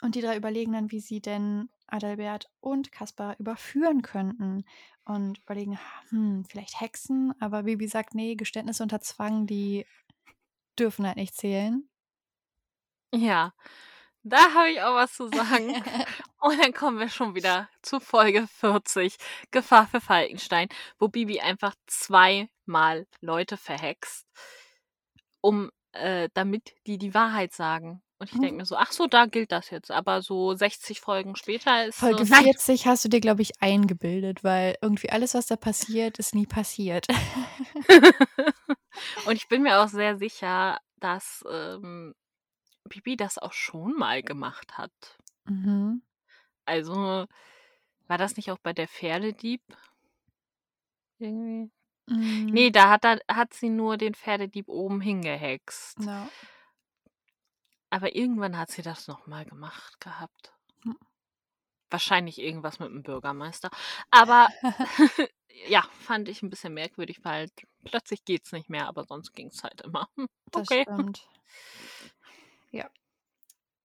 [0.02, 4.66] Und die 3 überlegen dann, wie sie denn Adalbert und Kaspar überführen könnten
[5.06, 5.80] und überlegen:
[6.10, 9.86] „Hm, vielleicht Hexen?“ Aber Bibi sagt: „Ne, Geständnisse unter Zwang, die
[10.80, 11.90] dürfen halt nicht zählen.“
[13.14, 13.54] Ja,
[14.24, 15.76] da habe ich auch was zu sagen.
[16.42, 19.18] Und dann kommen wir schon wieder zu Folge 40,
[19.52, 20.70] Gefahr für Falkenstein,
[21.00, 24.26] wo Bibi einfach zweimal Leute verhext,
[25.42, 28.02] um äh, damit die die Wahrheit sagen.
[28.20, 28.58] Und ich denke Mhm.
[28.58, 32.16] mir so: „Ach so, da gilt das jetzt.“ Aber so 60 Folgen später ist so:
[32.16, 36.18] Folge „Nein!“ 40 hast du dir, glaube ich, eingebildet, weil irgendwie alles, was da passiert,
[36.20, 37.08] ist nie passiert.
[39.24, 42.14] Und ich bin mir auch sehr sicher, dass, ähm,
[42.90, 44.92] Bibi das auch schon mal gemacht hat.
[45.48, 46.04] Mhm.
[46.68, 46.94] Also,
[48.08, 49.62] war das nicht auch bei der Pferdedieb?
[51.20, 51.72] Irgendwie?
[52.10, 52.48] Hm.
[52.54, 55.98] Ne, da hat er hat sie nur den Pferdedieb oben hingehext.
[56.00, 56.34] Ja.
[57.92, 60.54] Aber irgendwann hat sie das noch mal gemacht gehabt.
[60.84, 60.94] Hm.
[61.92, 63.70] Wahrscheinlich irgendwas mit 'm Bürgermeister.
[64.12, 64.50] Aber
[65.68, 67.50] ja, fand ich 'n bisschen merkwürdig, weil
[67.86, 70.08] plötzlich geht's nicht mehr, aber sonst ging's halt immer.
[70.52, 70.86] Das okay.
[70.86, 71.28] stimmt.
[72.74, 72.90] Ja.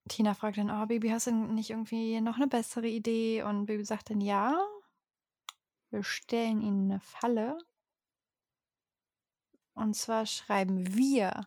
[0.08, 3.84] Tina fragt dann: „Oh, Bibi, hast du nicht irgendwie noch 'ne bessere Idee?“ Und Bibi
[3.84, 4.58] sagt dann: „Ja.
[5.92, 7.58] Wir stellen ihnen 'ne Falle.“
[9.76, 11.46] Und zwar schreiben wir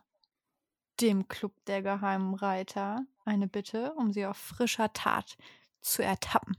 [1.00, 5.36] dem Club der Geheimen Reiter eine Bitte, um sie auf frischer Tat
[5.80, 6.56] zu ertappen.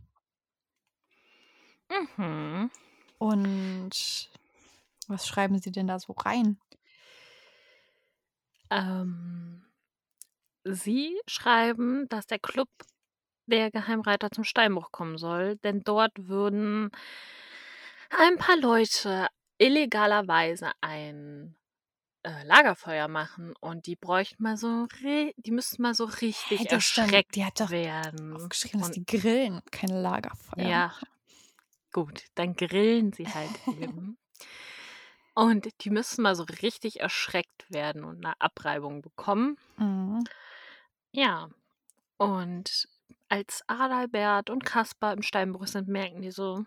[1.92, 2.70] Mhm.
[3.18, 4.30] Und
[5.08, 6.58] was schreiben sie denn da so rein?
[8.72, 9.63] Ähm,
[10.64, 12.70] sie schreiben, dass der Club
[13.48, 16.92] der Geheimreiter zum Steinbruch kommen soll, denn dort würden
[18.10, 19.28] ein paar Leute
[19.58, 21.56] illegalerweise ein,
[22.24, 24.88] äh, Lagerfeuer machen und die bräuchten mal so
[25.38, 26.06] die müssten mal so
[26.56, 28.32] Hä, richtig stand erschreckt die hat doch werden.
[28.32, 31.08] aufgeschrieben, dass Und die grillen, kein Lagerfeuer Ja, machen.
[31.94, 34.18] gut, dann grillen sie halt eben.
[35.36, 39.58] Und die müssen mal so richtig erschreckt werden und 'ne Abreibung bekommen.
[39.78, 40.28] Mhm.
[41.16, 41.50] Ja,
[42.18, 42.88] und
[43.30, 46.66] als Adalbert und Kaspar im Steinbruch sind, merken die so: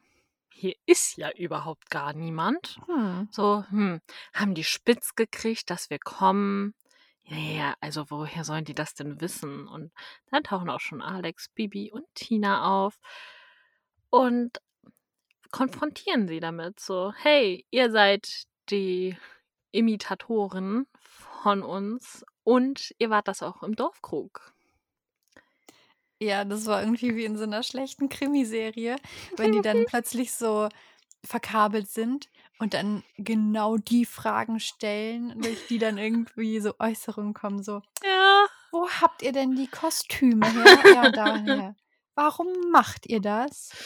[0.52, 3.28] „Hier ist ja überhaupt gar niemand.“ Hm.
[3.32, 4.00] So: „Hm,
[4.34, 6.74] haben die spitz gekriegt, dass wir kommen?
[7.24, 9.92] Ja, ja, also woher sollen die das denn wissen?“ Und
[10.30, 12.98] dann tauchen auch schon Alex, Bibi und Tina auf
[14.10, 14.60] und
[15.52, 19.16] konfrontieren sie damit so: „Hey, ihr seid die
[19.72, 24.54] Imitatoren von uns und ihr wart das auch im Dorfkrug.“
[26.20, 28.96] Ja, das war irgendwie wie in so 'ner schlechten Krimiserie,
[29.36, 30.68] wenn die dann plötzlich so
[31.24, 37.62] verkabelt sind und dann genau die Fragen stellen, durch die dann irgendwie so Äußerungen kommen,
[37.62, 38.46] so: Ja.
[38.72, 41.76] „Wo habt ihr denn die Kostüme her?“ „Ja, daher.“
[42.16, 43.76] „Warum macht ihr das?“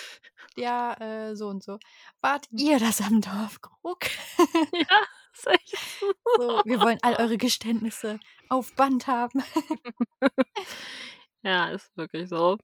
[0.57, 1.81] „Ja, äh, so und so.“
[2.23, 4.01] „Wart ihr das am Dorfkrug?“
[4.73, 5.07] Ja,
[5.41, 6.13] ist echt so.
[6.37, 9.43] So: „Wir wollen all eure Geständnisse auf Band haben.“
[11.45, 12.59] Ja, ist wirklich so.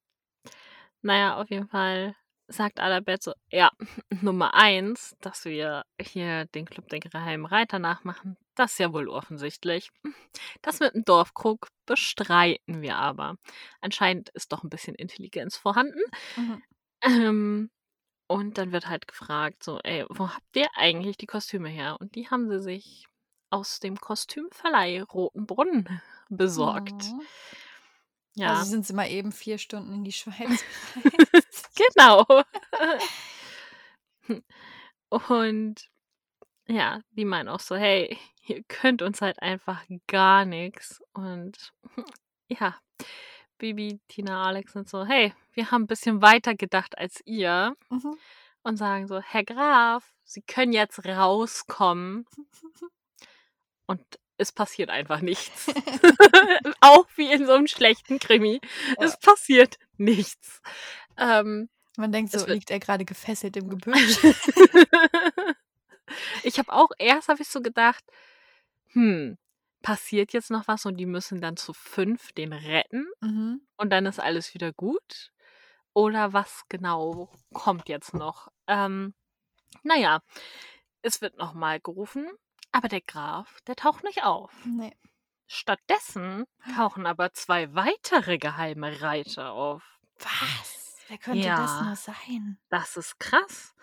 [1.04, 2.14] Na ja, auf jeden Fall
[2.48, 3.70] sagt Adalbert so: „Ja,
[4.22, 9.08] Nummer 1, dass wir hier den Club der Geheimen Reiter nachmachen, das ist ja wohl
[9.08, 9.90] offensichtlich.
[10.62, 13.36] Das mit 'm Dorfkrug bestreiten wir aber.
[13.80, 16.00] Anscheinend ist doch 'n bisschen Intelligenz vorhanden.“
[16.36, 16.62] Mhm.
[17.02, 17.70] Ähm,
[18.28, 22.14] und dann wird halt gefragt so: „Ey, wo habt ihr eigentlich die Kostüme her?“ Und
[22.14, 23.06] die haben sie sich
[23.50, 25.88] aus dem Kostümverleih Rotenbrunn
[26.28, 27.04] besorgt.
[27.12, 27.20] Mhm.
[28.34, 28.50] Ja.
[28.50, 30.64] Also sind sie mal eben vier Stunden in die Schweiz.
[31.76, 32.24] Genau.
[35.10, 35.88] Und
[36.68, 41.00] ja, die meinen auch so, hey, ihr könnt uns halt einfach gar nichts.
[41.14, 41.72] Und
[42.48, 42.76] ja,
[43.58, 47.76] Bibi, Tina, Alex sind so, hey, wir haben ein bisschen weiter gedacht als ihr.
[47.90, 48.16] Mhm.
[48.62, 52.26] Und sagen so, Herr Graf, Sie können jetzt rauskommen.
[53.86, 54.02] Und
[54.38, 55.68] es passiert einfach nichts.
[56.80, 58.60] auch wie in so einem schlechten Krimi.
[58.98, 59.04] Ja.
[59.04, 60.60] Es passiert nichts.
[61.16, 64.18] Ähm, Man denkt so, liegt er gerade gefesselt im Gebüsch?
[66.42, 68.04] ich habe auch erst habe ich so gedacht,
[68.92, 69.38] hm,
[69.82, 73.60] passiert jetzt noch was und die müssen dann zu fünf den retten mhm.
[73.76, 75.32] und dann ist alles wieder gut?
[75.92, 78.48] Oder was genau kommt jetzt noch?
[78.66, 79.14] Ähm,
[79.82, 80.20] naja,
[81.02, 82.28] es wird nochmal gerufen,
[82.72, 84.52] aber der Graf, der taucht nicht auf.
[84.64, 84.96] Nee.
[85.46, 86.44] Stattdessen
[86.74, 89.82] tauchen aber zwei weitere geheime Reiter auf.
[90.18, 90.96] Was?
[91.08, 91.56] Wer könnte Ja.
[91.56, 92.58] das nur sein?
[92.68, 93.74] Das ist krass.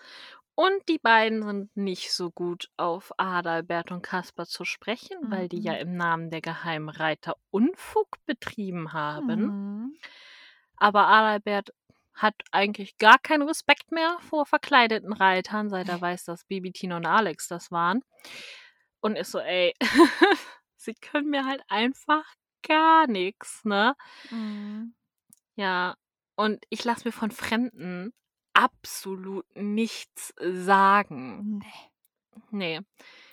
[0.56, 5.60] Und die beiden sind nicht so gut auf Adalbert und Kaspar zu sprechen, weil die
[5.60, 5.78] ja Mhm.
[5.80, 9.54] im Namen der geheimen Reiter Unfug betrieben haben.
[9.86, 9.96] Mhm.
[10.76, 11.70] Aber Adalbert
[12.14, 16.96] hat eigentlich gar keinen Respekt mehr vor verkleideten Reitern, seit er weiß, dass Bibi, Tina
[16.98, 18.02] und Alex das waren.
[19.00, 19.74] Und ist so, ey,
[20.76, 22.24] sie können mir halt einfach
[22.62, 23.96] gar nichts, ne?
[24.30, 24.94] Mhm.
[25.56, 25.96] Ja,
[26.36, 28.12] und ich lasse mir von Fremden
[28.54, 31.58] absolut nichts sagen.
[32.50, 32.80] Nee.
[32.80, 32.80] Nee.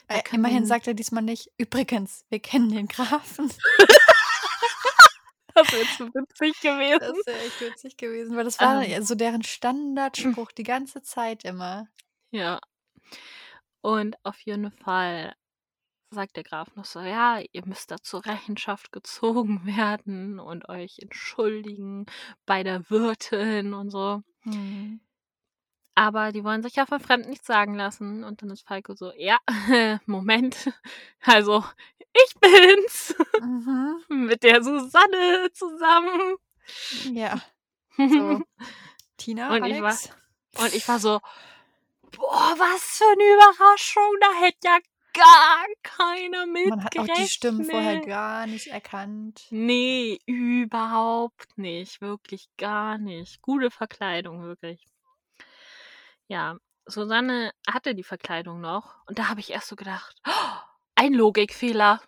[0.07, 3.51] Äh, immerhin sagt er diesmal nicht, übrigens, wir kennen den Grafen.
[5.53, 6.99] Das wäre zu witzig gewesen.
[6.99, 9.03] Das wäre echt witzig gewesen, weil das war Ähm.
[9.03, 11.87] so deren Standardspruch die ganze Zeit immer.
[12.31, 12.59] Ja.
[13.81, 15.33] Und auf jeden Fall
[16.11, 20.99] sagt der Graf noch so, ja, ihr müsst da zur Rechenschaft gezogen werden und euch
[20.99, 22.05] entschuldigen
[22.45, 24.21] bei der Wirtin und so.
[24.43, 25.01] Mhm.
[25.95, 28.23] Aber die wollen sich ja von Fremden nichts sagen lassen.
[28.23, 29.37] Und dann ist Falco so, ja,
[30.05, 30.71] Moment.
[31.23, 31.63] Also,
[32.13, 33.15] ich bin's.
[33.41, 34.03] Mhm.
[34.27, 36.35] Mit der Susanne zusammen.
[37.11, 37.39] Ja,
[37.97, 38.41] so.
[39.17, 40.09] Tina, Und ich war- Alex?
[40.57, 41.19] Und ich war so,
[42.11, 44.15] boah, was für eine Überraschung.
[44.19, 44.77] Da hätte ja
[45.13, 49.45] gar keiner mit Man hat auch die Stimmen vorher gar nicht erkannt.
[49.49, 52.01] Nee, überhaupt nicht.
[52.01, 53.41] Wirklich gar nicht.
[53.41, 54.85] Gute Verkleidung, wirklich.
[56.31, 59.05] Ja, Susanne hatte die Verkleidung noch.
[59.05, 60.31] Und da habe ich erst so gedacht, oh,
[60.95, 62.01] ein Logikfehler.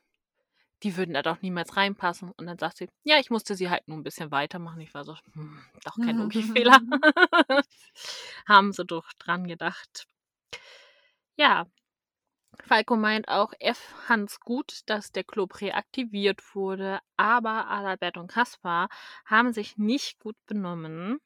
[0.81, 2.31] Die würden da doch niemals reinpassen.
[2.31, 4.79] Und dann sagt sie, ja, ich musste sie halt nur ein bisschen weitermachen.
[4.79, 6.79] Ich war so, hm, doch kein Logikfehler.
[8.47, 10.07] Haben sie doch dran gedacht.
[11.35, 11.65] Ja.
[12.61, 18.87] Falco meint auch, er fand's gut, dass der Club reaktiviert wurde, aber Adalbert und Kaspar
[19.25, 21.19] haben sich nicht gut benommen.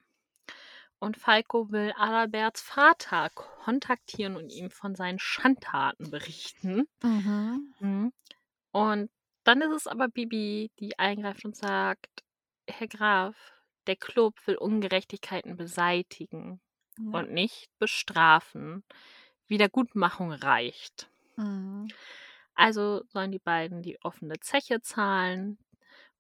[1.00, 6.88] Und Falco will Adalberts Vater kontaktieren und ihm von seinen Schandtaten berichten.
[7.04, 7.74] Mhm.
[7.80, 8.14] Mhm.
[8.72, 9.10] Und
[9.44, 12.24] dann ist es aber Bibi, die eingreift und sagt,
[12.70, 13.36] Herr Graf,
[13.88, 16.62] der Club will Ungerechtigkeiten beseitigen
[17.00, 17.20] Ja.
[17.20, 18.84] und nicht bestrafen.
[19.48, 21.10] Wiedergutmachung reicht.
[21.38, 21.88] Mhm.
[22.56, 25.60] Also sollen die beiden die offene Zeche zahlen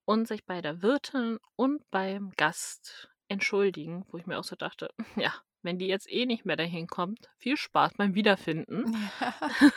[0.05, 4.89] und sich bei der Wirtin und beim Gast entschuldigen, wo ich mir auch so dachte,
[5.15, 8.95] ja, wenn die jetzt eh nicht mehr dahin kommt, viel Spaß beim Wiederfinden.
[9.19, 9.33] Ja.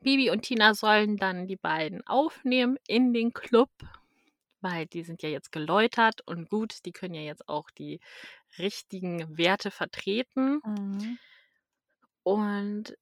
[0.00, 3.70] Bibi und Tina sollen dann die beiden aufnehmen in den Club,
[4.60, 8.00] weil die sind ja jetzt geläutert und gut, die können ja jetzt auch die
[8.58, 10.60] richtigen Werte vertreten.
[10.64, 11.18] Mhm.
[12.22, 12.96] Und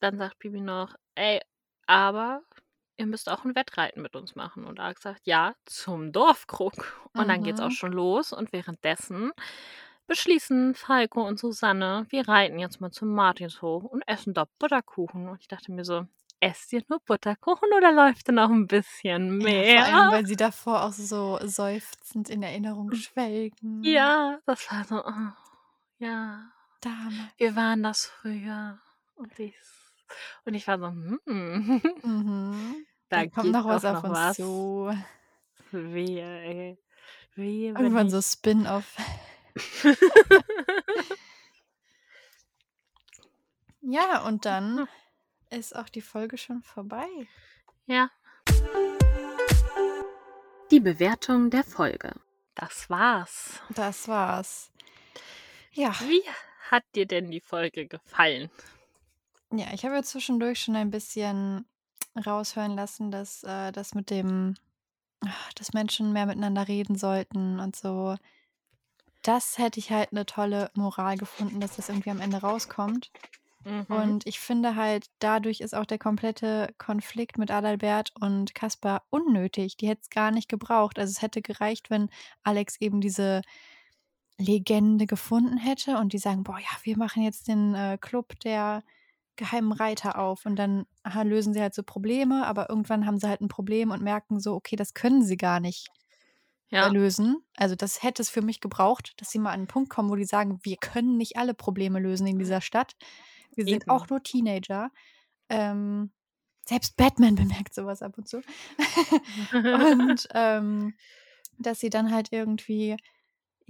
[0.00, 1.40] dann sagt Bibi noch, ey,
[1.86, 2.42] aber
[3.00, 4.64] ihr müsst auch ein Wettreiten mit uns machen.
[4.64, 7.08] Und Alex sagt, ja, zum Dorfkrug.
[7.14, 7.74] Und dann geht's auch Mhm.
[7.74, 8.32] schon los.
[8.32, 9.32] Und währenddessen
[10.06, 15.28] beschließen Falco und Susanne, wir reiten jetzt mal zum Martinshof und essen da Butterkuchen.
[15.28, 16.06] Und ich dachte mir so,
[16.40, 19.84] esst ihr nur Butterkuchen oder läuft denn noch ein bisschen Ja, mehr?
[19.84, 23.82] vor allem, weil sie davor auch so seufzend in Erinnerung schwelgen.
[23.84, 25.32] Ja, das war so, oh,
[25.98, 26.50] ja,
[26.80, 27.32] Damals.
[27.38, 28.78] wir waren das früher.
[29.16, 29.54] Und ich,
[30.44, 31.20] und ich war so, hm,
[32.02, 32.86] Mhm.
[33.10, 34.36] Da Da kommt noch was auf noch uns was.
[34.36, 34.96] zu.
[35.72, 36.78] Wehe, ey.
[37.34, 38.12] Wehe, Irgendwann ich...
[38.12, 38.96] so Spin-off.
[43.82, 44.86] Ja, und dann
[45.48, 47.06] ist auch die Folge schon vorbei.
[47.86, 48.10] ja.
[50.70, 52.12] Die Bewertung der Folge.
[52.54, 53.60] Das war's.
[53.70, 54.70] Das war's.
[55.72, 56.22] Ja, Wie
[56.70, 58.50] hat dir denn die Folge gefallen?
[59.50, 61.64] ja, ich habe ja zwischendurch schon ein bisschen
[62.16, 64.56] raushören lassen, dass äh, das mit dem
[65.24, 68.16] ah, dass Menschen mehr miteinander reden sollten und so.
[69.22, 73.10] Das hätte ich halt 'ne tolle Moral gefunden, dass das irgendwie am Ende rauskommt.
[73.64, 74.12] Mhm.
[74.12, 79.76] Und ich finde halt, dadurch ist auch der komplette Konflikt mit Adalbert und Caspar unnötig.
[79.78, 80.98] Die hätten's gar nicht gebraucht.
[80.98, 82.10] Also, es hätte gereicht, wenn
[82.44, 83.42] Alex eben diese
[84.38, 88.82] Legende gefunden hätte und die sagen: „Boah, ja, wir machen jetzt den, äh, Club der
[89.40, 93.28] Geheimen Reiter auf.“ Und dann, aha, lösen sie halt so Probleme, aber irgendwann haben sie
[93.28, 95.88] halt 'n Problem und merken so: „Okay, das können sie gar nicht“
[96.80, 96.90] äh, Ja.
[96.90, 97.44] lösen.
[97.56, 100.16] Also, das hätte es für mich gebraucht, dass sie mal an 'n Punkt kommen, wo
[100.16, 102.94] die sagen: „Wir können nicht alle Probleme lösen in dieser Stadt.
[103.54, 104.10] Wir sind auch Eben.
[104.10, 104.90] nur Teenager.“
[105.50, 106.12] Ähm,
[106.68, 108.42] selbst Batman bemerkt so was ab und zu.
[109.70, 110.96] Und, ähm,
[111.58, 112.96] dass sie dann halt irgendwie,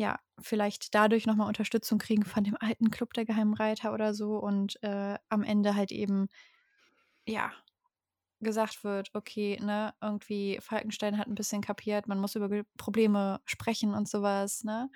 [0.01, 4.14] ja, vielleicht dadurch noch mal Unterstützung kriegen von dem alten Club der Geheimen Reiter oder
[4.14, 6.28] so und, äh, am Ende halt eben,
[7.27, 7.52] ja,
[8.40, 13.94] gesagt wird: „Okay, ne, irgendwie Falkenstein hat 'n bisschen kapiert, man muss über Probleme sprechen“
[13.94, 14.90] und so was, ne?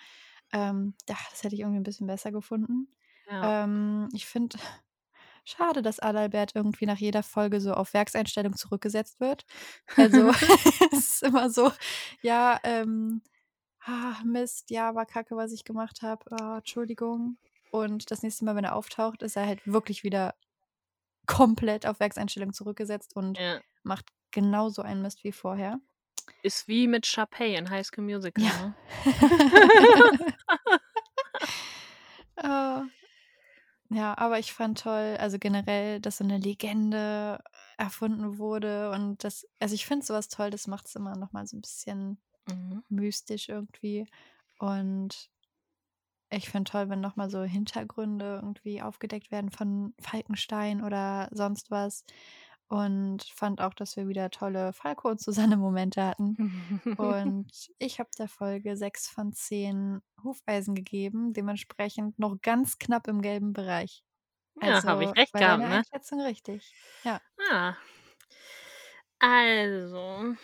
[0.53, 2.89] Ähm, ja, das hätte ich irgendwie 'n bisschen besser gefunden.
[3.31, 3.43] Ja.
[3.43, 4.59] Ähm, ich finde
[5.45, 9.45] schade, dass Adalbert irgendwie nach jeder Folge so auf Werkseinstellung zurückgesetzt wird.
[9.97, 10.31] Also,
[10.93, 11.73] es ist immer so:
[12.23, 13.23] „Ja, ähm,
[13.87, 16.25] ah, Mist, ja, war Kacke, was ich gemacht habe.
[16.33, 17.39] Ah, Entschuldigung.“
[17.73, 20.35] Und das nächste Mal, wenn er auftaucht, ist er halt wirklich wieder
[21.27, 23.65] komplett auf Werkseinstellung zurückgesetzt und Ja.
[23.85, 25.81] macht genauso einen Mist wie vorher.
[26.45, 28.53] Ist wie mit Sharpay in High School Musical, Ja.
[28.53, 28.77] ne?
[32.37, 32.89] Ah.
[33.91, 37.41] Ja, aber ich fand toll also, generell, dass so 'ne Legende
[37.79, 41.47] erfunden wurde und das also, ich finde so was toll, das macht's immer noch mal
[41.47, 42.19] so 'n bisschen
[42.49, 42.85] Mhm.
[42.89, 44.07] mystisch irgendwie.
[44.59, 45.31] Und
[46.31, 51.71] ich finde toll, wenn noch mal so Hintergründe irgendwie aufgedeckt werden von Falkenstein oder sonst
[51.71, 52.05] was.
[52.69, 56.39] Und fand auch, dass wir wieder tolle Falco und Susanne-Momente hatten.
[56.97, 63.23] Und ich habe der Folge 6 von 10 Hufeisen gegeben, dementsprechend noch ganz knapp im
[63.23, 64.05] gelben Bereich.
[64.63, 65.69] Ja, habe Also, ich recht gehabt, ne?
[65.69, 66.77] Einschätzung richtig.
[67.05, 67.21] Ja.
[67.51, 67.77] Ah.
[69.21, 70.37] Also,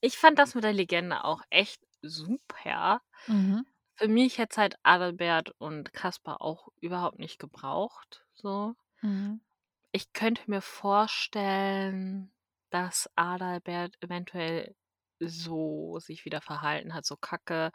[0.00, 3.02] ich fand das mit der Legende auch echt super.
[3.28, 3.62] Mhm.
[3.96, 8.74] Für mich hätte es halt Adalbert und Caspar auch überhaupt nicht gebraucht, so.
[9.02, 9.38] Mhm.
[9.92, 12.32] Ich könnte mir vorstellen,
[12.70, 14.74] dass Adalbert eventuell
[15.20, 17.72] so sich wieder verhalten hat, so kacke,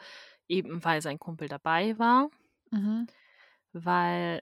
[0.48, 2.30] eben weil sein Kumpel dabei war.
[2.72, 3.06] Mhm.
[3.74, 4.42] Weil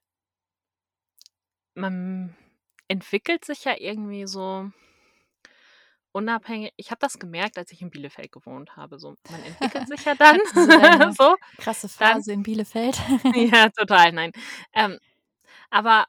[1.76, 2.36] man
[2.88, 4.72] entwickelt sich ja irgendwie so
[6.14, 9.16] unabhängig ich habe das gemerkt, als ich in Bielefeld gewohnt habe, so.
[9.30, 10.40] Man entwickelt sich ja dann
[11.18, 12.98] so krasse dann Phase in Bielefeld?
[13.36, 14.32] Ja, total, nein.
[14.74, 15.00] Ähm,
[15.70, 16.08] aber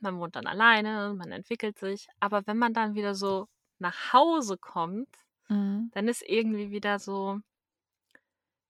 [0.00, 2.08] man wohnt dann alleine, man entwickelt sich.
[2.20, 5.08] Aber wenn man dann wieder so nach Hause kommt,
[5.48, 5.90] Mhm.
[5.92, 7.40] dann ist irgendwie wieder so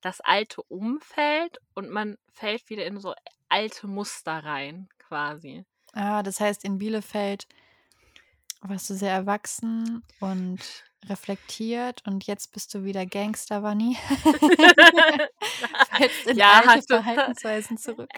[0.01, 3.15] das alte Umfeld und man fällt wieder in so
[3.49, 5.65] alte Muster rein quasi.
[5.93, 7.47] Ah, das heißt, in Bielefeld
[8.63, 10.61] warst du sehr erwachsen und
[11.07, 13.97] reflektiert und jetzt bist du wieder Gangster-Vani?
[15.91, 16.87] Fällst in Ja, alte.
[16.89, 18.11] Verhaltensweisen zurück?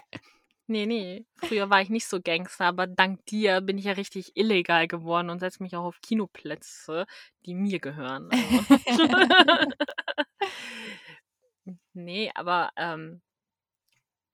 [0.67, 4.31] Ne, ne, früher war ich nicht so Gangster, aber dank dir bin ich ja richtig
[4.35, 7.05] illegal geworden und setze mich auch auf Kinoplätze,
[7.45, 8.65] die mir gehören, also.
[11.93, 13.21] Ne, aber, ähm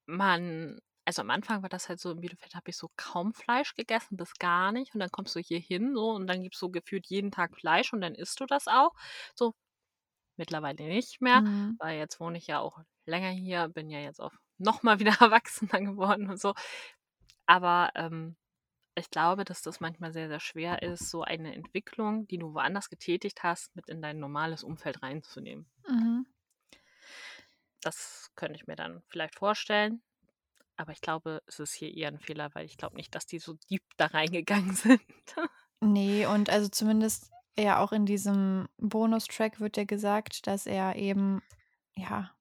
[0.07, 3.73] man also, am Anfang war das halt so in Bielefeld habe ich so kaum Fleisch
[3.75, 4.93] gegessen, bis gar nicht.
[4.93, 7.93] Und dann kommst du hier hin so und dann gibt's so gefühlt jeden Tag Fleisch
[7.93, 8.91] und dann isst du das auch.
[9.35, 9.53] So,
[10.37, 11.79] mittlerweile nicht mehr, Mhm.
[11.79, 15.11] weil jetzt wohne ich ja auch länger hier, bin ja jetzt auch noch mal wieder
[15.21, 16.53] erwachsener geworden und so.
[17.47, 18.37] Aber, ähm,
[18.95, 22.89] ich glaube, dass das manchmal sehr, sehr schwer ist, so eine Entwicklung, die du woanders
[22.89, 25.71] getätigt hast, mit in dein normales Umfeld reinzunehmen.
[25.89, 26.23] Mhm.
[27.83, 30.01] Das könnte ich mir dann vielleicht vorstellen.
[30.81, 33.39] Aber ich glaube, es ist hier eher 'n Fehler, weil ich glaube nicht, dass die
[33.39, 35.01] so deep da reingegangen sind.
[35.83, 41.41] Ne, und also, zumindest ja auch in diesem Bonustrack wird ja gesagt, dass er eben,
[41.95, 42.31] ja,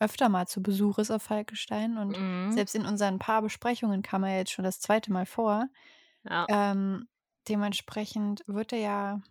[0.00, 2.44] öfter mal zu Besuch ist auf Falkenstein und Mhm.
[2.48, 5.12] selbst in unseren Paarbesprechungen kam er jetzt schon das 2.
[5.12, 5.68] Mal vor.
[6.24, 6.48] Ja.
[6.48, 7.08] Ähm,
[7.48, 9.22] dementsprechend wird er ja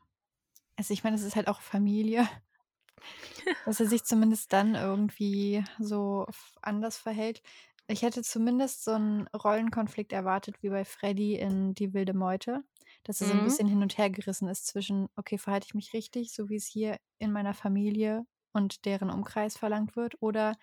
[0.77, 2.27] also, ich meine, es ist halt auch Familie
[3.65, 6.27] dass er sich zumindest dann irgendwie so
[6.61, 7.41] anders verhält.
[7.89, 12.63] Ich hätte zumindest so 'n Rollenkonflikt erwartet wie bei Freddy in Die wilde Meute,
[13.03, 13.43] dass er so 'n Mhm.
[13.43, 17.33] bisschen hin und hergerissen ist zwischen: „Okay, verhalte ich mich richtig, so wie's hier in
[17.33, 20.55] meiner Familie und deren Umkreis verlangt wird, oder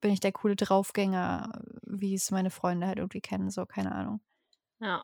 [0.00, 4.20] bin ich der coole Draufgänger, wie's meine Freunde halt irgendwie kennen?“ So, keine Ahnung.
[4.80, 5.02] Ja.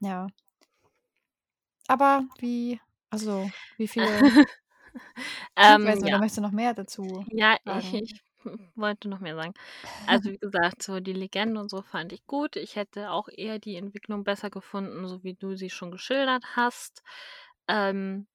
[0.00, 0.26] Ja.
[1.88, 2.80] Aber wie
[3.10, 4.26] also, wie viele
[5.56, 6.18] Ähm, Weiß oder ja.
[6.18, 8.23] möchtest du noch mehr dazu Ja, ich ich
[8.76, 9.54] wollte noch mehr sagen.
[10.06, 12.56] Also, wie gesagt, so die Legende und so fand ich gut.
[12.56, 17.02] Ich hätte auch eher die Entwicklung besser gefunden, so wie du sie schon geschildert hast.
[17.68, 18.26] Ähm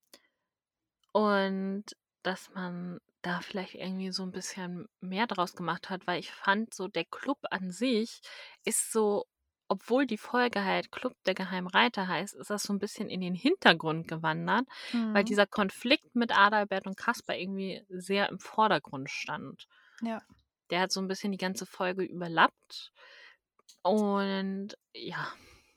[1.15, 1.85] und
[2.23, 6.73] dass man da vielleicht irgendwie so 'n bisschen mehr draus gemacht hat, weil ich fand
[6.73, 8.21] so, der Club an sich
[8.65, 9.25] ist so
[9.71, 13.21] obwohl die Folge halt Club der Geheimen Reiter heißt, ist das so 'n bisschen in
[13.21, 14.65] den Hintergrund gewandert,
[15.11, 15.23] weil Mhm.
[15.23, 19.67] dieser Konflikt mit Adalbert und Kasper irgendwie sehr im Vordergrund stand.
[20.01, 20.23] Ja.
[20.71, 22.91] Der hat so 'n bisschen die ganze Folge überlappt.
[23.83, 25.33] Und ja,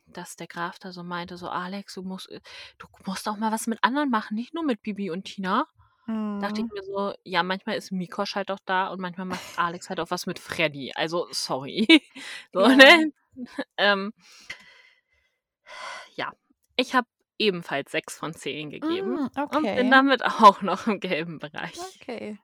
[0.07, 2.41] dass der Graf da so meinte, so: „Alex, du musst äh,
[2.79, 5.67] du musst auch mal was mit anderen machen, nicht nur mit Bibi und Tina.“
[6.41, 6.73] Dachte ich Mhm.
[6.73, 10.11] mir so: „Ja, manchmal ist Mikosch halt auch da und manchmal macht Alex halt auch
[10.13, 10.93] was mit Freddy.
[10.97, 11.87] Also, sorry.“
[12.55, 12.69] So, Ja.
[12.69, 13.13] ne?
[13.79, 14.13] Ähm
[16.17, 16.33] ja,
[16.77, 17.07] ich habe
[17.39, 19.91] ebenfalls 6 von 10 gegeben Hm, und bin okay.
[19.91, 22.01] damit auch noch im gelben Bereich.
[22.01, 22.39] Okay.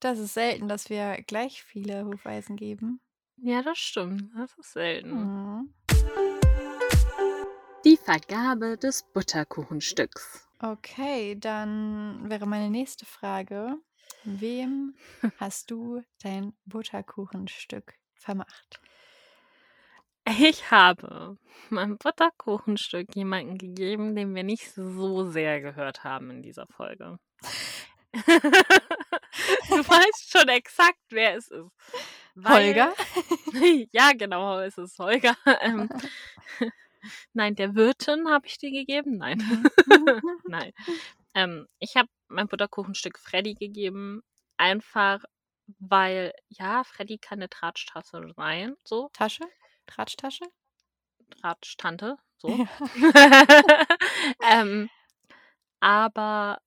[0.00, 3.00] Das ist selten, dass wir gleich viele Hufeisen geben.
[3.36, 4.30] Ja, das stimmt.
[4.36, 5.10] Das ist selten.
[5.10, 5.74] Mhm.
[7.84, 10.48] Die Vergabe des Butterkuchenstücks.
[10.60, 13.74] Okay, dann wäre meine nächste Frage:
[14.22, 14.94] Wem
[15.38, 18.80] hast du dein Butterkuchenstück vermacht?
[20.38, 21.38] Ich habe
[21.70, 27.18] mein Butterkuchenstück jemanden gegeben, den wir nicht so sehr gehört haben in dieser Folge.
[29.68, 31.70] Du weißt schon exakt, wer es ist.
[32.34, 32.94] Weil Holger?
[33.92, 35.36] ja, genau, es ist Holger.
[35.62, 35.88] Ähm,
[37.34, 39.18] nein, der Wirtin habe ich die gegeben.
[39.18, 39.42] Nein.
[40.46, 40.72] Nein.
[41.34, 44.22] Ähm, ich habe mein Butterkuchenstück Freddy gegeben,
[44.58, 45.24] einfach
[45.80, 49.10] weil ja, Freddy kann 'ne Tratschtasse sein, so.
[49.14, 49.44] Tasche?
[49.86, 50.44] Tratschtasche?
[51.42, 52.48] Tratsch-Tante, so.
[52.50, 52.66] Ja.
[54.42, 54.90] Ähm,
[55.80, 56.58] aber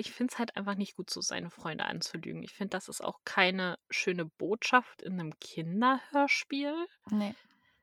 [0.00, 2.42] ich finde es halt einfach nicht gut, so seine Freunde anzulügen.
[2.42, 6.74] Ich finde, das ist auch keine schöne Botschaft in 'nem Kinderhörspiel.
[7.10, 7.34] Ne.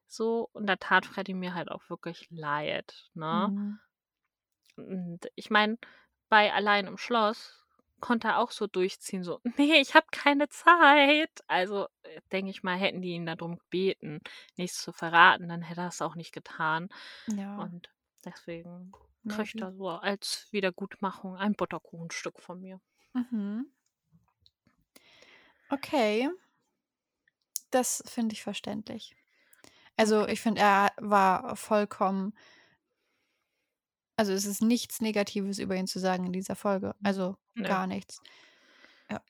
[0.10, 3.54] So, und da tat Freddy mir halt auch wirklich leid, ne?
[3.56, 3.80] Mhm.
[4.76, 5.78] Und ich meine,
[6.30, 7.64] bei Allein im Schloss
[8.00, 12.64] konnte er auch so durchziehen, so: „Ne, ich habe keine Zeit.“ Also, äh, denke ich
[12.64, 14.20] mal, hätten die ihn da drum gebeten,
[14.56, 16.90] nichts zu verraten, dann hätte er's auch nicht getan.
[17.28, 17.58] Ja.
[17.58, 17.90] Und
[18.26, 18.98] deswegen
[19.28, 22.80] kriegt er so als Wiedergutmachung ein Butterkuchenstück von mir.
[23.14, 23.68] Mhm.
[25.70, 26.30] Okay.
[27.72, 29.16] Das finde ich verständlich.
[29.98, 32.34] Also, ich finde, er war vollkommen
[34.18, 36.96] also, es ist nichts Negatives über ihn zu sagen in dieser Folge.
[37.04, 37.68] Also, Nö.
[37.68, 38.20] gar nichts.
[39.12, 39.22] Ja.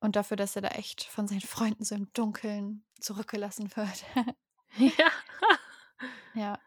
[0.00, 4.04] Und dafür, dass er da echt von seinen Freunden so im Dunkeln zurückgelassen wird.
[4.76, 5.10] Ja.
[6.34, 6.60] Ja.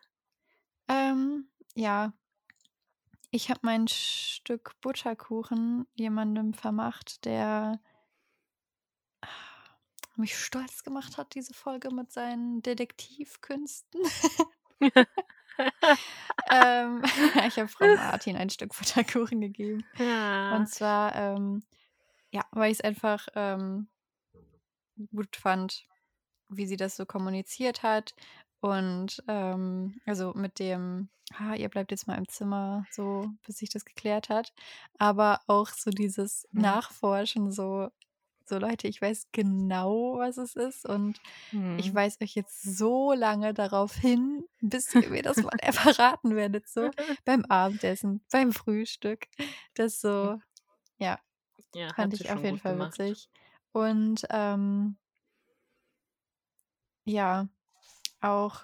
[0.90, 2.14] Ähm, ja.
[3.32, 7.80] Ich habe mein Stück Butterkuchen jemandem vermacht, der
[10.16, 14.02] mich stolz gemacht hat, diese Folge mit seinen Detektivkünsten.
[16.50, 17.04] Ähm,
[17.48, 19.86] ich habe Frau Martin ein Stück Butterkuchen gegeben.
[20.00, 20.56] Ja.
[20.56, 21.64] Und zwar, ähm,
[22.32, 23.88] ja, weil ich's einfach, ähm
[25.12, 25.88] gut fand,
[26.50, 28.14] wie sie das so kommuniziert hat.
[28.64, 33.70] Und, ähm, also, mit dem: „Ah, ihr bleibt jetzt mal im Zimmer, so, bis sich
[33.70, 34.54] das geklärt hat.“
[34.98, 36.80] Aber auch so dieses Mhm.
[36.80, 37.90] Nachforschen, so
[38.46, 41.22] so: „Leute, ich weiß genau, was es ist und
[41.78, 41.96] ich Mhm.
[41.96, 46.94] weise euch jetzt so lange darauf hin, bis ihr mir das mal, verraten werdet“, so
[47.26, 49.28] beim Abendessen, beim Frühstück.
[49.76, 50.30] Das Hm.
[50.30, 50.40] so
[51.00, 51.20] ja,
[51.74, 53.02] Ja, fand ich auf jeden Fall gemacht.
[53.02, 53.30] witzig.
[53.74, 54.98] Und, ähm
[57.06, 57.48] ja,
[58.24, 58.62] auch,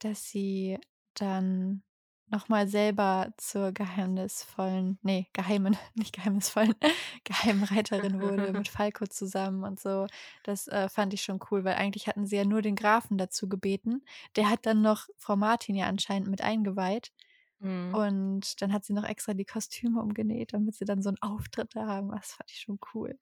[0.00, 0.78] dass sie
[1.14, 1.82] dann
[2.28, 6.74] noch mal selber zur geheimnisvollen ne, geheimen, nicht geheimnisvollen,
[7.24, 10.06] Geheimreiterin wurde mit Falco zusammen und so.
[10.44, 13.48] Das, äh, fand ich schon cool, weil eigentlich hatten sie ja nur den Grafen dazu
[13.48, 14.04] gebeten.
[14.36, 17.12] Der hat dann noch Frau Martin ja anscheinend mit eingeweiht.
[17.60, 17.94] Mhm.
[17.94, 21.76] Und dann hat sie noch extra die Kostüme umgenäht, damit sie dann so 'n Auftritt
[21.76, 22.10] da haben.
[22.10, 23.18] Das fand ich schon cool.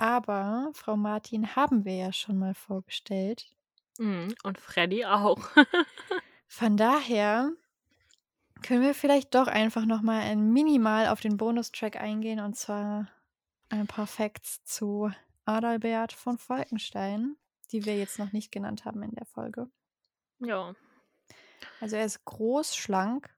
[0.00, 3.52] Aber Frau Martin haben wir ja schon mal vorgestellt.
[3.98, 5.50] Mhm, und Freddy auch.
[6.48, 7.52] Von daher
[8.62, 13.08] können wir vielleicht doch einfach noch mal ein minimal auf den Bonustrack eingehen, und zwar
[13.68, 15.12] ein paar Facts zu
[15.44, 17.36] Adalbert von Falkenstein,
[17.70, 19.68] die wir jetzt noch nicht genannt haben in der Folge.
[20.38, 20.74] Ja.
[21.82, 23.28] Also, er ist groß, schlank,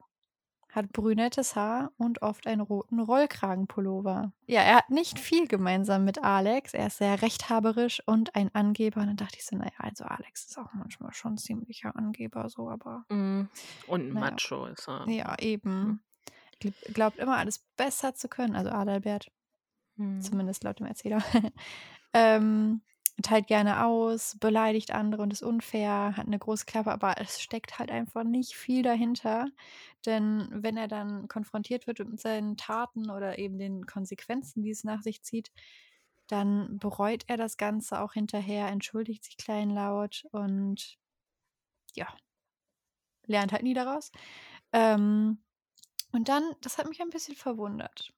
[0.73, 4.33] hat brünettes Haar und oft einen roten Rollkragenpullover.
[4.49, 6.75] Ja, er hat nicht viel gemeinsam mit Alex.
[6.75, 9.01] Er ist sehr rechthaberisch und ein Angeber.
[9.01, 11.95] Und dann dachte ich so: „Na ja, also, Alex ist auch manchmal schon 'n ziemlicher
[11.97, 13.49] Angeber so, aber“ Mhm,
[13.87, 14.39] und 'n na ja.
[14.39, 15.13] Macho ist er.
[15.13, 15.37] Ja,
[15.83, 15.95] Hm.
[15.95, 16.03] eben.
[16.63, 19.33] gl- glaubt immer alles besser zu können, also Adalbert,
[19.97, 20.33] Mhm.
[20.33, 21.19] zumindest laut dem Erzähler.
[22.15, 22.83] ähm,
[23.23, 27.79] teilt gerne aus, beleidigt andere und ist unfair, hat eine große Klappe, aber es steckt
[27.79, 29.47] halt einfach nicht viel dahinter.
[30.07, 34.85] Denn wenn er dann konfrontiert wird mit seinen Taten oder eben den Konsequenzen, die es
[34.85, 35.53] nach sich zieht,
[36.29, 40.97] dann bereut er das Ganze auch hinterher, entschuldigt sich kleinlaut und
[41.95, 42.09] ja,
[43.27, 44.11] lernt halt nie daraus.
[44.73, 45.43] Ähm,
[46.13, 48.13] und dann, das hat mich ein bisschen verwundert,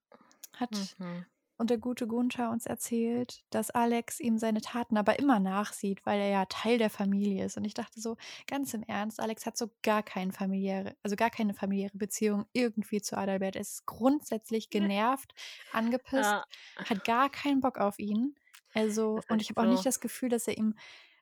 [0.54, 1.24] hat Mhm.
[1.56, 6.20] Und der gute Gunther uns erzählt, dass Alex ihm seine Taten aber immer nachsieht, weil
[6.20, 7.56] er ja Teil der Familie ist.
[7.56, 8.16] Und ich dachte so,
[8.46, 13.00] ganz im Ernst, Alex hat so gar keine familiäre, also gar keine familiäre Beziehung irgendwie
[13.02, 13.56] zu Adalbert.
[13.56, 15.34] Er ist grundsätzlich genervt,
[15.70, 16.44] angepisst, Ja,
[16.84, 18.34] hat gar keinen Bock auf ihn.
[18.74, 20.74] Also, und ich habe auch nicht das Gefühl, dass er ihm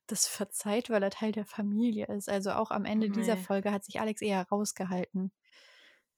[0.06, 2.28] das verzeiht, weil er Teil der Familie ist.
[2.28, 3.42] Also auch am Ende dieser Nee.
[3.42, 5.32] Folge hat sich Alex eher rausgehalten.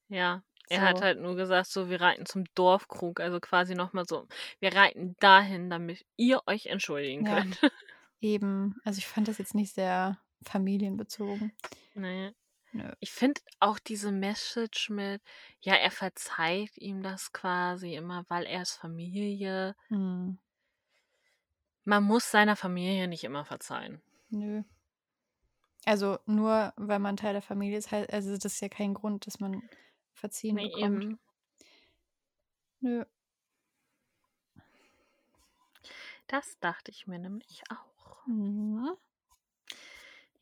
[0.09, 1.05] Ja, er hat So.
[1.05, 4.27] halt nur gesagt, so, wir reiten zum Dorfkrug, also quasi nochmal so,
[4.61, 7.41] wir reiten dahin, damit ihr euch entschuldigen Ja.
[7.41, 7.61] könnt.
[8.20, 11.53] Eben, also ich fand das jetzt nicht sehr familienbezogen.
[11.95, 12.32] Nee.
[12.73, 12.91] Nö.
[13.01, 15.23] Ich finde auch diese Message mit,
[15.61, 19.77] ja, er verzeiht ihm das quasi immer, weil er ist Familie.
[19.89, 20.39] Hm,
[21.85, 24.01] Man muss seiner Familie nicht immer verzeihen.
[24.31, 24.62] nö.
[25.86, 29.39] Also nur weil man Teil der Familie ist, also das ist ja kein Grund, dass
[29.41, 29.62] man
[30.15, 31.05] verziehen Nee, bekommt.
[31.05, 31.20] eben.
[32.81, 33.05] Nö.
[36.27, 38.27] Das dachte ich mir nämlich auch.
[38.27, 38.91] Mhm.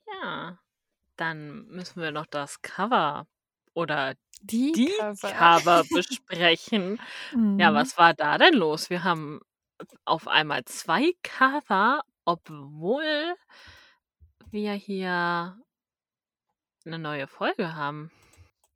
[0.07, 0.59] Ja,
[1.17, 3.27] dann müssen wir noch das Cover
[3.75, 5.31] oder Die, die Cover.
[5.33, 6.99] Cover besprechen.
[7.59, 7.75] Ja, Mhm.
[7.75, 8.91] was war da denn los?
[8.91, 9.41] Wir haben
[10.05, 13.35] auf einmal zwei Cover, obwohl
[14.51, 15.59] wir hier
[16.85, 18.11] eine neue Folge haben.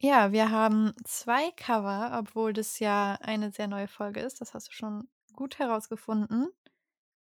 [0.01, 4.41] Ja, wir haben zwei Cover, obwohl das ja eine sehr neue Folge ist.
[4.41, 6.49] Das hast du schon gut herausgefunden.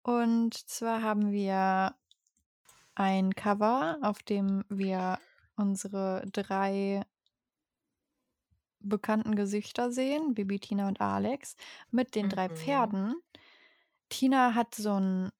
[0.02, 1.94] Und zwar haben wir
[2.94, 5.18] ein Cover, auf dem wir
[5.56, 7.02] unsere drei
[8.80, 11.56] bekannten Gesichter sehen, Bibi, Tina und Alex,
[11.90, 12.54] mit den drei Mhm.
[12.54, 13.14] Pferden.
[14.10, 15.30] Tina hat so einen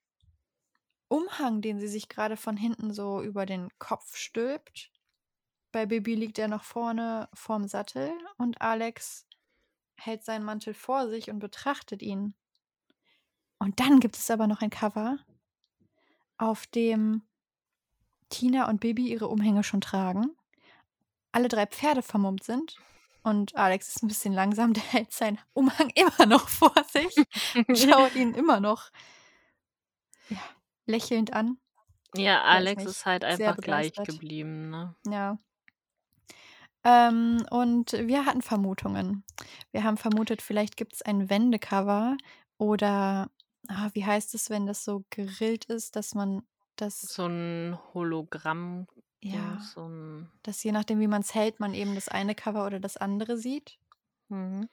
[1.08, 4.90] Umhang, den sie sich gerade von hinten so über den Kopf stülpt.
[5.72, 9.26] Bei Bibi liegt er noch vorne vorm Sattel und Alex
[9.96, 12.34] hält seinen Mantel vor sich und betrachtet ihn.
[13.58, 15.18] Und dann gibt es aber noch ein Cover,
[16.38, 17.22] auf dem
[18.28, 20.36] Tina und Bibi ihre Umhänge schon tragen,
[21.32, 22.76] alle drei Pferde vermummt sind
[23.22, 27.14] und Alex ist ein bisschen langsam, der hält seinen Umhang immer noch vor sich
[27.54, 28.90] und schaut ihn immer noch
[30.28, 30.40] ja,
[30.86, 31.58] lächelnd an.
[32.14, 34.94] Ja, Alex ist halt einfach gleich geblieben, ne?
[35.06, 35.38] Ja.
[36.88, 39.22] Ähm, und wir hatten Vermutungen.
[39.72, 42.16] Wir haben vermutet, vielleicht gibt es ein Wendecover
[42.56, 43.30] oder
[43.68, 46.42] ah, wie heißt es, wenn das so gerillt ist, dass man
[46.76, 48.86] das, So ein Hologramm,
[49.20, 50.30] ja, so ein.
[50.42, 53.36] dass je nachdem, wie man es hält, man eben das eine Cover oder das andere
[53.36, 53.78] sieht.
[54.28, 54.68] Mhm.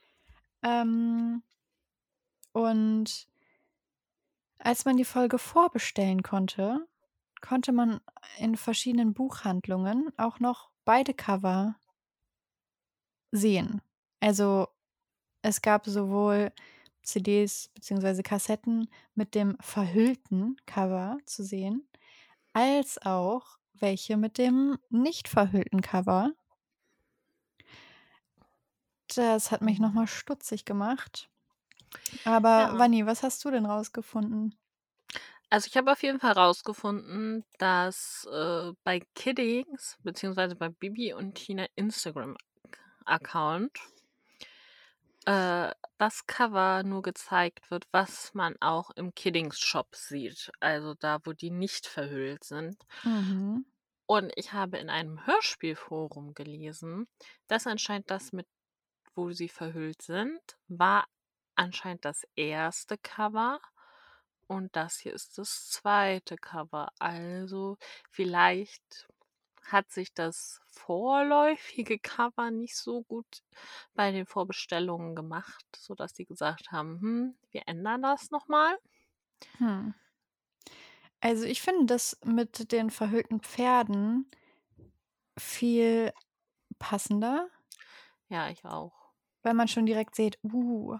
[0.63, 1.43] Ähm,
[2.53, 3.27] und
[4.59, 6.87] als man die Folge vorbestellen konnte,
[7.41, 7.99] konnte man
[8.37, 11.75] in verschiedenen Buchhandlungen auch noch beide Cover
[13.35, 13.81] sehen.
[14.19, 14.67] Also
[15.43, 16.51] es gab sowohl
[17.03, 18.23] CDs bzw.
[18.23, 21.87] Kassetten mit dem verhüllten Cover zu sehen,
[22.53, 26.33] als auch welche mit dem nicht verhüllten Cover.
[29.15, 29.79] Das hat mich Mhm.
[29.79, 31.31] nochmal stutzig gemacht.
[32.23, 32.77] Aber Ja.
[32.77, 34.55] Vanni, was hast du denn rausgefunden?
[35.49, 41.35] Also ich habe auf jeden Fall rausgefunden, dass äh, bei Kiddings, beziehungsweise bei Bibi und
[41.35, 41.67] Tina
[43.05, 43.79] Instagram-Account,
[45.25, 50.51] äh, das Cover nur gezeigt wird, was man auch im Kiddings-Shop sieht.
[50.59, 52.77] Also da, wo die nicht verhüllt sind.
[53.03, 53.65] Mhm.
[54.07, 57.07] Und ich habe in einem Hörspielforum gelesen,
[57.47, 58.47] dass anscheinend das mit,
[59.15, 61.07] wo sie verhüllt sind, war
[61.55, 63.59] anscheinend das erste Cover.
[64.47, 66.89] Und das hier ist das zweite Cover.
[66.99, 67.77] Also
[68.11, 69.07] vielleicht
[69.65, 73.43] hat sich das vorläufige Cover nicht so gut
[73.95, 78.77] bei den Vorbestellungen gemacht, sodass die gesagt haben, hm, wir ändern das nochmal.
[79.57, 79.89] Hm.
[81.21, 84.29] Also ich finde das mit den verhüllten Pferden
[85.37, 86.11] viel
[86.79, 87.49] passender,
[88.29, 89.13] Ja, ich auch.
[89.43, 90.97] weil man schon direkt sieht, uh,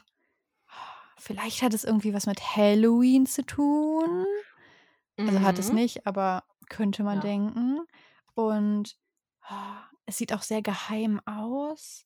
[1.18, 4.26] vielleicht hat es irgendwie was mit Halloween zu tun.
[5.26, 5.74] Also hat es Mhm.
[5.74, 7.22] nicht, aber könnte man Ja.
[7.22, 7.80] denken.
[8.36, 8.96] Und
[9.42, 12.06] ah, es sieht auch sehr geheim aus.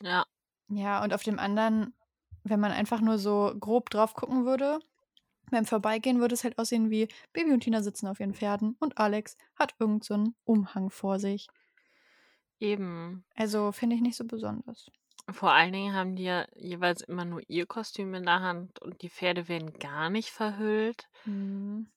[0.00, 0.24] Ja.
[0.68, 1.94] Ja, und auf dem anderen,
[2.44, 4.78] wenn man einfach nur so grob drauf gucken würde,
[5.50, 8.98] beim Vorbeigehen würde es halt aussehen wie Baby und Tina sitzen auf ihren Pferden und
[8.98, 11.48] Alex hat irgend so Umhang vor sich.
[12.58, 13.24] Eben.
[13.34, 14.90] Also, finde ich nicht so besonders.
[15.30, 19.02] Vor allen Dingen haben die ja jeweils immer nur ihr Kostüm in der Hand und
[19.02, 21.08] die Pferde werden gar nicht verhüllt.
[21.24, 21.90] Mhm.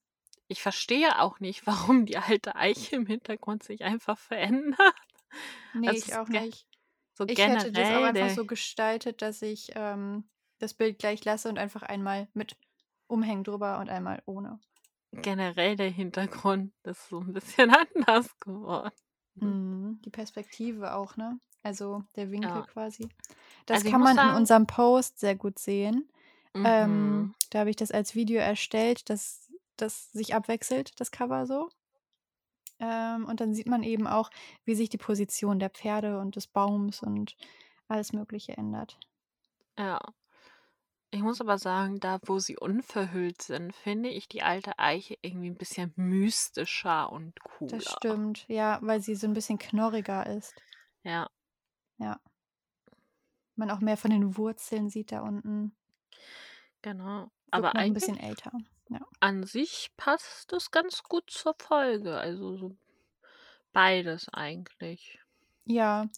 [0.49, 4.95] Ich verstehe auch nicht, warum die alte Eiche im Hintergrund sich einfach verändert.
[5.73, 6.67] Ne, Also, ich auch nicht.
[7.13, 11.49] so Ich hätte das auch einfach so gestaltet, dass ich, ähm, das Bild gleich lasse
[11.49, 12.57] und einfach einmal mit
[13.07, 14.59] Umhängen drüber und einmal ohne.
[15.13, 18.91] generell der Hintergrund ist so 'n bisschen anders geworden.
[19.35, 20.01] Mhm.
[20.03, 21.39] Die Perspektive auch, ne?
[21.63, 22.65] Also, der Winkel Ja.
[22.65, 23.09] quasi.
[23.65, 26.09] Das Also, kann man in sagen unserem Post sehr gut sehen.
[26.63, 27.33] Ähm, Mhm.
[27.51, 29.48] da habe ich das als Video erstellt, dass
[29.81, 31.69] das sich abwechselt, das Cover so.
[32.79, 34.29] Ähm, und dann sieht man eben auch,
[34.65, 37.35] wie sich die Position der Pferde und des Baums und
[37.87, 38.99] alles Mögliche ändert.
[39.77, 39.99] Ja.
[41.13, 45.47] Ich muss aber sagen, da, wo sie unverhüllt sind, finde ich die alte Eiche irgendwie
[45.49, 47.91] 'n bisschen mystischer und Das cooler.
[47.91, 50.55] stimmt, ja, weil sie so 'n bisschen knorriger ist.
[51.05, 51.29] Ja.
[51.99, 52.19] Ja.
[53.57, 55.75] Man auch mehr von den Wurzeln sieht da unten.
[56.83, 57.31] Genau.
[57.55, 58.51] Wirkt Aber noch 'n bisschen eigentlich älter,
[58.89, 58.99] ja.
[59.21, 62.77] an sich passt das ganz gut zur Folge, also so
[63.73, 65.19] beides eigentlich.
[65.65, 66.09] Ja,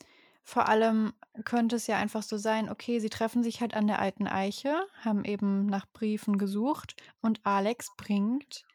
[0.43, 1.13] vor allem
[1.45, 4.87] könnte es ja einfach so sein, okay, sie treffen sich halt an der alten Eiche,
[5.01, 8.65] haben eben nach Briefen gesucht und Alex bringt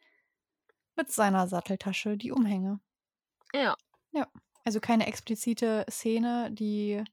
[0.97, 2.81] mit seiner Satteltasche die Umhänge.
[3.52, 3.77] Ja.
[4.12, 4.27] Ja,
[4.64, 7.05] also keine explizite Szene, die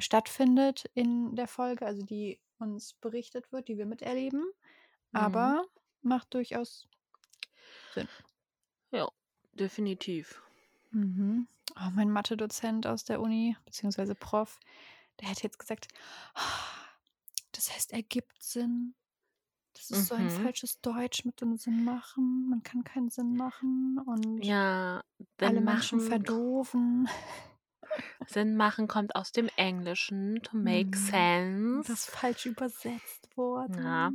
[0.00, 4.44] stattfindet in der Folge, also die uns berichtet wird, die wir miterleben,
[5.12, 5.64] Mhm.
[6.04, 6.86] Macht durchaus
[7.90, 8.08] Sinn.
[8.90, 9.08] Ja,
[9.52, 10.40] definitiv.
[10.92, 11.46] Mhm.
[11.76, 14.60] Oh, mein Mathedozent aus der Uni, beziehungsweise Prof,
[15.20, 15.88] der hätte jetzt gesagt:
[17.52, 18.94] „Das heißt, ergibt Sinn.
[19.74, 20.30] Das ist so ein Mhm.
[20.30, 22.48] falsches Deutsch mit dem Sinn machen.
[22.50, 25.02] Man kann keinen Sinn machen und Ja,
[25.42, 27.08] alle Menschen machen verdoofen.“
[28.26, 31.28] Sinn machen kommt aus dem Englischen, to make Mhm.
[31.84, 32.08] Das sense.
[32.08, 33.82] falsch übersetzt wurde.
[33.82, 34.12] Ja.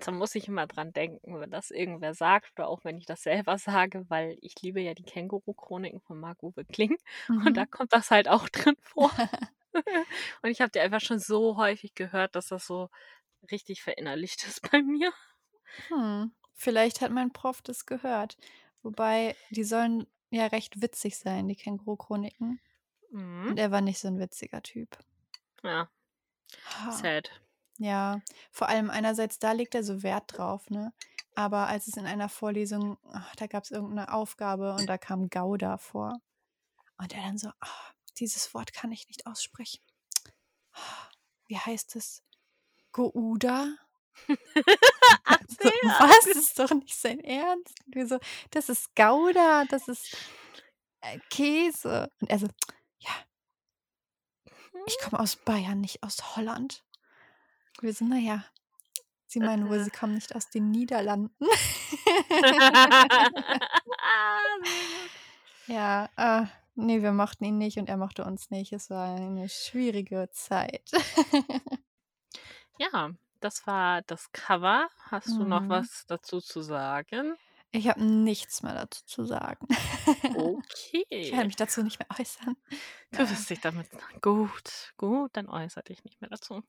[0.00, 3.22] Da muss ich immer dran denken, wenn das irgendwer sagt oder auch wenn ich das
[3.22, 6.96] selber sage, weil ich liebe ja die Känguru-Chroniken von Marc-Uwe Kling
[7.44, 7.66] und da Mhm.
[7.66, 9.10] kommt das halt auch drin vor.
[10.42, 12.88] Und ich habe die einfach schon so häufig gehört, dass das so
[13.50, 15.12] richtig verinnerlicht ist bei mir.
[15.88, 18.36] Hm, vielleicht hat mein Prof das gehört.
[18.82, 22.60] Wobei, die sollen ja recht witzig sein, die Känguru-Chroniken.
[23.12, 23.48] Mhm.
[23.48, 24.98] Und er war nicht so 'n witziger Typ.
[25.62, 25.88] Ja.
[26.88, 27.30] Sad.
[27.80, 30.92] Ja, vor allem einerseits, da legt er so Wert drauf, ne?
[31.36, 35.28] Aber als es in einer Vorlesung ach, da gab's irgend 'ne Aufgabe und da kam
[35.30, 36.18] Gouda vor.
[36.98, 37.68] Und er dann so: „Ah,
[38.18, 39.80] dieses Wort kann ich nicht aussprechen.
[41.48, 42.22] Wie heißt es?
[42.92, 43.76] Gouda?“
[45.24, 46.28] Ach So, ne, was?
[46.34, 47.74] Das ist doch nicht sein Ernst.
[47.86, 48.18] Und wir so:
[48.50, 50.10] „Das ist Gouda, das ist,
[51.02, 52.48] äh, Käse.“ Und er so:
[53.00, 53.10] „Ja.“
[54.86, 56.82] „Ich komme aus Bayern, nicht aus Holland.“
[57.82, 58.44] Wir so: „Na ja,
[59.26, 59.80] Sie meinen wohl.
[59.80, 61.46] Sie kommen nicht aus den Niederlanden?“
[62.46, 62.80] Sehr gut.
[65.66, 68.72] Ja, äh, ne, wir mochten ihn nicht und er mochte uns nicht.
[68.72, 70.90] Es war eine schwierige Zeit.
[72.78, 73.10] Ja,
[73.40, 74.88] das war das Cover.
[75.10, 75.68] Hast du noch Mhm.
[75.68, 77.36] was dazu zu sagen?
[77.74, 79.66] Ich habe nichts mehr dazu zu sagen.
[81.20, 81.46] Ich werde Okay.
[81.46, 82.56] mich dazu nicht mehr äußern.
[83.12, 83.88] Du wirst dich damit
[84.22, 86.62] gut, gut, dann äußere dich nicht mehr dazu.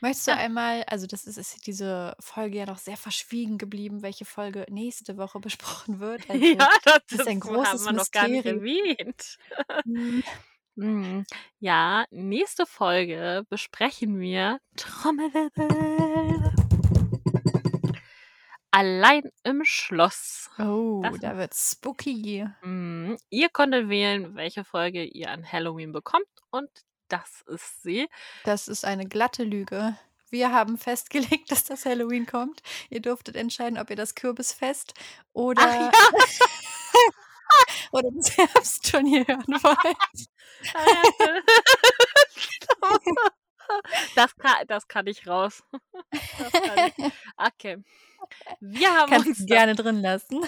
[0.00, 0.36] Möchtest du Ja.
[0.36, 5.16] einmal also, das ist ist diese Folge ja noch sehr verschwiegen geblieben, welche Folge nächste
[5.16, 6.28] Woche besprochen wird.
[6.30, 8.46] Also, Ja, das das ist ein das haben großes wir noch gar nicht Mysterium.
[8.46, 9.38] erwähnt.
[9.84, 10.22] Mhm.
[10.76, 11.24] Mhm.
[11.58, 16.25] Ja, nächste Folge besprechen wir Trommelwirbel
[18.76, 20.50] Allein im Schloss.
[20.58, 22.46] Oh, Das da wird's spooky.
[22.60, 23.16] Mhm.
[23.30, 26.68] Ihr konntet wählen, welche Folge ihr an Halloween bekommt und
[27.08, 28.06] das ist sie.
[28.44, 29.96] Das ist eine glatte Lüge.
[30.28, 32.60] Wir haben festgelegt, dass das Halloween kommt.
[32.90, 34.92] Ihr durftet entscheiden, ob ihr das Kürbisfest
[35.32, 35.90] oder ja.
[37.92, 40.26] oder das Herbstturnier hören wollt.
[44.16, 45.62] Das ka das kann ich raus.
[46.38, 47.12] Das kann ich.
[47.36, 47.78] Okay.
[48.60, 50.40] Wir haben Kannst uns gerne drin lassen.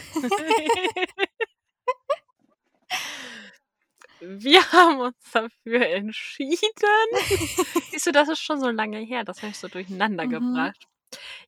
[4.20, 6.58] Wir haben uns dafür entschieden
[7.90, 10.30] Siehst du, das ist schon so lange her, das habe ich so durcheinander Mhm.
[10.30, 10.86] gebracht.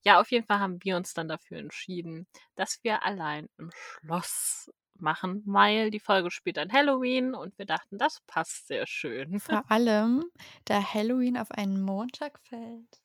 [0.04, 2.26] Ja, auf jeden Fall haben wir uns dann dafür entschieden,
[2.56, 4.70] dass wir allein im Schloss
[5.02, 9.40] machen, weil die Folge spielt an Halloween und wir dachten, das passt sehr schön.
[9.40, 10.24] Vor allem,
[10.64, 13.00] da Halloween auf einen Montag fällt.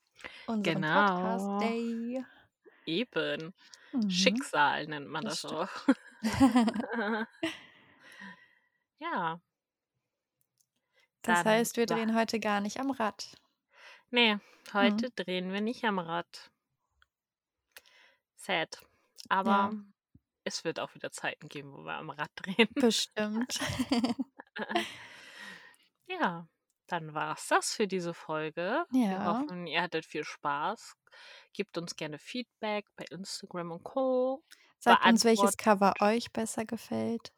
[0.48, 1.06] Unseren Genau.
[1.06, 2.24] Podcast-Day.
[2.86, 3.54] Eben.
[3.92, 4.10] Mhm.
[4.10, 5.70] Schicksal nennt man Das das auch.
[9.00, 9.40] ja.
[11.22, 13.36] Das Dann heißt, wir wa drehen heute gar nicht am Rad.
[14.12, 14.42] Ne, Mhm.
[14.74, 16.52] heute drehen wir nicht am Rad.
[18.36, 18.80] Sad.
[19.30, 19.74] Aber Ja.
[20.46, 22.70] Es wird auch wieder Zeiten geben, wo wir am Rad drehen.
[22.80, 23.60] Bestimmt.
[26.08, 26.48] Ja,
[26.88, 28.86] dann war's das für diese Folge.
[29.08, 29.24] Wir Ja.
[29.24, 30.96] hoffen, ihr hattet viel Spaß.
[31.54, 34.44] Gebt uns gerne Feedback bei Instagram und Co.
[34.80, 37.34] Sagt uns, welches Cover euch besser gefällt.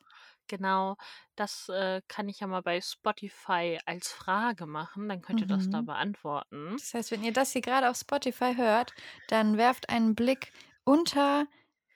[0.50, 0.96] Genau,
[1.36, 5.70] das, äh, kann ich ja mal bei Spotify als Frage machen, dann könnt ihr das
[5.70, 5.84] da Mhm.
[5.84, 6.82] beantworten.
[6.82, 8.94] Das heißt, wenn ihr das hier grade auf Spotify hört,
[9.28, 10.54] dann werft einen Blick
[10.86, 11.48] unter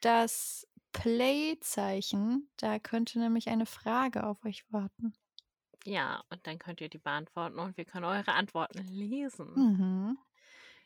[0.01, 2.49] das Play-Zeichen.
[2.57, 5.13] Da könnte nämlich eine Frage auf euch warten.
[5.84, 9.53] Ja, und dann könnt ihr die beantworten und wir können eure Antworten lesen.
[9.55, 10.18] Mhm.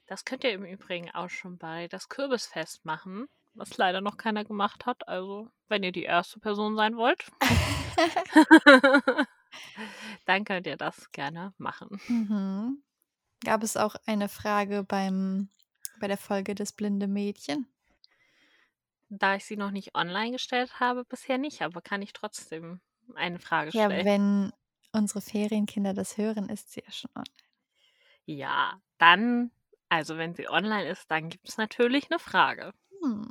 [0.07, 4.45] Das könnt ihr im Übrigen auch schon bei das Kürbisfest machen, was leider noch keiner
[4.45, 5.07] gemacht hat.
[5.07, 7.25] Also, wenn ihr die erste Person sein wollt,
[10.25, 11.99] dann könnt ihr das gerne machen.
[12.07, 12.83] Mhm.
[13.43, 15.49] Gab es auch eine Frage beim
[15.99, 17.67] bei der Folge Das blinde Mädchen?
[19.19, 22.81] Da ich sie noch nicht online gestellt habe, bisher nicht, aber kann ich trotzdem
[23.15, 24.03] eine Frage Ja, stellen.
[24.03, 24.51] wenn
[24.91, 27.45] unsere Ferienkinder das hören, ist sie ja schon online.
[28.27, 29.51] Ja, dann
[29.89, 32.73] also, wenn sie online ist, dann gibt's natürlich 'ne Frage.
[33.03, 33.29] Hm.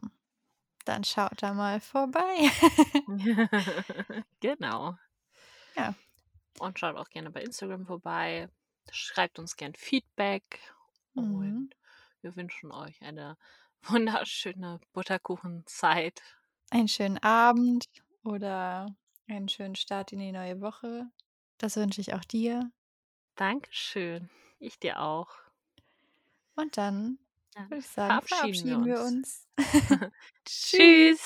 [0.87, 2.51] Dann schaut da mal vorbei.
[4.41, 4.97] Genau.
[5.77, 5.95] Ja.
[6.59, 8.49] Und schaut auch gerne bei Instagram vorbei.
[8.91, 10.61] Schreibt uns gern Feedback
[11.17, 11.69] Mhm.
[11.69, 11.77] und
[12.21, 13.37] wir wünschen euch eine
[13.89, 16.23] wunderschöne Butterkuchenzeit.
[16.71, 17.87] Einen schönen Abend
[18.25, 18.87] oder
[19.29, 21.07] einen schönen Start in die neue Woche.
[21.59, 22.71] Das wünsche ich auch dir.
[23.37, 24.29] Dankeschön.
[24.59, 25.29] Ich dir auch.
[26.57, 27.19] Und dann
[27.55, 29.03] Dann würde ich sagen, verabschieden wir verabschieden wir uns.
[29.03, 29.49] uns.
[30.45, 31.25] Tschüss.